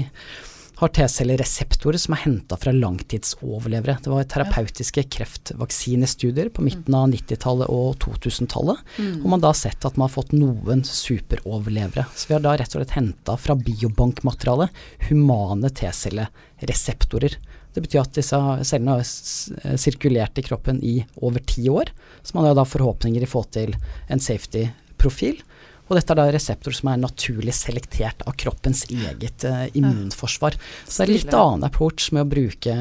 har 0.79 0.91
T-cellereseptorer 0.95 1.99
som 2.01 2.15
er 2.15 2.23
henta 2.25 2.57
fra 2.59 2.73
langtidsoverlevere. 2.75 3.97
Det 4.03 4.11
var 4.11 4.27
terapeutiske 4.31 5.05
kreftvaksinestudier 5.15 6.49
på 6.51 6.65
midten 6.65 6.97
av 6.97 7.07
90-tallet 7.13 7.71
og 7.71 7.95
2000-tallet. 8.03 8.81
Mm. 8.99 9.13
Og 9.21 9.29
man 9.31 9.43
da 9.43 9.53
har 9.53 9.59
sett 9.59 9.87
at 9.87 9.95
man 9.95 10.09
har 10.09 10.15
fått 10.17 10.35
noen 10.35 10.83
superoverlevere. 10.87 12.07
Så 12.15 12.29
vi 12.29 12.37
har 12.37 12.43
da 12.43 12.57
rett 12.59 12.75
og 12.75 12.81
slett 12.81 12.97
henta 12.97 13.37
fra 13.39 13.55
biobankmateriale 13.55 14.67
humane 15.07 15.71
T-cellereseptorer. 15.71 17.39
Det 17.75 17.83
betyr 17.83 18.03
at 18.03 18.15
disse 18.15 18.37
cellene 18.67 18.99
har 18.99 19.79
sirkulert 19.79 20.39
i 20.39 20.45
kroppen 20.45 20.83
i 20.83 20.97
over 21.23 21.43
ti 21.43 21.67
år. 21.71 21.91
Så 22.23 22.35
man 22.35 22.47
har 22.47 22.55
da 22.55 22.67
forhåpninger 22.67 23.23
i 23.23 23.27
å 23.27 23.31
få 23.31 23.43
til 23.55 23.75
en 24.11 24.23
safety-profil. 24.23 25.39
Og 25.85 25.97
dette 25.97 26.13
er 26.13 26.17
da 26.17 26.25
reseptorer 26.33 26.77
som 26.77 26.89
er 26.91 27.01
naturlig 27.01 27.53
selektert 27.53 28.23
av 28.25 28.37
kroppens 28.41 28.85
eget 28.89 29.45
uh, 29.45 29.67
immunforsvar. 29.77 30.57
Så 30.87 31.03
det 31.03 31.05
er 31.05 31.13
litt 31.13 31.35
annen 31.37 31.67
approach 31.67 32.09
med 32.15 32.25
å 32.25 32.31
bruke 32.31 32.73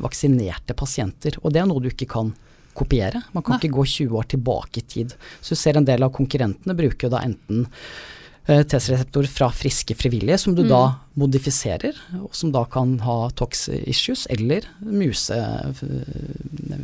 vaksinerte 0.00 0.76
pasienter. 0.78 1.36
Og 1.42 1.52
det 1.52 1.60
er 1.62 1.68
noe 1.68 1.82
du 1.84 1.90
ikke 1.92 2.08
kan 2.14 2.32
kopiere. 2.72 3.20
Man 3.36 3.44
kan 3.44 3.56
Nei. 3.56 3.60
ikke 3.60 3.76
gå 3.76 3.84
20 3.84 4.16
år 4.16 4.30
tilbake 4.32 4.80
i 4.80 4.86
tid. 4.94 5.14
Så 5.40 5.52
du 5.52 5.60
ser 5.60 5.76
en 5.76 5.88
del 5.88 6.04
av 6.04 6.12
konkurrentene 6.16 6.76
bruker 6.76 7.08
jo 7.08 7.12
da 7.12 7.22
enten 7.26 7.66
uh, 8.48 8.62
T-reseptor 8.62 9.28
fra 9.30 9.48
friske 9.54 9.96
frivillige, 9.98 10.38
som 10.38 10.56
du 10.56 10.64
mm. 10.64 10.70
da 10.70 10.82
modifiserer, 11.18 11.98
og 12.22 12.32
som 12.36 12.52
da 12.54 12.62
kan 12.72 12.94
ha 13.04 13.16
tox 13.36 13.66
issues, 13.68 14.24
eller 14.32 14.64
muse, 14.80 15.36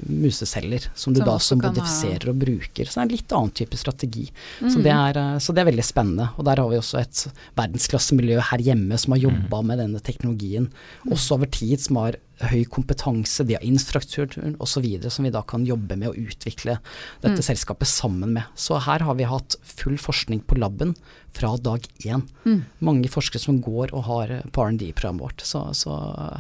museceller, 0.05 0.91
som 0.95 1.17
du 1.17 1.23
som 1.23 1.31
da 1.31 1.37
som 1.41 1.63
modifiserer 1.63 2.29
ha... 2.29 2.35
og 2.35 2.43
bruker. 2.43 2.85
Så 2.85 2.99
det 2.99 3.03
er 3.03 3.09
en 3.09 3.15
litt 3.15 3.37
annen 3.39 3.55
type 3.63 3.81
strategi. 3.81 4.27
Mm. 4.61 4.71
Så, 4.75 4.85
det 4.85 4.95
er, 4.95 5.21
så, 5.41 5.57
det 5.57 5.65
er, 5.65 5.71
veldig 5.71 5.87
spennende. 5.87 6.29
Og 6.37 6.45
der 6.49 6.61
har 6.61 6.71
vi 6.71 6.81
også 6.81 7.01
et 7.01 7.25
verdensklassemiljø 7.59 8.41
her 8.51 8.67
hjemme 8.71 9.01
som 9.01 9.17
har 9.17 9.25
jobba 9.25 9.63
mm. 9.63 9.73
med 9.73 9.85
denne 9.85 10.05
teknologien, 10.05 10.69
mm. 10.69 11.13
også 11.17 11.39
over 11.39 11.51
tid, 11.59 11.79
som 11.83 12.03
har 12.03 12.21
høy 12.39 12.63
kompetanse, 12.71 13.45
de 13.47 13.57
har 13.57 13.65
infrastrukturen 13.67 14.57
osv. 14.63 14.87
som 15.11 15.27
vi 15.27 15.33
da 15.35 15.43
kan 15.43 15.65
jobbe 15.67 15.97
med 15.99 16.11
å 16.11 16.17
utvikle 16.17 16.79
dette 17.23 17.41
mm. 17.41 17.47
selskapet 17.47 17.91
sammen 17.91 18.37
med. 18.37 18.47
Så 18.55 18.79
her 18.85 19.03
har 19.07 19.19
vi 19.19 19.27
hatt 19.29 19.57
full 19.63 19.99
forskning 19.99 20.45
på 20.47 20.59
laben 20.59 20.95
fra 21.35 21.57
dag 21.57 21.85
én. 22.05 22.23
Mm. 22.45 22.63
Mange 22.85 23.11
forskere 23.11 23.43
som 23.43 23.61
går 23.63 23.93
og 23.93 24.07
har 24.09 24.35
på 24.55 24.69
R&D-programmet 24.69 25.23
vårt. 25.23 25.45
Så, 25.47 25.65
så, 25.77 25.97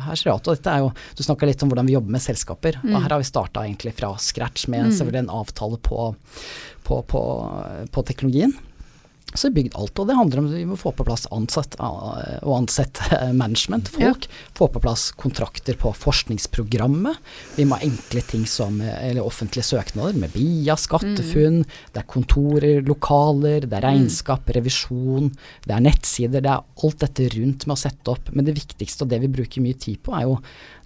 her 0.06 0.14
ser 0.14 0.30
det 0.30 0.37
ut. 0.37 0.48
Og 0.48 0.58
dette 0.58 0.74
er 0.74 0.87
jo, 0.87 0.94
Du 1.18 1.24
snakka 1.26 1.48
litt 1.48 1.62
om 1.62 1.72
hvordan 1.72 1.90
vi 1.90 1.96
jobber 1.98 2.14
med 2.16 2.24
selskaper. 2.24 2.80
Mm. 2.82 2.94
og 2.94 3.02
Her 3.02 3.16
har 3.16 3.22
vi 3.22 3.30
starta 3.32 3.66
egentlig 3.66 3.94
fra 3.98 4.14
scratch 4.22 4.68
med 4.70 4.88
mm. 4.88 4.96
selvfølgelig 4.96 5.24
en 5.26 5.37
avtale 5.42 5.82
på, 5.82 6.08
på, 6.87 7.02
på, 7.11 7.22
på 7.92 8.08
teknologien. 8.11 8.54
Så 9.36 9.48
er 9.48 9.54
bygd 9.58 9.76
alt, 9.76 9.98
og 10.00 10.08
det 10.08 10.16
handler 10.16 10.40
om 10.40 10.46
at 10.48 10.54
vi 10.56 10.64
må 10.68 10.76
få 10.80 10.92
på 10.96 11.04
plass 11.04 11.26
ansatt 11.34 11.76
og 11.84 12.52
ansette 12.54 13.18
management-folk. 13.42 14.24
Ja. 14.24 14.46
Få 14.56 14.70
på 14.72 14.80
plass 14.82 15.10
kontrakter 15.20 15.76
på 15.78 15.92
forskningsprogrammet. 15.92 17.20
Vi 17.58 17.66
må 17.68 17.76
ha 17.76 17.84
enkle 17.84 18.22
ting 18.24 18.46
som 18.48 18.80
eller 18.80 19.24
offentlige 19.24 19.66
søknader 19.68 20.16
med 20.18 20.32
BIA, 20.32 20.78
SkatteFUNN. 20.80 21.60
Mm. 21.60 21.76
Det 21.92 22.02
er 22.02 22.08
kontorer, 22.08 22.80
lokaler, 22.86 23.66
det 23.66 23.76
er 23.76 23.84
mm. 23.84 23.88
regnskap, 23.90 24.48
revisjon, 24.56 25.30
det 25.66 25.76
er 25.76 25.84
nettsider. 25.84 26.44
Det 26.44 26.54
er 26.54 26.86
alt 26.88 27.04
dette 27.04 27.28
rundt 27.36 27.68
med 27.68 27.76
å 27.76 27.80
sette 27.84 28.14
opp. 28.14 28.32
Men 28.32 28.48
det 28.48 28.56
viktigste 28.56 29.04
og 29.04 29.12
det 29.12 29.20
vi 29.26 29.32
bruker 29.38 29.64
mye 29.64 29.78
tid 29.78 30.00
på, 30.04 30.16
er 30.16 30.26
jo 30.28 30.38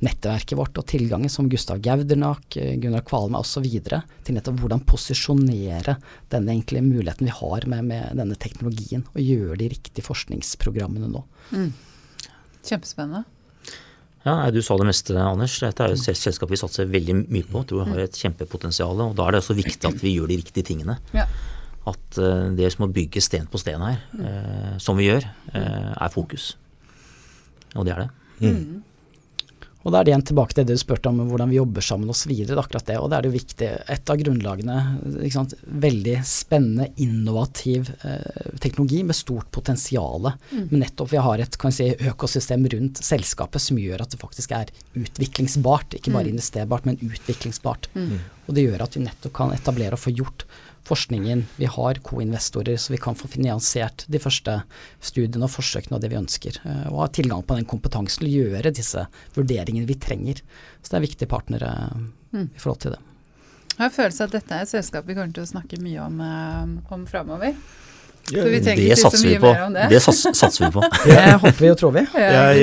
nettverket 0.02 0.58
vårt 0.58 0.78
og 0.80 0.86
tilgangen 0.90 1.30
som 1.30 1.48
Gustav 1.50 1.80
Gaudernak, 1.82 2.56
Gunnar 2.82 3.04
Kvalme 3.06 3.40
osv. 3.40 3.66
til 3.66 4.36
nettopp 4.36 4.58
hvordan 4.60 4.82
posisjonere 4.88 5.96
denne 6.32 6.56
enkle 6.56 6.82
muligheten 6.84 7.28
vi 7.28 7.36
har 7.36 7.68
med, 7.70 7.86
med 7.90 8.18
denne 8.18 8.38
teknologien, 8.40 9.06
og 9.14 9.22
gjøre 9.22 9.60
de 9.62 9.70
riktige 9.74 10.06
forskningsprogrammene 10.06 11.10
nå. 11.12 11.22
Mm. 11.52 11.70
Kjempespennende. 12.66 13.24
Ja, 14.22 14.50
Du 14.54 14.60
sa 14.62 14.76
det 14.78 14.86
meste, 14.86 15.16
Anders. 15.18 15.56
Dette 15.58 15.82
er 15.82 15.94
jo 15.94 15.98
et 15.98 16.18
selskap 16.18 16.50
vi 16.50 16.60
satser 16.60 16.86
veldig 16.90 17.16
mye 17.24 17.46
på. 17.48 17.64
Tror 17.66 17.82
vi 17.82 17.96
har 17.96 18.04
et 18.04 18.18
kjempepotensial. 18.18 19.00
og 19.02 19.16
Da 19.18 19.26
er 19.26 19.34
det 19.34 19.42
også 19.42 19.56
viktig 19.58 19.88
at 19.88 19.98
vi 20.02 20.14
gjør 20.14 20.30
de 20.30 20.38
riktige 20.38 20.68
tingene. 20.70 20.98
Ja. 21.16 21.26
At 21.90 22.18
uh, 22.22 22.46
det 22.54 22.70
som 22.70 22.86
å 22.86 22.92
bygge 22.94 23.22
sten 23.24 23.48
på 23.50 23.58
sten 23.58 23.82
her, 23.82 23.98
uh, 24.14 24.78
som 24.78 24.98
vi 24.98 25.08
gjør, 25.08 25.26
er 25.52 26.14
fokus. 26.14 26.52
Og 27.74 27.86
det 27.88 27.96
er 27.96 28.04
det. 28.04 28.10
Mm. 28.42 28.82
Og 29.82 29.92
da 29.92 30.00
er 30.00 30.06
det 30.06 30.12
igjen 30.12 30.24
tilbake 30.30 30.54
til 30.54 30.66
det 30.66 30.76
du 30.76 30.80
spurte 30.80 31.10
om 31.10 31.20
hvordan 31.26 31.50
vi 31.50 31.58
jobber 31.58 31.84
sammen 31.84 32.10
osv. 32.12 32.32
akkurat 32.32 32.86
det. 32.86 32.98
Og 33.00 33.10
det 33.10 33.18
er 33.18 33.26
det 33.26 33.32
viktig. 33.34 33.70
Et 33.94 34.12
av 34.12 34.20
grunnlagene. 34.20 34.76
Veldig 35.86 36.16
spennende, 36.28 36.88
innovativ 37.02 37.90
eh, 38.06 38.52
teknologi 38.62 39.02
med 39.06 39.18
stort 39.18 39.50
potensial. 39.54 40.30
Mm. 40.52 40.66
Men 40.70 40.84
nettopp 40.84 41.12
vi 41.12 41.22
har 41.26 41.42
et 41.42 41.58
si, 41.74 41.88
økosystem 42.12 42.66
rundt 42.76 43.02
selskapet 43.02 43.62
som 43.62 43.80
gjør 43.80 44.04
at 44.04 44.14
det 44.14 44.22
faktisk 44.22 44.54
er 44.56 44.70
utviklingsbart. 44.98 45.98
Ikke 45.98 46.14
bare 46.14 46.30
mm. 46.30 46.34
investerbart, 46.36 46.86
men 46.86 47.00
utviklingsbart. 47.02 47.90
Mm. 47.94 48.20
Og 48.46 48.54
det 48.54 48.68
gjør 48.68 48.86
at 48.86 48.98
vi 48.98 49.06
nettopp 49.06 49.34
kan 49.34 49.54
etablere 49.54 49.98
og 49.98 50.04
få 50.04 50.14
gjort 50.14 50.46
forskningen. 50.84 51.44
Vi 51.56 51.66
har 51.66 51.94
co-investorer, 51.94 52.76
så 52.76 52.92
vi 52.92 52.98
kan 52.98 53.14
få 53.14 53.28
finansiert 53.28 54.04
de 54.06 54.18
første 54.22 54.58
studiene 55.00 55.46
og 55.46 55.54
forsøkene 55.54 55.96
og 55.96 56.02
det 56.02 56.10
vi 56.12 56.18
ønsker. 56.18 56.58
Eh, 56.64 56.88
og 56.90 57.04
ha 57.04 57.08
tilgang 57.14 57.44
på 57.46 57.58
den 57.58 57.68
kompetansen 57.68 58.24
til 58.24 58.30
å 58.30 58.34
gjøre 58.48 58.74
disse 58.74 59.06
vurderingene 59.36 59.88
vi 59.88 59.98
trenger. 60.00 60.42
Så 60.82 60.92
det 60.92 60.98
er 60.98 61.06
viktige 61.06 61.30
partnere 61.30 61.70
mm. 62.32 62.50
i 62.50 62.58
forhold 62.58 62.82
til 62.86 62.96
det. 62.96 63.02
Jeg 63.72 63.86
har 63.86 63.94
følelse 63.94 64.26
at 64.26 64.34
dette 64.34 64.58
er 64.58 64.66
et 64.66 64.72
selskap 64.72 65.06
vi 65.08 65.16
kommer 65.16 65.32
til 65.32 65.46
å 65.46 65.52
snakke 65.54 65.80
mye 65.80 66.02
om, 66.02 66.20
eh, 66.26 66.92
om 66.94 67.06
framover. 67.08 67.56
Ja, 68.30 68.44
det 68.46 68.96
satser 69.00 69.28
vi 69.28 69.38
på. 69.42 69.50
Det, 69.74 69.88
det 69.90 69.98
satser 70.00 70.64
vi 70.64 70.70
på. 70.70 70.84
det 71.04 71.16
håper 71.42 71.58
vi 71.58 71.70
og 71.72 71.78
tror 71.80 71.90
vi. 71.96 72.04
Jeg, 72.14 72.60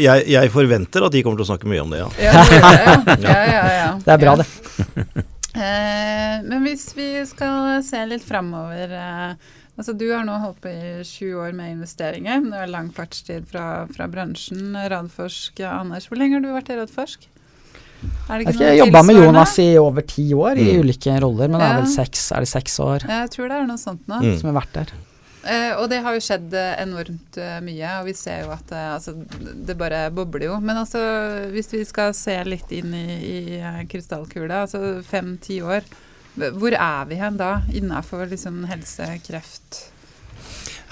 jeg, 0.00 0.24
jeg, 0.32 0.52
forventer 0.54 1.04
at 1.04 1.12
de 1.12 1.20
kommer 1.22 1.42
til 1.42 1.44
å 1.44 1.50
snakke 1.52 1.68
mye 1.68 1.84
om 1.84 1.92
det, 1.92 2.00
ja. 2.00 2.08
ja, 2.24 2.46
det, 3.12 3.34
ja. 3.82 3.90
det 4.00 4.16
er 4.16 4.22
bra, 4.24 4.38
det. 4.40 4.48
Eh, 5.52 6.36
men 6.48 6.64
hvis 6.64 6.86
vi 6.96 7.08
skal 7.28 7.82
se 7.84 7.98
litt 8.08 8.24
framover 8.24 8.94
eh, 8.96 9.50
altså 9.76 9.92
Du 9.92 10.06
har 10.08 10.24
nå 10.24 10.38
holdt 10.40 10.62
på 10.64 10.70
i 10.72 11.02
sju 11.04 11.34
år 11.42 11.52
med 11.56 11.74
investeringer. 11.74 12.40
Det 12.46 12.62
er 12.62 12.72
lang 12.72 12.88
fartstid 12.94 13.48
fra, 13.50 13.84
fra 13.92 14.08
bransjen. 14.08 14.72
Radforsk, 14.72 15.60
Anders. 15.68 16.08
Hvor 16.08 16.20
lenge 16.20 16.38
har 16.38 16.44
du 16.44 16.50
vært 16.54 16.72
i 16.72 16.80
Radforsk? 16.80 17.28
Er 18.02 18.40
det 18.40 18.50
ikke 18.50 18.66
jeg 18.66 18.80
jobba 18.80 19.04
med 19.06 19.20
Jonas 19.20 19.52
i 19.62 19.68
over 19.78 20.02
ti 20.08 20.24
år 20.34 20.58
i 20.58 20.72
mm. 20.72 20.82
ulike 20.82 21.14
roller, 21.22 21.52
men 21.52 21.60
ja. 21.60 21.68
det 21.68 21.70
er 21.70 21.80
vel 21.84 21.92
seks, 21.92 22.24
er 22.34 22.42
det 22.42 22.50
seks 22.50 22.80
år 22.82 23.04
Jeg 23.06 23.30
tror 23.30 23.52
det 23.52 23.58
er 23.60 23.68
noe 23.68 23.78
sånt 23.78 24.08
nå. 24.10 24.18
Mm. 24.24 24.32
Som 24.40 24.50
har 24.50 24.56
vært 24.58 24.78
der. 24.80 24.94
Eh, 25.42 25.72
og 25.74 25.88
det 25.90 25.98
har 26.04 26.14
jo 26.14 26.22
skjedd 26.22 26.52
eh, 26.54 26.76
enormt 26.84 27.38
uh, 27.40 27.56
mye, 27.66 27.88
og 27.98 28.06
vi 28.06 28.14
ser 28.14 28.44
jo 28.44 28.52
at 28.54 28.68
altså, 28.78 29.16
det 29.66 29.74
bare 29.78 30.04
bobler 30.14 30.46
jo. 30.46 30.58
Men 30.62 30.84
altså, 30.84 31.02
hvis 31.50 31.72
vi 31.74 31.82
skal 31.88 32.14
se 32.14 32.36
litt 32.46 32.70
inn 32.74 32.94
i, 32.94 33.06
i 33.18 33.86
krystallkula, 33.90 34.64
altså 34.66 35.00
fem-ti 35.06 35.58
år, 35.66 35.86
hvor 36.56 36.72
er 36.72 37.08
vi 37.10 37.18
hen 37.20 37.40
da 37.40 37.56
innafor 37.74 38.30
liksom, 38.30 38.62
helse, 38.70 39.08
kreft? 39.26 39.82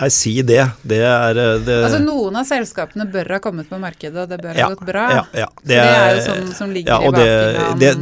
Nei, 0.00 0.08
si 0.10 0.32
det. 0.46 0.62
Det 0.82 1.00
er 1.04 1.36
eh, 1.36 1.58
det, 1.60 1.76
Altså 1.84 2.00
Noen 2.00 2.38
av 2.40 2.46
selskapene 2.48 3.04
bør 3.10 3.34
ha 3.36 3.40
kommet 3.44 3.68
på 3.68 3.76
markedet, 3.80 4.16
og 4.22 4.30
det 4.30 4.38
bør 4.40 4.56
ja, 4.56 4.68
ha 4.68 4.72
gått 4.72 4.86
bra. 4.88 5.04
Ja, 5.12 5.24
ja, 5.42 5.48
det, 5.60 5.76
er, 5.76 5.84
det 5.84 5.98
er 5.98 6.14
jo 6.14 6.22
sånn 6.24 6.54
som 6.56 6.72
ligger 6.72 6.94
ja, 6.94 7.00
i 7.00 7.12
bakgrunnen 7.12 8.00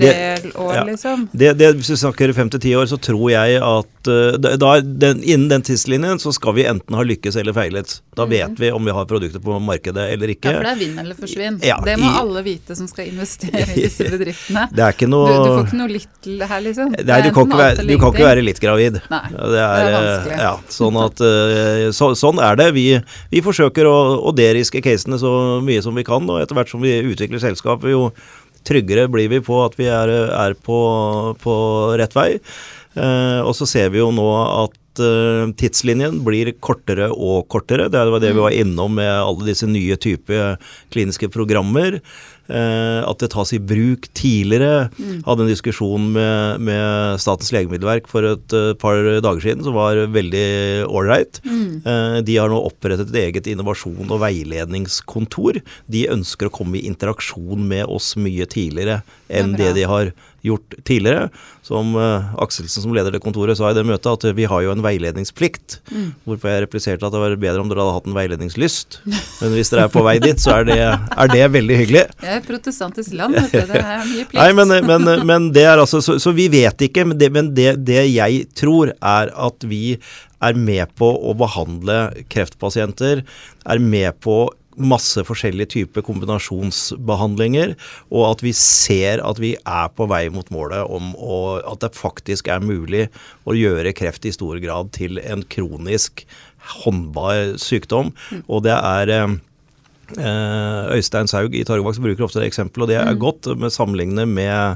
tre 0.00 0.54
år, 0.64 0.80
liksom. 0.90 1.28
hvis 1.32 1.92
vi 1.92 1.98
snakker 2.02 2.34
fem 2.34 2.50
til 2.50 2.62
ti 2.66 2.74
år, 2.78 2.88
så 2.90 2.98
tror 2.98 3.28
jeg 3.30 3.60
at 3.62 4.10
uh, 4.10 4.38
da, 4.40 4.72
den, 4.80 5.22
innen 5.22 5.48
den 5.52 5.64
tidslinjen 5.66 6.18
så 6.22 6.32
skal 6.34 6.56
vi 6.58 6.66
enten 6.66 6.98
ha 6.98 7.04
lykkes 7.06 7.38
eller 7.40 7.54
feilet. 7.54 8.00
Da 8.16 8.26
mm. 8.26 8.34
vet 8.34 8.62
vi 8.64 8.72
om 8.74 8.90
vi 8.90 8.94
har 8.96 9.06
produkter 9.10 9.42
på 9.44 9.58
markedet 9.62 10.08
eller 10.14 10.34
ikke. 10.34 10.50
Ja, 10.50 10.58
for 10.58 10.66
det 10.66 10.74
er 10.74 10.80
vinn 10.82 10.98
eller 11.04 11.18
forsvinn. 11.18 11.60
det 11.60 11.96
må 12.00 12.10
i, 12.10 12.14
alle 12.24 12.44
vite 12.46 12.76
som 12.78 12.90
skal 12.90 13.10
investere 13.12 13.68
i 13.70 13.84
disse 13.84 14.08
bedriftene. 14.14 14.66
Det 14.74 14.86
er 14.86 14.98
ikke 14.98 15.10
noe 15.10 15.30
Du, 15.30 15.36
du 15.38 15.50
får 15.52 15.68
ikke 15.68 15.80
noe 15.84 15.94
litt 15.94 16.30
her, 16.50 16.60
liksom. 16.64 16.94
Nei, 16.96 17.20
du 17.22 17.30
kan, 17.36 17.46
ikke 17.46 17.62
være, 17.62 17.86
du 17.86 17.94
kan 18.00 18.14
ikke 18.14 18.26
være 18.26 18.44
litt 18.44 18.62
gravid. 18.62 19.00
Nei, 19.12 19.24
det 19.30 19.44
er, 19.44 19.50
det 19.54 19.62
er 19.62 19.96
vanskelig. 19.96 20.40
Ja, 20.40 20.52
sånn 20.80 21.00
at 21.00 21.19
Eh, 21.24 21.88
så, 21.96 22.12
sånn 22.18 22.40
er 22.42 22.58
det. 22.60 22.70
Vi, 22.76 22.86
vi 23.32 23.44
forsøker 23.44 23.88
å, 23.88 23.96
å 24.26 24.34
deriske 24.36 24.82
casene 24.84 25.20
så 25.20 25.32
mye 25.64 25.82
som 25.84 25.96
vi 25.96 26.06
kan, 26.06 26.28
og 26.28 26.42
etter 26.42 26.58
hvert 26.58 26.72
som 26.72 26.82
vi 26.84 26.96
utvikler 27.00 27.42
selskapet, 27.42 27.92
jo 27.94 28.10
tryggere 28.66 29.08
blir 29.08 29.30
vi 29.32 29.40
på 29.44 29.62
at 29.64 29.78
vi 29.78 29.88
er, 29.90 30.10
er 30.36 30.56
på, 30.66 30.80
på, 31.40 31.54
rett 32.00 32.16
vei. 32.16 32.28
Eh, 32.98 33.40
og 33.40 33.54
så 33.56 33.68
ser 33.68 33.92
vi 33.94 34.00
jo 34.02 34.10
nå 34.14 34.26
at 34.64 35.02
eh, 35.04 35.52
tidslinjen 35.60 36.20
blir 36.26 36.52
kortere 36.62 37.10
og 37.14 37.48
kortere. 37.52 37.88
Det 37.92 38.04
var 38.12 38.22
det 38.22 38.34
vi 38.34 38.40
mm. 38.40 38.44
var 38.44 38.58
innom 38.58 38.98
med 39.00 39.12
alle 39.12 39.48
disse 39.52 39.68
nye 39.70 39.96
typer 40.00 40.58
kliniske 40.92 41.30
programmer. 41.32 42.00
Eh, 42.50 43.00
at 43.06 43.20
det 43.22 43.30
tas 43.34 43.52
i 43.54 43.60
bruk 43.62 44.08
tidligere. 44.16 44.88
Mm. 44.98 45.20
Hadde 45.26 45.44
en 45.44 45.50
diskusjon 45.50 46.08
med, 46.16 46.64
med 46.66 47.20
Statens 47.22 47.52
legemiddelverk 47.54 48.08
for 48.10 48.26
et 48.26 48.56
uh, 48.56 48.72
par 48.80 48.98
dager 49.22 49.44
siden 49.44 49.62
som 49.66 49.76
var 49.76 50.00
veldig 50.10 50.48
ålreit. 50.88 51.38
Mm. 51.46 51.82
Uh, 51.86 52.18
de 52.26 52.38
har 52.40 52.50
nå 52.50 52.58
opprettet 52.70 53.12
et 53.12 53.20
eget 53.26 53.50
innovasjon- 53.52 54.10
og 54.10 54.22
veiledningskontor. 54.24 55.60
De 55.90 56.08
ønsker 56.10 56.50
å 56.50 56.54
komme 56.54 56.80
i 56.80 56.86
interaksjon 56.90 57.68
med 57.70 57.86
oss 57.86 58.16
mye 58.18 58.48
tidligere 58.50 59.02
enn 59.30 59.54
det, 59.54 59.70
det 59.70 59.78
de 59.78 59.86
har 59.86 60.10
gjort 60.10 60.29
tidligere. 60.84 61.28
Som 61.62 61.94
uh, 61.96 62.30
Akselsen 62.42 62.84
som 62.84 62.94
leder 62.96 63.14
det 63.14 63.22
kontoret 63.22 63.58
sa 63.58 63.70
i 63.70 63.76
det 63.76 63.84
møtet, 63.86 64.08
at 64.10 64.36
vi 64.36 64.46
har 64.48 64.64
jo 64.64 64.72
en 64.74 64.84
veiledningsplikt. 64.84 65.80
Mm. 65.90 66.08
Hvorfor 66.28 66.50
jeg 66.50 66.64
repliserte 66.64 67.06
at 67.06 67.14
det 67.14 67.22
var 67.22 67.36
bedre 67.40 67.62
om 67.62 67.70
dere 67.70 67.84
hadde 67.84 67.96
hatt 67.98 68.08
en 68.10 68.16
veiledningslyst. 68.16 69.00
Men 69.04 69.54
hvis 69.54 69.72
dere 69.72 69.86
er 69.88 69.92
på 69.92 70.04
vei 70.06 70.16
dit, 70.22 70.40
så 70.40 70.60
er 70.60 70.68
det, 70.70 70.78
er 70.80 71.32
det 71.34 71.44
veldig 71.56 71.80
hyggelig. 71.82 72.06
Jeg 72.26 72.40
er 72.40 72.46
protestantisk 72.46 73.14
land, 73.18 73.36
vet 73.38 73.52
du. 73.54 73.74
Det 73.74 73.84
er 73.84 74.08
mye 74.08 74.24
plikt. 74.30 74.40
Nei, 74.40 74.50
men, 74.56 74.74
men, 74.88 75.12
men 75.28 75.50
det 75.54 75.66
er 75.68 75.82
altså, 75.82 76.02
så, 76.04 76.18
så, 76.22 76.34
vi 76.36 76.48
vet 76.52 76.88
ikke. 76.88 77.06
Men, 77.10 77.20
det, 77.20 77.30
men 77.34 77.52
det, 77.56 77.74
det 77.86 78.06
jeg 78.08 78.46
tror, 78.58 78.94
er 78.96 79.34
at 79.34 79.68
vi 79.68 79.98
er 80.40 80.56
med 80.56 80.88
på 80.96 81.08
å 81.08 81.34
behandle 81.36 82.00
kreftpasienter, 82.32 83.22
er 83.68 83.82
med 83.84 84.16
på 84.24 84.42
masse 84.80 85.24
forskjellige 85.26 85.74
typer 85.76 86.04
kombinasjonsbehandlinger, 86.06 87.74
og 88.10 88.26
at 88.30 88.44
vi 88.44 88.54
ser 88.56 89.22
at 89.26 89.40
vi 89.42 89.54
er 89.58 89.90
på 89.96 90.08
vei 90.10 90.24
mot 90.32 90.48
målet 90.54 90.84
om 90.88 91.12
å, 91.16 91.60
at 91.60 91.84
det 91.84 91.92
faktisk 91.98 92.50
er 92.52 92.64
mulig 92.64 93.08
å 93.44 93.56
gjøre 93.56 93.94
kreft 93.96 94.26
i 94.28 94.34
stor 94.34 94.60
grad 94.62 94.92
til 94.96 95.20
en 95.22 95.44
kronisk 95.52 96.24
håndbar 96.80 97.56
sykdom. 97.60 98.12
Mm. 98.30 98.42
Og 98.48 98.66
det 98.66 98.76
er 98.76 99.14
eh, 99.14 99.38
Eh, 100.18 100.96
Øystein 100.96 101.28
Saug 101.30 101.54
i 101.54 101.62
Targovaks 101.64 102.00
bruker 102.02 102.24
ofte 102.26 102.40
det 102.40 102.48
eksempelet, 102.50 102.82
og 102.82 102.88
det 102.90 102.96
er 102.98 103.12
mm. 103.14 103.20
godt 103.20 103.48
med 103.60 103.70
sammenligne 103.70 104.26
med, 104.26 104.74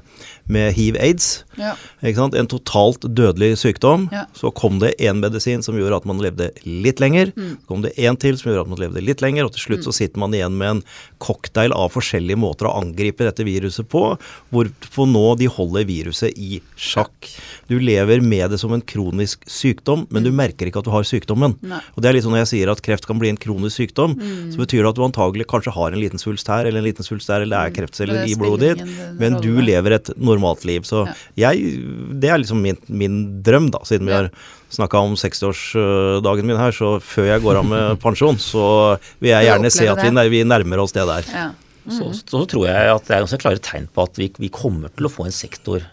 med 0.50 0.74
hiv-aids. 0.76 1.44
Ja. 1.56 1.74
En 2.02 2.48
totalt 2.50 3.04
dødelig 3.04 3.58
sykdom. 3.60 4.08
Ja. 4.12 4.26
Så 4.36 4.50
kom 4.54 4.78
det 4.82 4.94
én 4.98 5.20
medisin 5.22 5.62
som 5.64 5.78
gjorde 5.78 6.02
at 6.02 6.08
man 6.08 6.22
levde 6.22 6.50
litt 6.64 7.00
lenger. 7.02 7.32
Mm. 7.36 7.56
Så 7.60 7.70
kom 7.70 7.84
det 7.84 7.94
én 7.96 8.18
til 8.20 8.38
som 8.38 8.50
gjorde 8.50 8.66
at 8.66 8.72
man 8.72 8.82
levde 8.82 9.04
litt 9.04 9.24
lenger, 9.24 9.48
og 9.48 9.54
til 9.54 9.66
slutt 9.66 9.84
mm. 9.84 9.86
så 9.88 9.96
sitter 9.96 10.22
man 10.22 10.36
igjen 10.36 10.58
med 10.60 10.76
en 10.76 10.82
cocktail 11.24 11.74
av 11.74 11.92
forskjellige 11.94 12.40
måter 12.40 12.68
å 12.68 12.74
angripe 12.80 13.26
dette 13.26 13.46
viruset 13.46 13.88
på, 13.90 14.04
hvorfor 14.54 15.10
nå 15.10 15.24
de 15.40 15.50
holder 15.50 15.86
viruset 15.88 16.36
i 16.36 16.60
sjakk. 16.76 17.30
Du 17.70 17.78
lever 17.80 18.24
med 18.24 18.52
det 18.52 18.60
som 18.60 18.74
en 18.74 18.84
kronisk 18.84 19.44
sykdom, 19.50 20.06
men 20.10 20.22
mm. 20.22 20.28
du 20.28 20.36
merker 20.36 20.68
ikke 20.68 20.84
at 20.84 20.88
du 20.88 20.94
har 20.94 21.06
sykdommen. 21.08 21.56
Nei. 21.64 21.80
Og 21.94 22.02
det 22.04 22.10
er 22.10 22.18
litt 22.18 22.26
sånn 22.26 22.36
når 22.36 22.44
jeg 22.44 22.52
sier 22.54 22.72
at 22.72 22.84
kreft 22.84 23.08
kan 23.08 23.20
bli 23.20 23.32
en 23.32 23.40
kronisk 23.40 23.80
sykdom, 23.80 24.18
mm. 24.18 24.52
så 24.54 24.60
betyr 24.60 24.82
det 24.82 24.92
at 24.92 24.98
du 24.98 25.04
antagelig 25.06 25.24
antagelig 25.24 25.46
kanskje 25.48 25.72
har 25.72 25.92
en 25.92 26.00
liten 26.00 26.18
svulst 26.18 26.48
her 26.48 26.64
eller 26.64 26.78
en 26.78 26.84
liten 26.84 27.04
svulst 27.04 27.28
der, 27.28 27.42
eller 27.42 27.56
det 27.56 27.62
er 27.62 27.70
mm. 27.70 27.76
kreftceller 27.78 28.26
i 28.28 28.36
blodet 28.36 28.78
ditt, 28.78 29.18
men 29.18 29.40
du 29.40 29.60
lever 29.60 29.92
et 29.92 30.10
normalt 30.16 30.33
liv. 30.64 30.84
Så 30.88 31.04
jeg, 31.38 31.74
det 32.20 32.30
er 32.30 32.40
liksom 32.42 32.62
min, 32.64 32.78
min 32.88 33.42
drøm, 33.44 33.70
da, 33.74 33.82
siden 33.86 34.08
vi 34.08 34.16
har 34.16 34.30
snakka 34.74 34.98
om 34.98 35.14
60-årsdagen 35.18 36.48
min 36.48 36.58
her, 36.58 36.74
så 36.74 36.96
før 37.02 37.30
jeg 37.30 37.44
går 37.44 37.60
av 37.60 37.68
med 37.70 37.98
pensjon, 38.04 38.38
så 38.42 38.64
vil 39.22 39.34
jeg 39.34 39.50
gjerne 39.50 39.70
se 39.70 39.88
at 39.90 40.02
vi, 40.02 40.28
vi 40.32 40.42
nærmer 40.48 40.82
oss 40.82 40.96
det 40.96 41.06
der. 41.10 41.30
Ja. 41.30 41.50
Mm. 41.84 41.92
Så, 41.92 42.10
så, 42.24 42.46
tror 42.48 42.64
jeg 42.70 42.88
at 42.94 43.04
det 43.04 43.12
er 43.12 43.24
ganske 43.26 43.42
klare 43.42 43.60
tegn 43.60 43.90
på 43.92 44.06
at 44.06 44.16
vi, 44.16 44.30
vi 44.40 44.48
kommer 44.48 44.88
til 44.96 45.04
å 45.04 45.12
få 45.12 45.26
en 45.28 45.36
sektor 45.36 45.84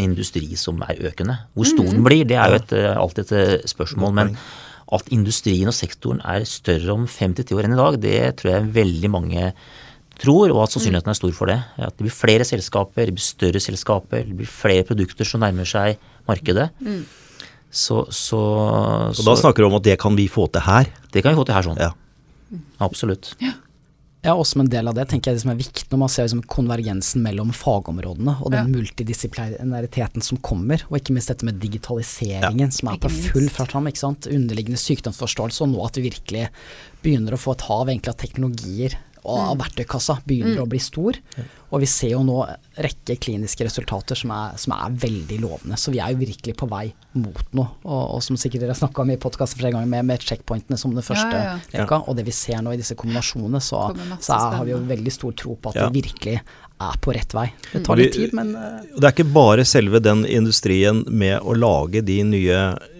industri 0.00 0.46
som 0.56 0.78
er 0.86 1.00
økende. 1.10 1.36
Hvor 1.58 1.66
stor 1.66 1.88
den 1.90 2.00
mm. 2.00 2.06
blir, 2.06 2.26
det 2.28 2.38
er 2.38 2.54
jo 2.54 2.60
et, 2.60 2.74
alltid 2.94 3.32
et 3.34 3.70
spørsmål. 3.70 4.14
men 4.16 4.36
at 4.90 5.10
industrien 5.14 5.70
og 5.70 5.76
sektoren 5.76 6.22
er 6.26 6.46
større 6.48 6.94
om 6.94 7.06
fem 7.10 7.34
til 7.36 7.46
ti 7.46 7.54
år 7.54 7.68
enn 7.68 7.76
i 7.76 7.78
dag, 7.80 7.98
det 8.02 8.16
tror 8.40 8.52
jeg 8.54 8.72
veldig 8.74 9.10
mange 9.12 9.50
tror, 10.20 10.52
og 10.54 10.64
at 10.64 10.74
sannsynligheten 10.74 11.12
er 11.12 11.18
stor 11.18 11.32
for 11.36 11.50
det. 11.50 11.58
At 11.80 11.96
det 11.96 12.06
blir 12.06 12.14
flere 12.14 12.46
selskaper, 12.48 13.08
det 13.08 13.16
blir 13.16 13.24
større 13.24 13.62
selskaper, 13.62 14.26
det 14.28 14.36
blir 14.42 14.50
flere 14.50 14.86
produkter 14.88 15.28
som 15.28 15.42
nærmer 15.44 15.68
seg 15.68 16.00
markedet. 16.28 16.70
Mm. 16.84 17.02
Så, 17.70 18.04
så, 18.10 18.42
så, 19.14 19.24
da 19.26 19.36
snakker 19.38 19.62
du 19.62 19.70
om 19.70 19.78
at 19.78 19.86
det 19.86 19.96
kan 20.02 20.16
vi 20.18 20.26
få 20.30 20.48
til 20.50 20.64
her? 20.66 20.90
Det 21.14 21.22
kan 21.22 21.34
vi 21.34 21.40
få 21.40 21.46
til 21.48 21.56
her, 21.56 21.66
sånn. 21.68 21.80
Ja. 21.80 21.92
Absolutt. 22.82 23.34
Ja. 23.42 23.54
Ja, 24.20 24.34
og 24.36 24.44
som 24.44 24.60
en 24.60 24.68
del 24.68 24.84
av 24.84 24.92
det 24.98 25.06
tenker 25.08 25.30
jeg 25.30 25.38
det 25.38 25.42
som 25.46 25.52
er 25.54 25.60
viktig 25.62 25.86
når 25.88 26.00
man 26.02 26.10
ser 26.12 26.26
liksom 26.26 26.42
konvergensen 26.52 27.22
mellom 27.24 27.54
fagområdene 27.56 28.34
og 28.44 28.52
den 28.52 28.66
ja. 28.68 28.72
multidisiplinariteten 28.74 30.24
som 30.24 30.40
kommer, 30.44 30.84
og 30.90 30.98
ikke 30.98 31.14
minst 31.16 31.32
dette 31.32 31.46
med 31.48 31.56
digitaliseringen 31.62 32.66
ja. 32.66 32.74
som 32.76 32.90
er 32.92 33.00
på 33.00 33.08
full 33.14 33.48
fart 33.48 33.72
fram. 33.72 33.88
Underliggende 33.88 34.80
sykdomsforståelse, 34.80 35.64
og 35.64 35.72
nå 35.72 35.86
at 35.86 35.96
vi 35.96 36.10
virkelig 36.10 36.50
begynner 37.00 37.32
å 37.32 37.40
få 37.40 37.56
et 37.56 37.64
hav 37.70 37.88
egentlig 37.88 38.12
av 38.12 38.20
teknologier 38.20 38.98
og 39.24 39.40
mm. 39.40 39.60
verktøykassa 39.60 40.20
begynner 40.26 40.58
mm. 40.58 40.62
å 40.62 40.68
bli 40.70 40.80
stor. 40.82 41.18
Og 41.70 41.82
vi 41.84 41.88
ser 41.90 42.14
jo 42.14 42.22
nå 42.26 42.38
rekke 42.82 43.14
kliniske 43.22 43.66
resultater 43.66 44.18
som 44.18 44.32
er, 44.34 44.56
som 44.58 44.74
er, 44.74 44.96
veldig 45.00 45.38
lovende. 45.42 45.78
Så 45.78 45.92
vi 45.94 46.00
er 46.02 46.14
jo 46.14 46.20
virkelig 46.22 46.56
på 46.58 46.66
vei 46.70 46.86
mot 47.20 47.52
noe. 47.56 47.68
Og, 47.84 48.16
og 48.16 48.24
som 48.26 48.38
sikkert 48.40 48.64
dere 48.64 48.74
har 48.74 48.80
snakka 48.80 49.04
om 49.04 49.12
i 49.14 49.18
podkasten 49.20 49.60
flere 49.60 49.76
ganger, 49.76 49.90
med, 49.92 50.08
med 50.08 50.26
checkpointene 50.26 50.80
som 50.80 50.96
det 50.96 51.06
første 51.06 51.30
ja, 51.30 51.54
ja. 51.60 51.82
Rekka, 51.82 52.02
og 52.10 52.18
det 52.18 52.26
vi 52.26 52.34
ser 52.34 52.64
nå 52.64 52.74
i 52.74 52.80
disse 52.80 52.98
kombinasjonene, 52.98 53.62
så, 53.62 53.86
så 54.18 54.36
er, 54.38 54.58
har 54.58 54.66
vi 54.66 54.74
jo 54.74 54.82
veldig 54.90 55.14
stor 55.14 55.36
tro 55.44 55.56
på 55.56 55.72
at 55.72 55.80
ja. 55.80 55.86
det 55.86 56.00
virkelig 56.00 56.38
er 56.40 57.00
på 57.04 57.14
rett 57.14 57.36
vei. 57.36 57.50
Det 57.70 57.84
tar 57.86 58.00
litt 58.00 58.16
tid, 58.16 58.32
men 58.36 58.54
uh, 58.56 58.80
Det 58.96 59.04
er 59.04 59.12
ikke 59.12 59.30
bare 59.34 59.66
selve 59.68 60.00
den 60.02 60.24
industrien 60.26 61.04
med 61.06 61.38
å 61.44 61.54
lage 61.58 62.02
de 62.06 62.22
nye 62.24 62.62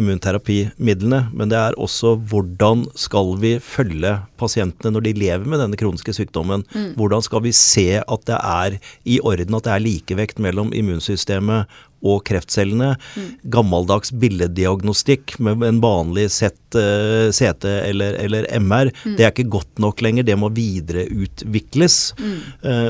immunterapimidlene, 0.00 1.20
men 1.34 1.52
det 1.52 1.58
er 1.58 1.76
også 1.80 2.14
hvordan 2.30 2.86
skal 2.98 3.34
vi 3.42 3.54
følge 3.62 4.16
pasientene 4.40 4.94
når 4.94 5.06
de 5.06 5.14
lever 5.18 5.46
med 5.48 5.62
denne 5.62 5.78
kroniske 5.80 6.14
sykdommen. 6.16 6.64
Mm. 6.74 6.92
Hvordan 6.98 7.24
skal 7.26 7.44
vi 7.44 7.54
se 7.56 7.86
at 8.00 8.26
det 8.28 8.38
er 8.38 8.78
i 9.04 9.20
orden, 9.20 9.56
at 9.56 9.66
det 9.66 9.74
er 9.74 9.84
likevekt 9.84 10.42
mellom 10.42 10.74
immunsystemet 10.76 11.70
og 12.00 12.22
kreftcellene. 12.28 12.94
Mm. 13.16 13.30
Gammeldags 13.56 14.14
billeddiagnostikk 14.16 15.36
med 15.42 15.64
en 15.66 15.80
vanlig 15.82 16.28
sett 16.34 16.78
eh, 16.78 17.28
CT 17.34 17.66
eller, 17.70 18.18
eller 18.24 18.48
MR, 18.60 18.92
mm. 18.92 19.16
det 19.18 19.26
er 19.26 19.34
ikke 19.34 19.50
godt 19.58 19.82
nok 19.82 20.04
lenger. 20.04 20.26
Det 20.28 20.38
må 20.40 20.52
videreutvikles. 20.54 21.98
Mm. 22.20 22.38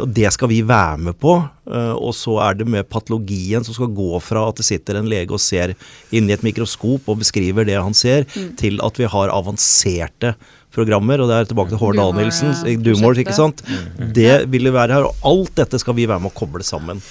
Og 0.02 0.08
det 0.14 0.30
skal 0.34 0.50
vi 0.50 0.60
være 0.66 1.00
med 1.08 1.18
på. 1.20 1.38
Uh, 1.70 1.94
og 1.94 2.14
så 2.18 2.34
er 2.42 2.56
det 2.58 2.66
med 2.66 2.88
patologien 2.90 3.62
som 3.62 3.76
skal 3.76 3.92
gå 3.94 4.18
fra 4.24 4.48
at 4.50 4.58
det 4.58 4.66
sitter 4.66 4.98
en 4.98 5.10
lege 5.10 5.30
og 5.30 5.42
ser 5.42 5.76
inni 6.10 6.34
et 6.34 6.42
mikroskop 6.42 7.06
og 7.06 7.20
beskriver 7.20 7.68
det 7.68 7.76
han 7.78 7.94
ser, 7.94 8.26
mm. 8.26 8.54
til 8.58 8.80
at 8.82 8.98
vi 8.98 9.06
har 9.12 9.30
avanserte 9.30 10.34
programmer, 10.74 11.22
og 11.22 11.30
det 11.30 11.36
er 11.36 11.50
tilbake 11.50 11.72
til 11.72 11.80
Hård 11.82 11.98
Danielsen, 11.98 12.54
Dumor, 12.82 13.18
ikke 13.18 13.34
sant. 13.34 13.62
Mm. 13.66 14.10
Det 14.14 14.34
vil 14.50 14.70
være 14.70 14.98
her, 14.98 15.06
og 15.08 15.30
alt 15.30 15.54
dette 15.58 15.80
skal 15.82 15.96
vi 15.98 16.08
være 16.10 16.22
med 16.22 16.30
å 16.30 16.36
koble 16.36 16.66
sammen. 16.66 17.02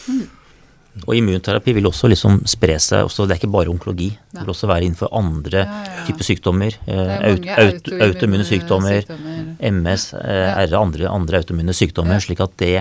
Og 1.05 1.13
immunterapi 1.15 1.73
vil 1.77 1.87
også 1.87 2.09
liksom 2.11 2.41
spre 2.49 2.75
seg. 2.81 3.05
Også, 3.07 3.25
det 3.27 3.35
er 3.35 3.41
ikke 3.41 3.51
bare 3.53 3.71
onkologi. 3.71 4.09
Det 4.33 4.41
vil 4.41 4.51
også 4.53 4.69
være 4.69 4.87
innenfor 4.87 5.11
andre 5.15 5.61
ja, 5.61 5.77
ja. 5.85 6.05
typer 6.07 6.27
sykdommer. 6.27 6.75
Eh, 6.89 7.13
autoimmune 8.07 8.47
sykdommer, 8.47 9.05
MS, 9.69 10.09
eh, 10.19 10.49
RA, 10.65 10.81
andre, 10.81 11.07
andre 11.11 11.41
autoimmune 11.43 11.75
sykdommer. 11.77 12.19
slik 12.23 12.41
at 12.43 12.57
det 12.59 12.73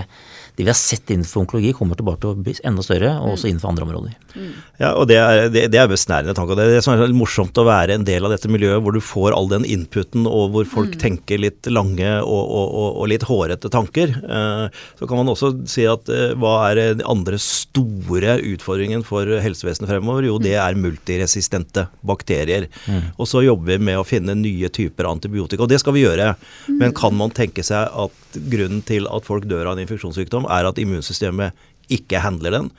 det 0.55 0.65
vi 0.65 0.69
har 0.69 0.77
sett 0.77 1.09
innenfor 1.13 1.43
onkologi, 1.43 1.73
kommer 1.75 1.99
tilbake 1.99 2.23
til 2.23 2.33
å 2.33 2.39
bli 2.39 2.55
enda 2.67 2.83
større, 2.85 3.13
og 3.19 3.35
også 3.35 3.47
mm. 3.47 3.51
innenfor 3.51 3.71
andre 3.71 3.87
områder. 3.87 4.15
Mm. 4.35 4.49
Ja, 4.79 4.91
og 4.93 5.07
Det 5.09 5.17
er, 5.19 5.41
det, 5.51 5.65
det 5.73 5.79
er 5.81 5.89
besnærende 5.91 6.35
tanke. 6.37 6.57
Det 6.57 6.65
er 6.67 6.79
det 6.79 7.07
er 7.07 7.15
morsomt 7.15 7.57
å 7.59 7.65
være 7.67 7.97
en 7.97 8.05
del 8.07 8.25
av 8.25 8.33
dette 8.33 8.51
miljøet, 8.51 8.81
hvor 8.83 8.95
du 8.95 9.01
får 9.03 9.35
all 9.35 9.49
den 9.51 9.67
inputen, 9.67 10.27
og 10.29 10.53
hvor 10.53 10.69
folk 10.69 10.95
mm. 10.95 10.99
tenker 11.01 11.41
litt 11.41 11.69
lange 11.71 12.11
og, 12.21 12.43
og, 12.43 12.67
og, 12.67 12.89
og 13.01 13.09
litt 13.11 13.25
hårete 13.29 13.71
tanker. 13.73 14.13
Eh, 14.19 14.65
så 14.99 15.09
kan 15.09 15.21
man 15.21 15.31
også 15.33 15.53
si 15.69 15.85
at 15.89 16.09
eh, 16.13 16.35
hva 16.39 16.55
er 16.69 16.81
den 16.95 17.05
andre 17.09 17.39
store 17.41 18.37
utfordringen 18.53 19.03
for 19.07 19.27
helsevesenet 19.43 19.91
fremover? 19.91 20.27
Jo, 20.29 20.37
det 20.41 20.55
mm. 20.55 20.61
er 20.65 20.81
multiresistente 20.85 21.87
bakterier. 22.05 22.69
Mm. 22.87 23.11
Og 23.17 23.29
så 23.29 23.43
jobber 23.45 23.75
vi 23.75 23.89
med 23.91 23.99
å 23.99 24.07
finne 24.07 24.37
nye 24.37 24.71
typer 24.73 25.09
antibiotika, 25.09 25.65
og 25.65 25.71
det 25.71 25.81
skal 25.83 25.95
vi 25.97 26.05
gjøre. 26.05 26.33
Men 26.79 26.95
kan 26.97 27.15
man 27.17 27.33
tenke 27.35 27.65
seg 27.65 27.89
at 27.89 28.28
grunnen 28.37 28.83
til 28.85 29.09
at 29.09 29.27
folk 29.27 29.49
dør 29.49 29.69
av 29.71 29.77
en 29.77 29.83
infeksjonssykdom, 29.85 30.47
er 30.51 30.69
at 30.69 30.79
immunsystemet 30.81 31.67
ikke 31.93 32.21
handler 32.23 32.57
den. 32.57 32.71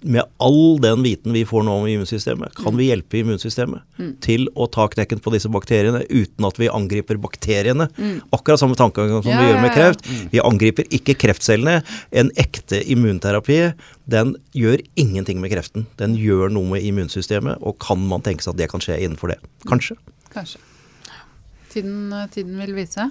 Med 0.00 0.24
all 0.40 0.78
den 0.80 1.02
viten 1.04 1.34
vi 1.36 1.42
får 1.44 1.64
nå 1.66 1.74
om 1.76 1.86
immunsystemet, 1.88 2.54
kan 2.56 2.76
vi 2.78 2.86
hjelpe 2.88 3.18
immunsystemet 3.20 3.82
mm. 4.00 4.12
til 4.24 4.46
å 4.56 4.64
ta 4.72 4.86
knekken 4.88 5.20
på 5.20 5.32
disse 5.34 5.50
bakteriene 5.52 6.00
uten 6.08 6.46
at 6.48 6.60
vi 6.60 6.70
angriper 6.72 7.20
bakteriene. 7.20 7.90
Mm. 7.98 8.22
Akkurat 8.32 8.62
samme 8.62 8.78
tankegang 8.80 9.20
som 9.20 9.28
ja, 9.28 9.42
vi 9.42 9.50
gjør 9.50 9.60
med 9.60 9.74
kreft. 9.76 10.06
Ja. 10.08 10.30
Vi 10.32 10.40
angriper 10.44 10.88
ikke 10.96 11.18
kreftcellene. 11.20 11.82
En 12.16 12.32
ekte 12.40 12.80
immunterapi 12.80 13.60
den 14.10 14.32
gjør 14.56 14.80
ingenting 15.00 15.44
med 15.44 15.52
kreften. 15.52 15.84
Den 16.00 16.16
gjør 16.16 16.48
noe 16.56 16.72
med 16.72 16.86
immunsystemet, 16.88 17.60
og 17.60 17.76
kan 17.84 18.00
man 18.00 18.24
tenke 18.24 18.46
seg 18.46 18.56
at 18.56 18.62
det 18.64 18.72
kan 18.72 18.80
skje 18.84 19.02
innenfor 19.04 19.34
det? 19.34 19.38
Kanskje. 19.68 20.00
Kanskje. 20.32 20.64
Tiden, 21.70 22.08
tiden 22.32 22.56
vil 22.64 22.72
vise. 22.74 23.10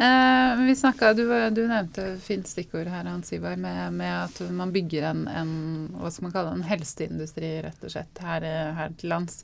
Eh, 0.00 0.60
vi 0.62 0.76
snakket, 0.76 1.16
du, 1.16 1.50
du, 1.50 1.64
nevnte 1.66 2.04
fint 2.22 2.46
stikkord 2.46 2.86
her, 2.86 3.04
Hans 3.04 3.32
Ivar, 3.32 3.56
med, 3.58 3.92
med, 3.92 4.12
at 4.28 4.50
man 4.54 4.70
bygger 4.70 5.08
en, 5.08 5.24
en, 5.26 5.50
hva 5.98 6.12
skal 6.14 6.28
man 6.28 6.34
kalle 6.36 6.52
en 6.54 6.62
helseindustri 6.68 7.50
rett 7.64 7.82
og 7.82 7.90
slett 7.90 8.20
her, 8.22 8.46
her 8.78 8.94
til 9.00 9.10
lands. 9.10 9.40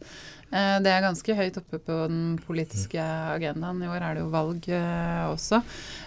Eh, 0.54 0.76
det 0.84 0.92
er 0.92 1.02
ganske 1.02 1.34
høyt 1.40 1.58
oppe 1.58 1.80
på 1.82 1.96
den 2.06 2.36
politiske 2.46 3.02
agendaen. 3.02 3.82
I 3.82 3.90
år 3.90 3.98
er 3.98 4.14
det 4.14 4.22
jo 4.22 4.30
valg 4.30 4.70
eh, 4.70 5.24
også. 5.32 5.58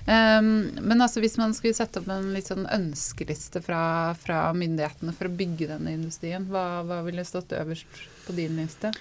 Men 0.08 1.04
altså 1.04 1.20
hvis 1.20 1.36
man 1.42 1.52
skulle 1.58 1.76
sette 1.76 2.00
opp 2.00 2.08
en 2.08 2.32
litt 2.32 2.48
sånn 2.48 2.70
ønskeliste 2.72 3.60
fra, 3.66 3.84
fra 4.16 4.46
myndighetene 4.56 5.12
for 5.18 5.28
å 5.28 5.36
bygge 5.44 5.74
denne 5.74 5.98
industrien, 6.00 6.48
hva, 6.48 6.86
hva 6.88 7.04
ville 7.04 7.28
stått 7.28 7.52
øverst 7.58 8.00
på 8.24 8.40
din 8.40 8.56
liste? 8.64 8.96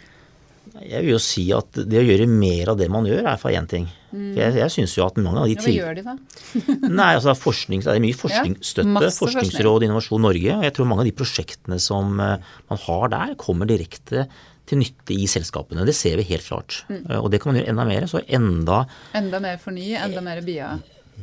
Jeg 0.82 1.04
vil 1.04 1.12
jo 1.14 1.20
si 1.22 1.44
at 1.54 1.78
det 1.88 2.00
å 2.00 2.04
gjøre 2.04 2.26
mer 2.30 2.72
av 2.72 2.80
det 2.80 2.88
man 2.92 3.06
gjør, 3.08 3.22
er 3.30 3.38
for 3.40 3.54
én 3.54 3.68
ting. 3.70 3.86
Mm. 4.10 4.32
For 4.32 4.40
jeg 4.42 4.58
jeg 4.60 4.74
syns 4.74 4.96
jo 4.96 5.06
at 5.06 5.20
mange 5.20 5.42
av 5.42 5.48
de 5.50 5.56
til... 5.60 5.76
ja, 5.76 5.86
Hva 5.86 5.94
gjør 5.94 5.96
de 5.98 6.04
da? 6.06 6.16
Nei, 7.00 7.12
altså 7.18 7.36
forskning, 7.38 7.84
Det 7.84 7.94
er 7.94 8.02
mye 8.04 8.18
forskningsstøtte. 8.18 9.04
Ja, 9.06 9.12
Forskningsråd, 9.20 9.86
Innovasjon 9.86 10.26
Norge. 10.26 10.58
Og 10.58 10.66
jeg 10.66 10.76
tror 10.76 10.90
mange 10.90 11.04
av 11.06 11.10
de 11.10 11.16
prosjektene 11.16 11.80
som 11.82 12.20
eh, 12.22 12.52
man 12.72 12.82
har 12.86 13.08
der, 13.14 13.36
kommer 13.40 13.68
direkte 13.70 14.26
til 14.66 14.82
nytte 14.82 15.14
i 15.14 15.28
selskapene. 15.30 15.86
Det 15.86 15.94
ser 15.94 16.18
vi 16.20 16.26
helt 16.32 16.46
klart. 16.48 16.82
Mm. 16.90 17.04
Eh, 17.04 17.20
og 17.20 17.30
det 17.32 17.40
kan 17.42 17.52
man 17.52 17.60
gjøre 17.60 17.72
enda 17.74 17.86
mer. 17.88 18.08
Så 18.10 18.22
enda 18.26 18.82
Enda 19.16 19.42
mer 19.42 19.60
fornye, 19.62 20.02
enda 20.02 20.24
mer 20.24 20.42
BIA. 20.46 20.74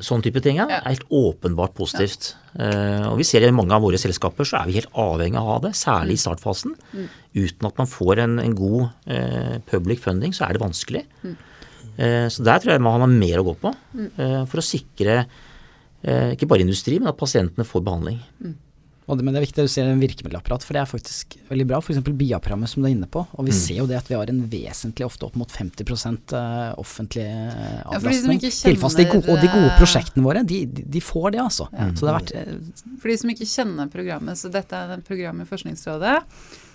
Sånn 0.02 0.24
type 0.26 0.42
ting 0.42 0.58
er 0.58 0.72
helt 0.88 1.06
åpenbart 1.14 1.76
positivt. 1.78 2.32
Uh, 2.58 3.12
og 3.12 3.20
vi 3.20 3.28
ser 3.28 3.46
i 3.46 3.52
mange 3.54 3.76
av 3.76 3.84
våre 3.86 4.00
selskaper 4.02 4.48
så 4.48 4.60
er 4.60 4.70
vi 4.70 4.78
helt 4.80 4.92
avhengig 4.98 5.42
av 5.42 5.62
det, 5.68 5.74
særlig 5.78 6.18
i 6.18 6.20
mm. 6.20 6.24
startfasen. 6.24 6.76
Mm. 6.94 7.08
Uten 7.38 7.70
at 7.70 7.82
man 7.82 7.90
får 7.92 8.24
en, 8.26 8.36
en 8.42 8.58
god 8.58 8.82
uh, 9.12 9.56
public 9.70 10.02
funding, 10.02 10.34
så 10.34 10.48
er 10.48 10.58
det 10.58 10.64
vanskelig. 10.64 11.04
Mm. 11.22 11.38
Uh, 11.94 12.28
så 12.34 12.46
der 12.50 12.64
tror 12.64 12.74
jeg 12.74 12.86
man 12.86 13.06
har 13.06 13.14
mer 13.14 13.42
å 13.42 13.48
gå 13.52 13.58
på 13.62 13.74
for 14.50 14.60
å 14.60 14.66
sikre 14.66 15.24
ikke 16.04 16.50
bare 16.52 16.66
industri, 16.66 16.98
men 17.00 17.08
at 17.14 17.16
pasientene 17.16 17.64
får 17.64 17.84
behandling. 17.86 18.18
Og 19.06 19.18
det, 19.18 19.26
men 19.26 19.36
det 19.36 19.42
er 19.42 19.46
viktig 19.48 19.64
at 19.64 19.68
du 19.68 19.72
ser 19.74 19.90
en 19.92 20.02
virkemiddelapparat, 20.02 20.64
for 20.64 20.76
det 20.76 20.82
er 20.84 20.90
faktisk 20.90 21.36
veldig 21.50 21.66
bra. 21.68 21.80
F.eks. 21.84 22.00
BIA-programmet 22.08 22.72
som 22.72 22.84
du 22.84 22.88
er 22.88 22.94
inne 22.96 23.10
på. 23.12 23.26
Og 23.36 23.48
vi 23.48 23.52
mm. 23.52 23.58
ser 23.60 23.80
jo 23.82 23.88
det 23.90 23.98
at 24.00 24.10
vi 24.10 24.16
har 24.16 24.32
en 24.32 24.42
vesentlig, 24.50 25.08
ofte 25.08 25.28
opp 25.28 25.38
mot 25.40 25.52
50 25.52 25.84
eh, 25.84 26.74
offentlig 26.80 27.26
eh, 27.28 27.80
avlastning. 27.84 28.40
Ja, 28.44 28.52
Tilfast, 28.64 29.00
de 29.02 29.08
gode, 29.12 29.28
og 29.28 29.44
de 29.44 29.52
gode 29.52 29.72
prosjektene 29.80 30.26
våre, 30.26 30.46
de, 30.48 30.64
de, 30.66 30.88
de 30.96 31.04
får 31.04 31.36
det, 31.36 31.44
altså. 31.44 31.68
Ja. 31.76 31.90
Så 31.92 32.06
det 32.06 32.12
har 32.14 32.20
vært 32.22 32.36
eh, 32.40 32.92
For 33.02 33.12
de 33.12 33.18
som 33.22 33.34
ikke 33.36 33.50
kjenner 33.50 33.94
programmet, 33.94 34.40
så 34.40 34.52
dette 34.54 34.84
er 34.84 34.96
et 34.98 35.08
program 35.08 35.44
i 35.44 35.48
Forskningsrådet. 35.50 36.20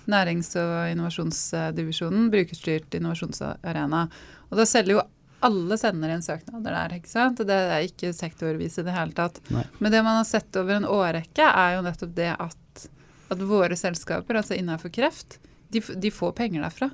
Nærings- 0.09 0.55
og 0.57 0.75
innovasjonsdivisjonen, 0.93 2.29
brukerstyrt 2.33 2.97
innovasjonsarena. 2.97 4.05
Og 4.49 4.57
da 4.57 4.65
selger 4.69 4.97
jo 4.97 5.07
alle 5.45 5.77
sender 5.79 6.13
inn 6.13 6.23
søknader 6.23 6.75
der. 6.75 6.95
ikke 6.97 7.11
sant? 7.11 7.41
Det 7.47 7.55
er 7.55 7.85
ikke 7.87 8.11
sektorvis 8.15 8.79
i 8.79 8.85
det 8.87 8.95
hele 8.95 9.15
tatt. 9.15 9.39
Nei. 9.53 9.65
Men 9.79 9.93
det 9.93 10.01
man 10.05 10.19
har 10.19 10.27
sett 10.27 10.55
over 10.59 10.75
en 10.75 10.87
årrekke, 10.89 11.45
er 11.47 11.77
jo 11.77 11.83
nettopp 11.85 12.15
det 12.17 12.31
at, 12.35 12.87
at 13.31 13.45
våre 13.51 13.77
selskaper, 13.79 14.41
altså 14.41 14.57
innenfor 14.57 14.91
kreft, 14.93 15.39
de, 15.69 15.81
de, 15.81 16.11
får 16.11 16.33
penger 16.39 16.65
derfra. 16.65 16.89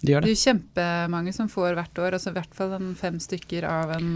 De 0.00 0.14
gjør 0.14 0.24
det. 0.24 0.30
det 0.30 0.32
er 0.32 0.36
jo 0.36 0.44
kjempemange 0.46 1.34
som 1.36 1.50
får 1.52 1.76
hvert 1.78 2.00
år, 2.00 2.16
altså 2.16 2.32
i 2.32 2.38
hvert 2.38 2.56
fall 2.56 2.74
en 2.78 2.94
fem 2.98 3.20
stykker 3.20 3.66
av 3.68 3.92
en 3.98 4.10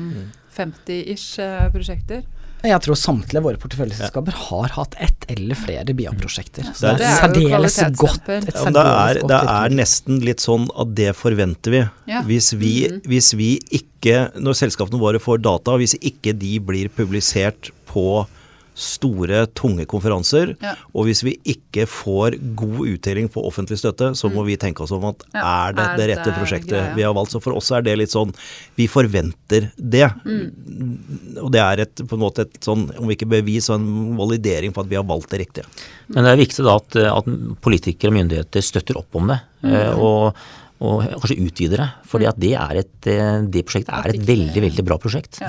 50-ish 0.57 1.37
mm. 1.39 1.45
eh, 1.45 1.69
prosjekter. 1.75 2.25
Jeg 2.65 2.81
tror 2.85 2.97
samtlige 2.99 3.43
våre 3.45 3.61
porteføljeselskaper 3.61 4.37
har 4.47 4.75
hatt 4.77 4.95
ett 5.03 5.27
eller 5.33 5.59
flere 5.59 5.95
BIA-prosjekter. 5.97 6.71
Så 6.73 6.95
det 6.97 7.05
er, 7.05 7.19
særdeles 7.21 7.77
godt. 8.01 8.31
Et 8.33 8.49
ja, 8.49 8.65
det, 8.73 8.85
er, 8.85 9.21
det 9.29 9.41
er, 9.55 9.75
nesten 9.83 10.23
litt 10.25 10.45
sånn 10.45 10.67
at 10.73 10.95
det 10.97 11.11
forventer 11.19 11.75
vi. 11.75 11.83
Ja. 12.11 12.23
Hvis, 12.25 12.53
vi 12.53 12.75
mm 12.89 12.95
-hmm. 12.95 13.09
hvis 13.13 13.35
vi 13.35 13.51
ikke, 13.71 14.31
når 14.41 14.57
selskapene 14.65 15.01
våre 15.01 15.21
får 15.21 15.45
data, 15.45 15.77
hvis 15.77 15.97
ikke 16.01 16.33
de 16.33 16.59
blir 16.61 16.89
publisert 16.89 17.71
på 17.87 18.27
store, 18.75 19.45
tunge 19.55 19.87
konferanser. 19.91 20.55
Ja. 20.63 20.75
Og 20.93 21.07
hvis 21.09 21.23
vi 21.27 21.37
ikke 21.55 21.87
får 21.91 22.37
god 22.59 22.81
uttelling 22.91 23.29
på 23.33 23.43
offentlig 23.47 23.79
støtte, 23.81 24.13
så 24.19 24.31
må 24.33 24.43
mm. 24.43 24.49
vi 24.49 24.57
tenke 24.61 24.83
oss 24.85 24.95
om 24.95 25.07
at 25.13 25.23
ja. 25.31 25.43
er 25.43 25.77
det 25.77 25.85
er 25.85 26.01
det 26.01 26.09
rette 26.11 26.35
prosjektet 26.35 26.75
greia. 26.75 26.95
vi 26.97 27.07
har 27.07 27.15
valgt. 27.17 27.35
Så 27.35 27.43
for 27.45 27.57
oss 27.59 27.71
er 27.75 27.85
det 27.87 27.97
litt 28.01 28.15
sånn 28.15 28.35
Vi 28.79 28.89
forventer 28.91 29.71
det. 29.77 30.09
Mm. 30.27 31.39
Og 31.45 31.53
det 31.55 31.63
er 31.63 31.85
et, 31.87 32.03
på 32.03 32.19
en 32.19 32.25
måte 32.25 32.49
et 32.49 32.59
sånn, 32.67 32.89
om 32.99 33.15
ikke 33.15 33.31
bevis, 33.31 33.69
så 33.69 33.79
en 33.79 34.19
validering 34.19 34.75
på 34.75 34.83
at 34.83 34.91
vi 34.91 34.99
har 34.99 35.07
valgt 35.07 35.31
det 35.35 35.45
riktige. 35.45 35.71
Men 36.11 36.27
det 36.27 36.35
er 36.35 36.43
viktig 36.43 36.67
da 36.67 36.77
at, 36.83 36.99
at 37.15 37.31
politikere 37.65 38.11
og 38.11 38.19
myndigheter 38.19 38.65
støtter 38.65 38.99
opp 39.01 39.23
om 39.23 39.33
det. 39.33 39.41
Mm. 39.65 40.03
og 40.03 40.45
og 40.85 41.05
kanskje 41.07 41.39
utvider 41.41 41.81
det. 41.81 41.87
fordi 42.11 42.27
at 42.29 42.39
det, 42.43 42.51
er 42.61 42.81
et, 42.83 43.07
det 43.49 43.63
prosjektet 43.65 43.95
er 43.95 44.11
et 44.11 44.27
veldig, 44.29 44.61
veldig 44.67 44.85
bra 44.85 44.99
prosjekt. 45.01 45.39
Ja. 45.41 45.49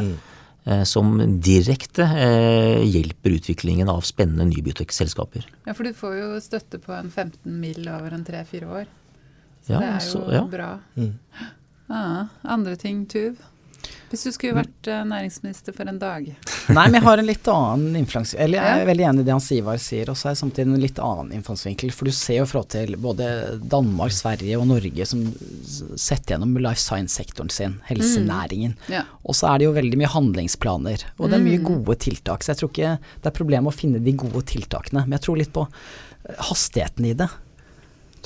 Eh, 0.66 0.84
som 0.84 1.20
direkte 1.42 2.04
eh, 2.04 2.82
hjelper 2.90 3.30
utviklingen 3.38 3.90
av 3.90 4.02
spennende 4.02 4.48
nybiotekselskaper. 4.50 5.46
Ja, 5.68 5.76
for 5.78 5.86
du 5.86 5.94
får 5.94 6.16
jo 6.18 6.30
støtte 6.42 6.80
på 6.82 6.94
en 6.96 7.12
15 7.12 7.60
mill. 7.62 7.86
over 7.86 8.16
en 8.18 8.26
tre-fire 8.26 8.66
år. 8.66 8.88
Så 9.62 9.76
ja, 9.76 9.80
det 9.80 9.90
er 9.92 10.00
jo 10.00 10.14
så, 10.16 10.24
ja. 10.34 10.42
bra. 10.50 10.70
Mm. 10.96 11.14
Ah, 11.88 12.26
andre 12.42 12.76
ting, 12.82 13.06
Tuv? 13.06 13.38
Hvis 14.12 14.24
du 14.28 14.32
skulle 14.36 14.60
vært 14.60 14.88
uh, 14.88 15.02
næringsminister 15.08 15.76
for 15.76 15.90
en 15.90 15.98
dag? 16.00 16.28
Nei, 16.76 16.86
men 16.88 16.98
jeg 16.98 17.06
har 17.06 17.22
en 17.22 17.28
litt 17.28 17.50
annen 17.52 18.00
innfallsvinkel. 18.02 18.44
Eller 18.46 18.62
jeg 18.62 18.84
er 18.84 18.90
veldig 18.90 19.06
enig 19.10 19.24
i 19.24 19.28
det 19.28 19.34
Hans 19.34 19.50
Ivar 19.56 19.82
sier, 19.82 20.12
og 20.12 20.20
så 20.20 20.30
er 20.30 20.36
jeg 20.36 20.42
samtidig 20.42 20.72
en 20.72 20.84
litt 20.84 21.02
annen 21.04 21.34
innfallsvinkel. 21.38 21.94
For 21.96 22.10
du 22.10 22.16
ser 22.16 22.40
jo 22.42 22.48
fra 22.50 22.64
til 22.76 22.96
både 23.02 23.28
Danmark, 23.76 24.16
Sverige 24.16 24.60
og 24.62 24.68
Norge 24.72 25.08
som 25.10 25.24
setter 26.00 26.36
gjennom 26.36 26.56
life 26.62 26.82
science-sektoren 26.82 27.54
sin, 27.54 27.78
helsenæringen. 27.90 28.78
Mm. 28.86 28.92
Ja. 28.98 29.06
Og 29.26 29.38
så 29.38 29.52
er 29.52 29.62
det 29.62 29.70
jo 29.70 29.78
veldig 29.78 30.02
mye 30.02 30.14
handlingsplaner, 30.16 31.08
og 31.18 31.30
det 31.30 31.40
er 31.40 31.48
mye 31.48 31.62
mm. 31.62 31.70
gode 31.72 32.00
tiltak. 32.08 32.46
Så 32.46 32.54
jeg 32.54 32.62
tror 32.62 32.74
ikke 32.74 32.98
det 33.02 33.32
er 33.32 33.40
problem 33.42 33.70
å 33.70 33.76
finne 33.76 34.04
de 34.04 34.18
gode 34.26 34.46
tiltakene. 34.54 35.06
Men 35.06 35.20
jeg 35.20 35.28
tror 35.28 35.42
litt 35.42 35.56
på 35.56 35.68
hastigheten 36.50 37.06
i 37.06 37.18
det 37.18 37.30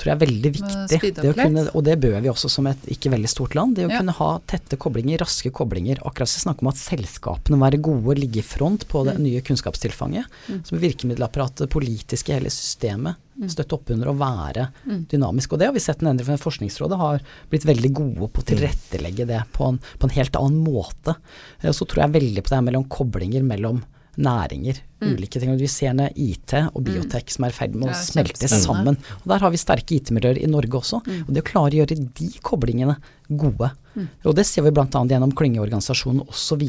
tror 0.00 0.10
jeg 0.10 0.16
er 0.16 0.22
veldig 0.24 0.50
viktig. 0.56 1.10
Det 1.20 1.32
kunne, 1.36 1.64
og 1.76 1.84
det 1.86 1.96
bør 2.00 2.16
vi 2.24 2.30
også 2.32 2.50
som 2.52 2.68
et 2.70 2.86
ikke 2.94 3.12
veldig 3.12 3.30
stort 3.30 3.56
land. 3.58 3.76
Det 3.76 3.86
å 3.86 3.90
ja. 3.92 4.00
kunne 4.00 4.14
ha 4.16 4.30
tette 4.50 4.78
koblinger, 4.80 5.20
raske 5.22 5.52
koblinger. 5.54 6.00
Akkurat 6.08 6.30
som 6.32 6.46
snakke 6.46 6.64
om 6.64 6.70
at 6.72 6.80
selskapene 6.80 7.58
må 7.58 7.68
være 7.68 7.82
gode, 7.84 8.16
ligge 8.18 8.40
i 8.42 8.46
front 8.46 8.86
på 8.90 9.04
det 9.08 9.18
mm. 9.18 9.24
nye 9.26 9.42
kunnskapstilfanget. 9.46 10.40
Mm. 10.48 10.62
Som 10.68 10.80
virkemiddelapparatet, 10.82 11.70
politiske, 11.72 12.34
hele 12.36 12.52
systemet. 12.54 13.20
Mm. 13.40 13.46
Støtte 13.52 13.76
opp 13.76 13.92
under 13.92 14.10
å 14.10 14.16
være 14.20 14.66
mm. 14.84 15.04
dynamisk. 15.12 15.54
Og 15.54 15.60
det 15.60 15.70
har 15.70 15.76
vi 15.76 15.84
sett 15.84 16.02
for 16.02 16.44
Forskningsrådet 16.48 16.98
har 17.00 17.22
blitt 17.52 17.68
veldig 17.68 17.92
gode 17.96 18.32
på 18.32 18.42
å 18.42 18.48
tilrettelegge 18.50 19.28
det 19.28 19.44
på 19.54 19.68
en, 19.68 19.80
på 19.80 20.08
en 20.08 20.16
helt 20.16 20.36
annen 20.40 20.60
måte. 20.64 21.16
og 21.62 21.76
så 21.76 21.86
tror 21.88 22.04
jeg 22.04 22.16
veldig 22.18 22.44
på 22.44 22.52
det 22.52 22.58
her 22.58 22.68
mellom 22.68 22.88
koblinger 22.92 23.44
mellom 23.46 23.80
næringer. 24.22 24.80
Mm. 25.00 25.14
Ulike 25.16 25.40
ting. 25.40 25.52
Vi 25.58 25.68
ser 25.70 25.94
ned 25.96 26.16
IT 26.20 26.54
og 26.68 26.82
biotek 26.86 27.28
mm. 27.28 27.34
som 27.34 27.46
er 27.46 27.54
i 27.54 27.56
ferd 27.56 27.76
med 27.78 27.90
å 27.90 27.96
smelte 27.96 28.50
sammen. 28.52 28.98
Og 29.22 29.28
Der 29.32 29.44
har 29.44 29.52
vi 29.52 29.60
sterke 29.60 29.96
IT-miljøer 29.96 30.40
i 30.40 30.48
Norge 30.50 30.80
også. 30.80 31.02
Mm. 31.06 31.20
Og 31.26 31.34
det 31.34 31.44
å 31.44 31.50
klare 31.50 31.74
å 31.74 31.80
gjøre 31.82 31.98
de 32.20 32.30
koblingene 32.44 32.96
gode. 33.28 33.72
Mm. 33.94 34.08
Og 34.26 34.36
det 34.38 34.46
ser 34.48 34.66
vi 34.66 34.74
bl.a. 34.76 34.88
gjennom 34.88 35.34
klyngeorganisasjonen 35.36 36.26
osv. 36.28 36.64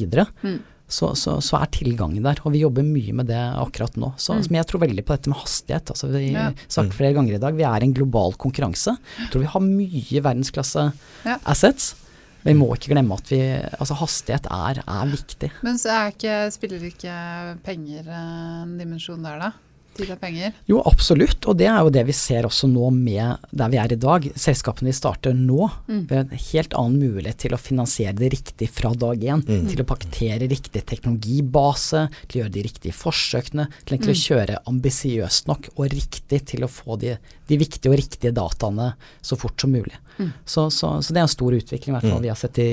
Mm. 0.45 0.59
Så, 0.91 1.13
så, 1.15 1.37
så, 1.39 1.55
er 1.55 1.69
tilgangen 1.71 2.25
der, 2.25 2.41
og 2.43 2.51
vi 2.51 2.65
jobber 2.65 2.83
mye 2.83 3.13
med 3.15 3.29
det 3.31 3.39
akkurat 3.39 3.95
nå. 3.99 4.11
Så, 4.19 4.35
mm. 4.35 4.57
jeg 4.57 4.67
tror 4.67 4.83
veldig 4.83 5.05
på 5.07 5.15
dette 5.15 5.31
med 5.31 5.39
hastighet. 5.39 5.93
altså 5.93 6.09
Vi 6.11 6.33
har 6.35 6.51
ja. 6.51 6.67
sagt 6.67 6.97
flere 6.97 7.15
ganger 7.15 7.37
i 7.37 7.41
dag, 7.43 7.55
vi 7.55 7.67
er 7.67 7.85
en 7.85 7.95
global 7.95 8.35
konkurranse. 8.39 8.97
Jeg 9.21 9.31
tror 9.31 9.45
vi 9.45 9.51
har 9.53 9.63
mye 9.63 10.23
verdensklasse 10.27 10.89
ja. 11.23 11.37
assets. 11.47 11.93
Vi 12.41 12.53
må 12.57 12.71
ikke 12.73 12.93
glemme 12.95 13.17
at 13.17 13.29
vi, 13.29 13.41
altså 13.77 13.97
hastighet 13.99 14.47
er, 14.49 14.81
er 14.81 15.11
viktig. 15.11 15.51
Men 15.65 15.77
så 15.81 16.07
ikke, 16.09 16.37
spiller 16.53 16.87
ikke 16.87 17.17
penger 17.65 18.07
en 18.15 18.77
dimensjon 18.79 19.21
der, 19.25 19.43
da? 19.45 19.51
Tid 19.97 20.11
er 20.13 20.19
penger? 20.19 20.53
Jo, 20.69 20.79
absolutt. 20.87 21.43
Og 21.51 21.57
det 21.59 21.67
er 21.67 21.81
jo 21.83 21.91
det 21.91 22.03
vi 22.07 22.13
ser 22.15 22.45
også 22.47 22.69
nå 22.71 22.87
med 22.95 23.41
der 23.51 23.71
vi 23.73 23.79
er 23.81 23.91
i 23.91 23.99
dag. 23.99 24.27
Selskapene 24.39 24.87
vi 24.87 24.95
starter 24.95 25.35
nå, 25.35 25.67
mm. 25.89 26.03
ved 26.07 26.19
en 26.21 26.43
helt 26.45 26.75
annen 26.79 27.01
mulighet 27.01 27.41
til 27.43 27.55
å 27.55 27.59
finansiere 27.59 28.15
det 28.15 28.31
riktig 28.31 28.69
fra 28.71 28.93
dag 28.95 29.19
én. 29.19 29.43
Mm. 29.43 29.67
Til 29.71 29.83
å 29.83 29.87
pakkettere 29.89 30.47
riktig 30.51 30.85
teknologibase, 30.87 32.05
til 32.23 32.39
å 32.39 32.43
gjøre 32.43 32.55
de 32.55 32.65
riktige 32.69 32.95
forsøkene, 32.95 33.67
til 33.83 33.99
mm. 33.99 34.07
å 34.13 34.17
kjøre 34.23 34.59
ambisiøst 34.71 35.51
nok 35.51 35.71
og 35.75 35.85
riktig 35.91 36.43
til 36.53 36.63
å 36.63 36.71
få 36.71 36.95
de, 37.01 37.17
de, 37.51 37.59
viktige 37.59 37.91
og 37.91 37.99
riktige 37.99 38.35
dataene 38.35 38.93
så 39.19 39.35
fort 39.39 39.59
som 39.59 39.75
mulig. 39.75 39.97
Mm. 40.17 40.31
Så, 40.45 40.69
så, 40.71 40.97
så, 41.01 41.11
det 41.11 41.19
er 41.19 41.27
en 41.27 41.35
stor 41.35 41.57
utvikling, 41.57 41.91
i 41.91 41.97
hvert 41.99 42.07
fall 42.07 42.21
mm. 42.21 42.27
vi 42.29 42.31
har 42.31 42.39
sett 42.39 42.63
i, 42.63 42.69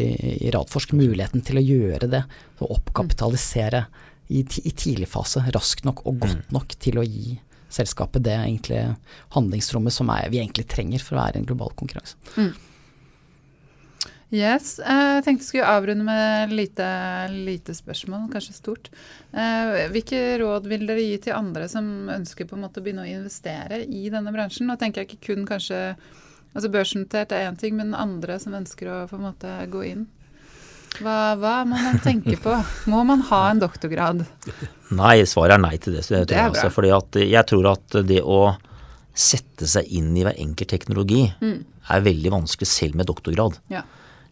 i 0.46 0.52
Radforsk. 0.54 0.94
Muligheten 0.98 1.42
til 1.44 1.58
å 1.58 1.64
gjøre 1.64 2.12
det, 2.14 2.22
og 2.62 2.78
oppkapitalisere. 2.78 3.88
Mm 3.88 4.04
i, 4.28 4.44
i 4.44 4.72
tidlig 4.72 5.08
fase 5.08 5.42
raskt 5.54 5.86
nok 5.88 6.04
og 6.06 6.22
godt 6.24 6.48
mm. 6.48 6.54
nok 6.56 6.74
til 6.80 7.00
å 7.00 7.06
gi 7.06 7.38
selskapet 7.72 8.24
det 8.24 8.36
egentlig 8.36 8.80
handlingsrommet 9.34 9.92
som 9.92 10.08
er, 10.12 10.30
vi 10.32 10.40
egentlig 10.40 10.66
trenger 10.70 11.04
for 11.04 11.16
å 11.16 11.22
være 11.22 11.40
en 11.40 11.48
global 11.48 11.72
konkurranse. 11.76 12.16
Mm. 12.36 12.54
Yes. 14.28 14.74
Jeg 14.76 15.22
tenkte 15.24 15.40
jeg 15.40 15.48
skulle 15.48 15.72
avrunde 15.72 16.04
med 16.04 16.50
lite, 16.52 16.86
lite 17.32 17.72
spørsmål, 17.72 18.26
kanskje 18.32 18.56
stort. 18.58 18.90
Eh, 19.32 19.86
hvilke 19.92 20.20
råd 20.42 20.68
vil 20.68 20.84
dere 20.88 21.04
gi 21.06 21.16
til 21.24 21.36
andre 21.36 21.64
som 21.72 22.10
ønsker 22.12 22.48
på 22.48 22.58
en 22.58 22.66
måte 22.66 22.82
å 22.82 22.84
begynne 22.84 23.06
å 23.06 23.08
investere 23.08 23.80
i 23.86 24.10
denne 24.12 24.32
bransjen? 24.34 24.68
Nå 24.68 24.76
tenker 24.80 25.00
jeg 25.00 25.14
ikke 25.14 25.30
kun 25.30 25.48
kanskje 25.48 25.80
altså 26.52 26.68
Børsnotert 26.72 27.32
er 27.32 27.48
én 27.48 27.56
ting, 27.56 27.76
men 27.80 27.96
andre 27.96 28.36
som 28.42 28.56
ønsker 28.56 28.92
å 28.92 29.00
på 29.08 29.16
en 29.16 29.26
måte 29.30 29.54
gå 29.72 29.84
inn? 29.94 30.04
Hva, 30.98 31.16
hva, 31.38 31.54
må 31.68 31.78
man 31.78 31.98
tenke 32.02 32.38
på? 32.42 32.54
Må 32.90 33.02
man 33.06 33.22
ha 33.28 33.42
en 33.52 33.60
doktorgrad? 33.62 34.24
Nei, 34.96 35.16
svaret 35.28 35.58
er 35.58 35.62
nei 35.62 35.76
til 35.82 35.98
det. 35.98 36.06
det, 36.08 36.24
det 36.32 36.40
altså, 36.42 36.70
fordi 36.74 36.92
jeg 37.28 37.44
tror 37.50 37.70
at 37.74 38.00
det 38.08 38.22
å 38.24 38.40
sette 39.18 39.66
seg 39.66 39.90
inn 39.98 40.10
i 40.16 40.24
hver 40.26 40.38
enkelt 40.38 40.70
teknologi 40.70 41.24
mm. 41.42 41.58
er 41.94 42.04
veldig 42.06 42.34
vanskelig 42.36 42.70
selv 42.70 42.98
med 42.98 43.08
doktorgrad. 43.10 43.58
Ja. 43.72 43.84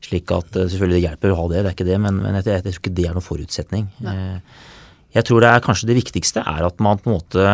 Slik 0.04 0.30
at 0.34 0.54
eh, 0.54 0.68
selvfølgelig 0.70 1.00
det 1.00 1.04
hjelper 1.08 1.34
å 1.34 1.38
ha 1.40 1.46
det, 1.50 1.62
det 1.62 1.70
er 1.70 1.76
ikke 1.76 1.88
det, 1.88 2.00
men, 2.02 2.20
men 2.22 2.38
jeg, 2.38 2.48
jeg, 2.52 2.66
tror 2.66 2.82
ikke 2.84 2.96
det 2.98 3.06
er 3.08 3.16
noen 3.16 3.26
forutsetning. 3.26 3.88
Eh, 4.06 4.66
jeg 5.16 5.26
tror 5.26 5.42
det 5.42 5.50
er 5.50 5.64
kanskje 5.64 5.90
det 5.90 5.98
viktigste 5.98 6.44
er 6.46 6.66
at 6.66 6.82
man 6.84 7.00
på 7.02 7.10
en 7.10 7.16
måte 7.16 7.46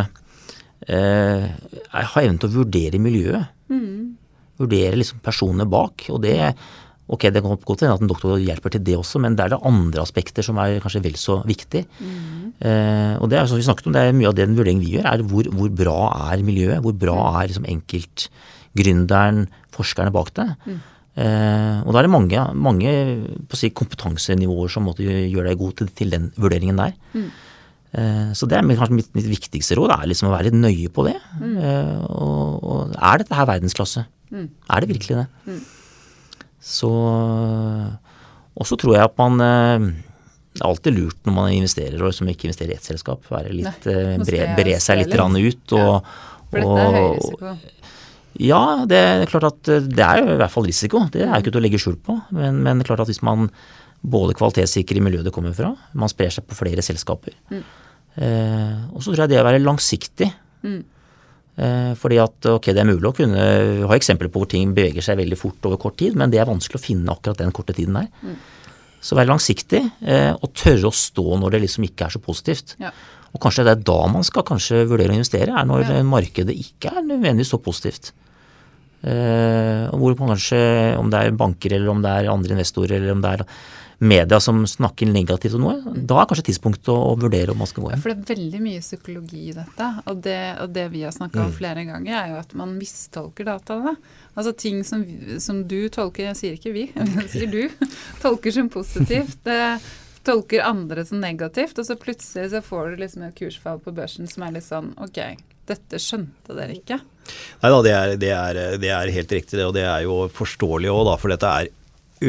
eh, 0.88 1.46
har 1.92 2.20
evnen 2.24 2.40
til 2.42 2.52
å 2.52 2.58
vurdere 2.62 3.00
miljøet. 3.00 3.54
Mm 3.72 4.18
vurdere 4.62 4.98
liksom 4.98 5.22
personene 5.24 5.66
bak. 5.68 6.06
og 6.10 6.22
det 6.24 6.36
Ok, 7.12 7.26
det 7.28 7.42
kan 7.44 7.58
godt 7.60 7.82
hende 7.84 7.96
at 7.98 8.04
en 8.04 8.08
doktor 8.08 8.38
hjelper 8.40 8.72
til 8.72 8.84
det 8.86 8.94
også, 8.96 9.20
men 9.20 9.34
det 9.36 9.44
er 9.44 9.52
det 9.52 9.60
andre 9.68 10.00
aspekter 10.00 10.44
som 10.46 10.56
er 10.62 10.78
kanskje 10.80 11.02
vel 11.04 11.18
så 11.20 11.40
viktig. 11.48 11.82
Mm. 12.00 12.54
Eh, 12.64 13.14
og 13.18 13.28
det 13.28 13.38
er 13.38 13.50
som 13.50 13.60
vi 13.60 13.66
snakket 13.66 13.90
om, 13.90 13.96
det 13.96 14.06
er 14.06 14.16
mye 14.16 14.30
av 14.30 14.38
den 14.38 14.56
vurderingen 14.56 14.84
vi 14.84 14.94
gjør, 14.94 15.10
er 15.10 15.26
hvor, 15.28 15.50
hvor 15.52 15.74
bra 15.82 15.98
er 16.30 16.46
miljøet? 16.46 16.80
Hvor 16.84 16.96
bra 16.96 17.18
mm. 17.18 17.36
er 17.36 17.50
liksom 17.50 17.68
enkeltgründeren, 17.74 19.44
forskerne 19.76 20.14
bak 20.14 20.32
det? 20.38 20.48
Mm. 20.64 20.80
Eh, 21.12 21.78
og 21.84 21.92
da 21.92 22.00
er 22.00 22.08
det 22.08 22.14
mange, 22.14 22.42
mange 22.56 22.92
si, 23.60 23.68
kompetansenivåer 23.76 24.72
som 24.72 24.88
måtte 24.88 25.04
gjøre 25.04 25.50
deg 25.50 25.60
god 25.60 25.76
til, 25.82 25.92
til 25.98 26.14
den 26.16 26.30
vurderingen 26.40 26.80
der. 26.80 26.96
Mm. 27.12 27.28
Eh, 27.92 28.32
så 28.32 28.48
det 28.48 28.56
er 28.56 28.64
kanskje 28.72 28.96
mitt, 28.96 29.12
mitt, 29.12 29.28
viktigste 29.28 29.76
råd, 29.76 29.92
er 29.98 30.08
liksom 30.08 30.30
å 30.30 30.32
være 30.32 30.48
litt 30.48 30.56
nøye 30.56 30.88
på 30.96 31.04
det. 31.10 31.18
Mm. 31.42 31.54
Eh, 31.60 31.94
og, 32.08 32.64
og, 32.64 32.96
er 32.96 33.20
dette 33.20 33.36
her 33.36 33.52
verdensklasse? 33.52 34.06
Mm. 34.32 34.48
Er 34.48 34.80
det 34.80 34.92
virkelig 34.94 35.20
det? 35.20 35.28
Så 36.62 36.88
Og 38.52 38.68
så 38.68 38.78
tror 38.78 38.96
jeg 38.96 39.08
at 39.08 39.14
man 39.18 39.42
eh, 39.42 39.92
det 40.52 40.60
er 40.60 40.68
alltid 40.68 40.96
lurt 40.98 41.20
når 41.24 41.34
man 41.34 41.52
investerer 41.56 42.02
og 42.04 42.12
som 42.12 42.28
ikke 42.28 42.44
investerer 42.44 42.74
i 42.74 42.76
ett 42.76 42.84
selskap. 42.84 43.24
Være 43.32 43.54
litt, 43.56 43.86
bre, 43.86 44.42
bre 44.58 44.74
seg 44.84 45.00
litt 45.00 45.14
ut. 45.16 45.72
Og, 45.78 45.78
ja, 45.80 46.02
for 46.50 46.60
dette 46.60 46.82
er 46.82 46.98
høy 46.98 47.06
risiko. 47.16 47.52
Ja, 48.42 48.60
det 48.88 48.98
er 48.98 49.30
klart 49.30 49.46
at 49.48 49.70
det 49.88 50.04
er 50.04 50.20
jo 50.20 50.34
i 50.34 50.40
hvert 50.42 50.52
fall 50.52 50.68
risiko. 50.68 51.06
Det 51.12 51.24
er 51.24 51.32
jo 51.32 51.40
ikke 51.40 51.54
til 51.54 51.62
å 51.62 51.64
legge 51.64 51.80
skjul 51.80 51.96
på. 52.04 52.18
Men, 52.36 52.60
men 52.66 52.84
klart 52.84 53.00
at 53.04 53.08
hvis 53.08 53.22
man 53.24 53.48
både 54.02 54.36
kvalitetssikrer 54.36 55.00
i 55.00 55.04
miljøet 55.06 55.28
det 55.28 55.32
kommer 55.32 55.56
fra, 55.56 55.72
man 55.96 56.12
sprer 56.12 56.32
seg 56.34 56.44
på 56.48 56.58
flere 56.58 56.84
selskaper, 56.84 57.38
mm. 57.52 57.62
Eh, 58.12 58.80
og 58.92 59.00
så 59.00 59.14
tror 59.14 59.22
jeg 59.22 59.30
det 59.32 59.38
å 59.40 59.44
være 59.46 59.62
langsiktig. 59.62 60.26
Mm. 60.60 60.82
Eh, 61.52 61.92
fordi 62.00 62.16
at 62.22 62.48
ok, 62.48 62.70
det 62.72 62.80
er 62.80 62.88
mulig 62.88 63.10
å 63.10 63.16
kunne 63.16 63.42
ha 63.84 63.96
eksempler 63.96 64.30
på 64.32 64.40
hvor 64.40 64.48
ting 64.48 64.72
beveger 64.76 65.04
seg 65.04 65.18
veldig 65.20 65.36
fort 65.36 65.68
over 65.68 65.80
kort 65.80 65.98
tid, 66.00 66.16
men 66.16 66.32
det 66.32 66.40
er 66.40 66.48
vanskelig 66.48 66.80
å 66.80 66.84
finne 66.84 67.12
akkurat 67.12 67.42
den 67.42 67.52
korte 67.52 67.76
tiden 67.76 67.98
der. 67.98 68.08
Mm. 68.24 68.38
Så 69.02 69.18
være 69.18 69.32
langsiktig 69.32 69.82
eh, 69.82 70.30
og 70.32 70.54
tørre 70.56 70.88
å 70.88 70.96
stå 70.96 71.26
når 71.42 71.56
det 71.56 71.62
liksom 71.66 71.84
ikke 71.88 72.08
er 72.08 72.14
så 72.14 72.22
positivt. 72.22 72.76
Ja. 72.80 72.94
Og 73.32 73.40
kanskje 73.42 73.66
det 73.66 73.74
er 73.74 73.84
da 73.88 74.00
man 74.12 74.24
skal 74.24 74.46
kanskje 74.48 74.84
vurdere 74.88 75.12
å 75.12 75.18
investere, 75.18 75.52
er 75.52 75.68
når 75.68 75.86
ja. 75.88 76.00
markedet 76.06 76.56
ikke 76.56 76.92
er 76.92 77.04
nødvendigvis 77.04 77.52
så 77.52 77.60
positivt. 77.64 78.12
hvor 79.02 80.12
og 80.12 80.18
hvor 80.20 80.28
kanskje, 80.28 80.58
om 81.00 81.08
det 81.10 81.18
er 81.18 81.32
banker 81.34 81.72
eller 81.74 81.88
om 81.90 82.02
det 82.04 82.10
er 82.12 82.28
andre 82.30 82.54
investorer 82.54 83.00
eller 83.00 83.16
om 83.16 83.24
det 83.24 83.32
er 83.32 83.46
media 84.02 84.40
som 84.42 84.64
snakker 84.66 85.06
negativt 85.06 85.54
om 85.54 85.62
noe, 85.66 85.94
da 85.94 86.18
er 86.18 86.28
kanskje 86.30 86.48
tidspunktet 86.48 86.90
å, 86.90 86.96
å, 87.12 87.14
vurdere 87.22 87.54
om 87.54 87.60
man 87.62 87.70
skal 87.70 87.84
gå 87.84 87.92
hjem. 87.92 88.02
For 88.02 88.10
det 88.10 88.24
er 88.24 88.34
veldig 88.34 88.60
mye 88.64 88.82
psykologi 88.82 89.42
i 89.52 89.54
dette. 89.54 89.88
Og 90.10 90.22
det, 90.24 90.40
og 90.64 90.74
det 90.74 90.86
vi 90.90 91.04
har 91.06 91.14
snakka 91.14 91.44
om 91.44 91.52
mm. 91.52 91.56
flere 91.58 91.84
ganger, 91.86 92.16
er 92.18 92.32
jo 92.32 92.40
at 92.40 92.54
man 92.58 92.74
mistolker 92.78 93.46
dataene. 93.46 93.94
Altså 94.34 94.54
ting 94.58 94.80
som, 94.86 95.04
som 95.44 95.62
du 95.70 95.78
tolker, 95.92 96.32
jeg 96.32 96.40
sier 96.40 96.58
ikke 96.58 96.74
vi, 96.74 96.88
jeg 96.98 97.28
sier 97.30 97.52
du, 97.52 97.62
tolker 98.24 98.54
som 98.58 98.70
positivt. 98.72 99.38
Det 99.46 99.60
tolker 100.26 100.66
andre 100.66 101.04
som 101.06 101.22
negativt, 101.22 101.78
og 101.78 101.86
så 101.86 101.98
plutselig 101.98 102.50
så 102.52 102.62
får 102.64 102.92
du 102.92 103.02
liksom 103.02 103.26
et 103.26 103.38
kursfall 103.38 103.80
på 103.82 103.94
børsen 103.94 104.30
som 104.30 104.46
er 104.46 104.56
litt 104.56 104.66
sånn 104.66 104.92
ok, 105.02 105.18
dette 105.70 105.98
skjønte 106.02 106.56
dere 106.58 106.74
ikke. 106.78 106.98
Nei 107.62 107.70
da, 107.70 107.78
det 107.86 107.94
er, 107.94 108.16
det, 108.18 108.32
er, 108.34 108.60
det 108.82 108.90
er, 108.90 109.14
helt 109.14 109.34
riktig 109.34 109.58
det, 109.58 109.66
og 109.68 109.76
det 109.76 109.86
er 109.86 110.02
jo 110.06 110.24
forståelig 110.34 110.90
òg, 110.90 111.04
da. 111.10 111.16
For 111.22 111.34
dette 111.34 111.54
er 111.60 111.70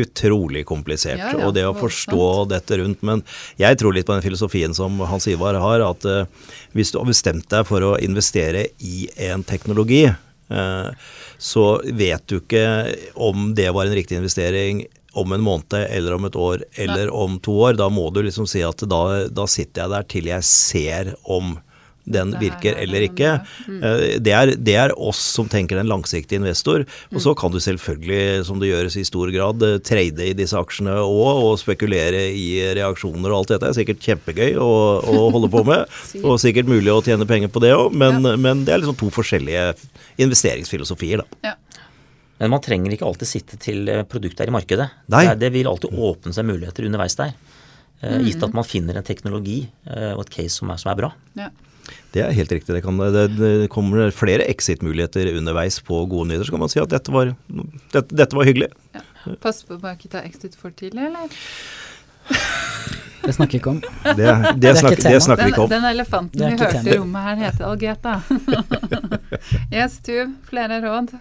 utrolig 0.02 0.66
komplisert. 0.70 1.22
Ja, 1.22 1.32
ja, 1.36 1.48
og 1.48 1.56
det 1.58 1.66
å 1.68 1.76
forstå 1.78 2.22
sant. 2.24 2.54
dette 2.54 2.80
rundt. 2.82 3.04
Men 3.06 3.24
jeg 3.62 3.80
tror 3.80 3.96
litt 3.96 4.08
på 4.10 4.16
den 4.16 4.26
filosofien 4.26 4.76
som 4.78 5.00
Hans 5.10 5.28
Ivar 5.32 5.60
har, 5.62 5.86
at 5.86 6.08
uh, 6.10 6.50
hvis 6.74 6.94
du 6.94 7.00
har 7.02 7.10
bestemt 7.10 7.50
deg 7.54 7.68
for 7.70 7.86
å 7.86 7.96
investere 8.04 8.68
i 8.84 9.08
en 9.30 9.46
teknologi, 9.48 10.06
uh, 10.10 10.90
så 11.38 11.68
vet 11.86 12.26
du 12.28 12.40
ikke 12.40 12.66
om 13.16 13.52
det 13.58 13.70
var 13.76 13.88
en 13.88 13.98
riktig 13.98 14.20
investering 14.22 14.86
om 15.14 15.32
en 15.36 15.44
måned 15.46 15.76
eller 15.78 16.16
om 16.16 16.26
et 16.26 16.36
år 16.36 16.64
eller 16.82 17.12
om 17.14 17.38
to 17.40 17.54
år. 17.68 17.78
Da 17.78 17.90
må 17.94 18.08
du 18.10 18.24
liksom 18.26 18.48
si 18.50 18.64
at 18.66 18.82
da, 18.90 19.04
da 19.30 19.46
sitter 19.50 19.84
jeg 19.84 19.94
der 19.94 20.10
til 20.10 20.32
jeg 20.32 20.48
ser 20.50 21.14
om 21.24 21.58
den 22.04 22.34
virker 22.40 22.76
eller 22.80 23.06
ikke. 23.08 23.38
Mm. 23.68 23.80
Eh, 23.80 24.04
det 24.24 24.34
er, 24.36 24.52
det 24.60 24.76
er, 24.80 24.94
oss 25.00 25.22
som 25.38 25.48
tenker 25.52 25.80
en 25.80 25.90
langsiktig 25.90 26.40
investor. 26.40 26.84
Og 27.14 27.20
så 27.24 27.34
mm. 27.34 27.38
kan 27.40 27.54
du 27.54 27.60
selvfølgelig, 27.64 28.46
som 28.48 28.60
det 28.62 28.72
gjøres 28.72 28.98
i 29.00 29.06
stor 29.08 29.32
grad, 29.34 29.64
eh, 29.64 29.80
trade 29.86 30.28
i 30.28 30.36
disse 30.38 30.60
aksjene 30.60 30.98
òg, 31.00 31.44
og 31.48 31.60
spekulere 31.62 32.26
i 32.36 32.48
reaksjoner 32.76 33.32
og 33.32 33.42
alt 33.42 33.54
dette. 33.54 33.64
Det 33.64 33.72
er 33.72 33.80
sikkert 33.80 34.08
kjempegøy 34.08 34.60
å, 34.60 34.72
å 35.00 35.26
holde 35.34 35.52
på 35.54 35.64
med, 35.68 35.98
og 36.28 36.40
sikkert 36.44 36.72
mulig 36.72 36.92
å 36.92 37.02
tjene 37.06 37.28
penger 37.30 37.52
på 37.54 37.64
det 37.64 37.74
òg, 37.78 37.96
men, 37.96 38.22
men, 38.42 38.66
det 38.68 38.76
er 38.76 38.84
liksom 38.84 39.00
to 39.00 39.12
forskjellige 39.14 39.72
investeringsfilosofier, 40.24 41.24
da. 41.24 41.52
Ja. 41.54 41.58
Men 42.42 42.50
man 42.52 42.64
trenger 42.66 42.92
ikke 42.92 43.06
alltid 43.08 43.30
sitte 43.30 43.58
til 43.62 43.88
eh, 43.88 44.04
produktet 44.10 44.44
er 44.44 44.52
i 44.52 44.56
markedet. 44.56 44.90
Det, 45.08 45.28
det, 45.40 45.52
vil 45.54 45.70
alltid 45.70 45.94
åpne 45.96 46.34
seg 46.36 46.50
muligheter 46.50 46.90
underveis 46.90 47.16
der. 47.16 47.36
Mm. 48.04 48.26
Gitt 48.26 48.42
at 48.44 48.56
man 48.58 48.66
finner 48.68 48.98
en 49.00 49.06
teknologi 49.08 49.62
og 49.88 50.26
et 50.26 50.32
case 50.34 50.58
som 50.58 50.74
er, 50.74 50.80
som 50.82 50.90
er 50.92 50.98
bra. 51.00 51.10
Ja. 51.40 51.46
Det 52.14 52.22
er 52.22 52.36
helt 52.38 52.52
riktig. 52.54 52.76
Det, 52.76 52.84
kan, 52.86 53.00
det, 53.14 53.26
det 53.38 53.70
kommer 53.74 54.12
flere 54.16 54.46
exit-muligheter 54.52 55.32
underveis 55.34 55.80
på 55.84 56.04
gode 56.10 56.30
nyheter. 56.30 56.48
Så 56.48 56.56
kan 56.56 56.64
man 56.64 56.72
si 56.72 56.82
at 56.84 56.92
dette 56.94 57.14
var, 57.14 57.34
dette, 57.94 58.10
dette 58.14 58.38
var 58.38 58.48
hyggelig. 58.50 58.70
Ja. 58.94 59.04
Pass 59.42 59.64
på 59.66 59.80
å 59.80 59.94
ikke 59.96 60.12
ta 60.14 60.22
exit 60.28 60.58
for 60.60 60.76
tidlig, 60.76 61.10
eller? 61.10 61.34
Det 63.24 63.32
snakker 63.32 63.56
vi 63.56 63.60
ikke 63.62 63.72
om. 63.72 63.78
Det, 63.80 64.32
det, 64.60 64.72
snakker, 64.76 65.00
det 65.00 65.20
snakker 65.24 65.48
vi 65.48 65.52
ikke 65.54 65.62
om. 65.64 65.70
Den, 65.72 65.86
den 65.86 65.92
elefanten 65.94 66.42
vi 66.44 66.58
hørte 66.60 66.82
i 66.84 66.98
rommet 66.98 67.24
her, 67.24 67.38
heter 67.40 67.70
Algeta. 67.70 68.16
yes, 69.78 69.96
Tuv, 70.04 70.34
flere 70.50 70.82
råd? 70.84 71.14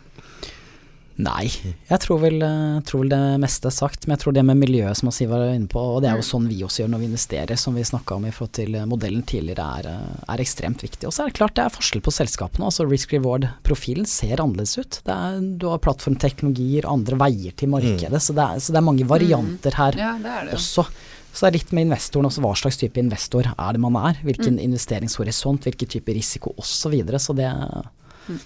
Nei, 1.20 1.50
jeg 1.90 2.00
tror 2.00 2.22
vel, 2.22 2.38
eh, 2.40 2.78
tror 2.88 3.02
vel, 3.02 3.10
det 3.12 3.40
meste 3.42 3.68
er 3.68 3.74
sagt. 3.74 4.06
Men 4.06 4.16
jeg 4.16 4.22
tror 4.22 4.34
det 4.36 4.44
med 4.48 4.60
miljøet 4.62 4.96
som 4.96 5.10
Siv 5.12 5.28
var 5.32 5.44
inne 5.52 5.68
på, 5.68 5.80
og 5.80 6.00
det 6.02 6.08
er 6.08 6.16
jo 6.16 6.24
mm. 6.24 6.28
sånn 6.30 6.46
vi 6.48 6.62
også 6.64 6.82
gjør 6.82 6.92
når 6.94 7.02
vi 7.02 7.08
investerer, 7.10 7.60
som 7.60 7.76
vi 7.76 7.84
snakka 7.84 8.16
om 8.16 8.24
i 8.28 8.32
forhold 8.32 8.54
til 8.56 8.78
eh, 8.78 8.88
modellen 8.88 9.24
tidligere, 9.28 9.66
er, 9.82 9.90
eh, 9.92 10.22
er, 10.24 10.42
ekstremt 10.42 10.84
viktig. 10.84 11.04
Og 11.08 11.12
så 11.12 11.24
er 11.24 11.30
det 11.30 11.36
klart 11.36 11.56
det 11.58 11.66
er 11.66 11.74
forskjell 11.74 12.04
på 12.04 12.14
selskapene. 12.16 12.64
altså 12.70 12.88
Risk 12.88 13.12
reward-profilen 13.12 14.08
ser 14.08 14.40
annerledes 14.40 14.78
ut. 14.80 15.00
Er, 15.04 15.36
du 15.60 15.68
har 15.68 15.84
plattformteknologier, 15.84 16.88
andre 16.88 17.20
veier 17.26 17.56
til 17.60 17.72
markedet, 17.74 18.16
mm. 18.16 18.24
så, 18.24 18.38
det 18.38 18.48
er, 18.48 18.64
så, 18.64 18.72
det 18.72 18.80
er, 18.80 18.88
mange 18.88 19.08
varianter 19.12 19.78
her 19.82 19.98
mm. 19.98 20.02
ja, 20.02 20.14
det 20.16 20.38
det. 20.48 20.56
også. 20.56 20.88
Så 21.32 21.44
det 21.44 21.48
er 21.48 21.58
litt 21.60 21.70
med 21.76 21.86
investoren 21.86 22.28
også, 22.28 22.42
hva 22.44 22.56
slags 22.60 22.76
type 22.80 23.00
investor 23.00 23.46
er 23.52 23.76
det 23.76 23.80
man 23.80 24.00
er. 24.00 24.18
Hvilken 24.24 24.56
mm. 24.56 24.64
investeringshorisont, 24.66 25.68
hvilken 25.68 25.92
type 25.92 26.16
risiko 26.16 26.56
osv. 26.56 26.74
Så, 26.82 26.92
videre, 26.92 27.20
så 27.20 27.36
det 27.36 27.48
mm. 27.52 28.44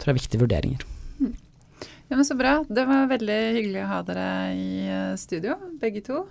tror 0.00 0.10
jeg 0.10 0.16
er 0.16 0.22
viktige 0.24 0.44
vurderinger. 0.44 0.92
Ja, 2.08 2.16
men 2.16 2.24
Så 2.24 2.34
bra. 2.38 2.64
Det 2.68 2.84
var 2.86 3.08
veldig 3.10 3.38
hyggelig 3.58 3.82
å 3.82 3.90
ha 3.90 4.02
dere 4.06 4.26
i 4.54 4.68
eh, 4.86 5.14
studio, 5.18 5.56
begge 5.80 6.04
to. 6.06 6.26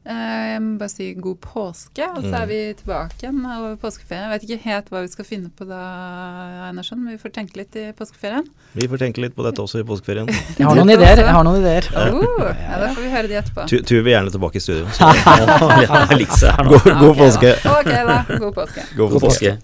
Eh, 0.00 0.44
jeg 0.54 0.60
må 0.64 0.78
bare 0.80 0.88
si 0.88 1.06
god 1.12 1.36
påske, 1.44 2.06
og 2.08 2.22
så 2.24 2.30
er 2.32 2.46
mm. 2.46 2.50
vi 2.50 2.58
tilbake 2.78 3.18
igjen 3.20 3.42
over 3.44 3.74
påskeferien. 3.82 4.24
Jeg 4.24 4.32
vet 4.32 4.46
ikke 4.46 4.64
helt 4.64 4.88
hva 4.88 5.02
vi 5.04 5.10
skal 5.12 5.26
finne 5.28 5.50
på 5.52 5.66
da, 5.68 5.80
Einarsson, 6.70 7.02
men 7.04 7.18
vi 7.18 7.20
får 7.20 7.34
tenke 7.36 7.60
litt 7.60 7.76
i 7.76 7.90
påskeferien. 7.98 8.48
Vi 8.72 8.88
får 8.88 9.02
tenke 9.04 9.20
litt 9.20 9.36
på 9.36 9.44
dette 9.44 9.60
også 9.60 9.84
i 9.84 9.86
påskeferien. 9.86 10.30
Jeg 10.58 10.66
har 10.66 10.80
noen 10.80 10.94
ideer. 10.96 11.20
jeg 11.20 11.36
har 11.36 11.44
noen 11.46 11.60
ideer. 11.60 11.90
Oh, 12.00 12.46
ja, 12.48 12.80
Da 12.80 12.92
får 12.96 13.04
vi 13.04 13.12
høre 13.12 13.30
de 13.30 13.40
etterpå. 13.42 13.66
Tu 13.70 13.96
vil 14.00 14.14
gjerne 14.14 14.32
tilbake 14.32 14.56
i 14.56 14.64
studio. 14.64 14.88
Så. 16.40 16.54
god, 16.70 16.88
god 17.04 17.14
påske. 17.20 17.58
Ok, 17.76 17.92
da. 17.92 18.22
God 18.38 18.54
påske. 18.56 18.88
God 18.96 19.20
påske. 19.20 19.58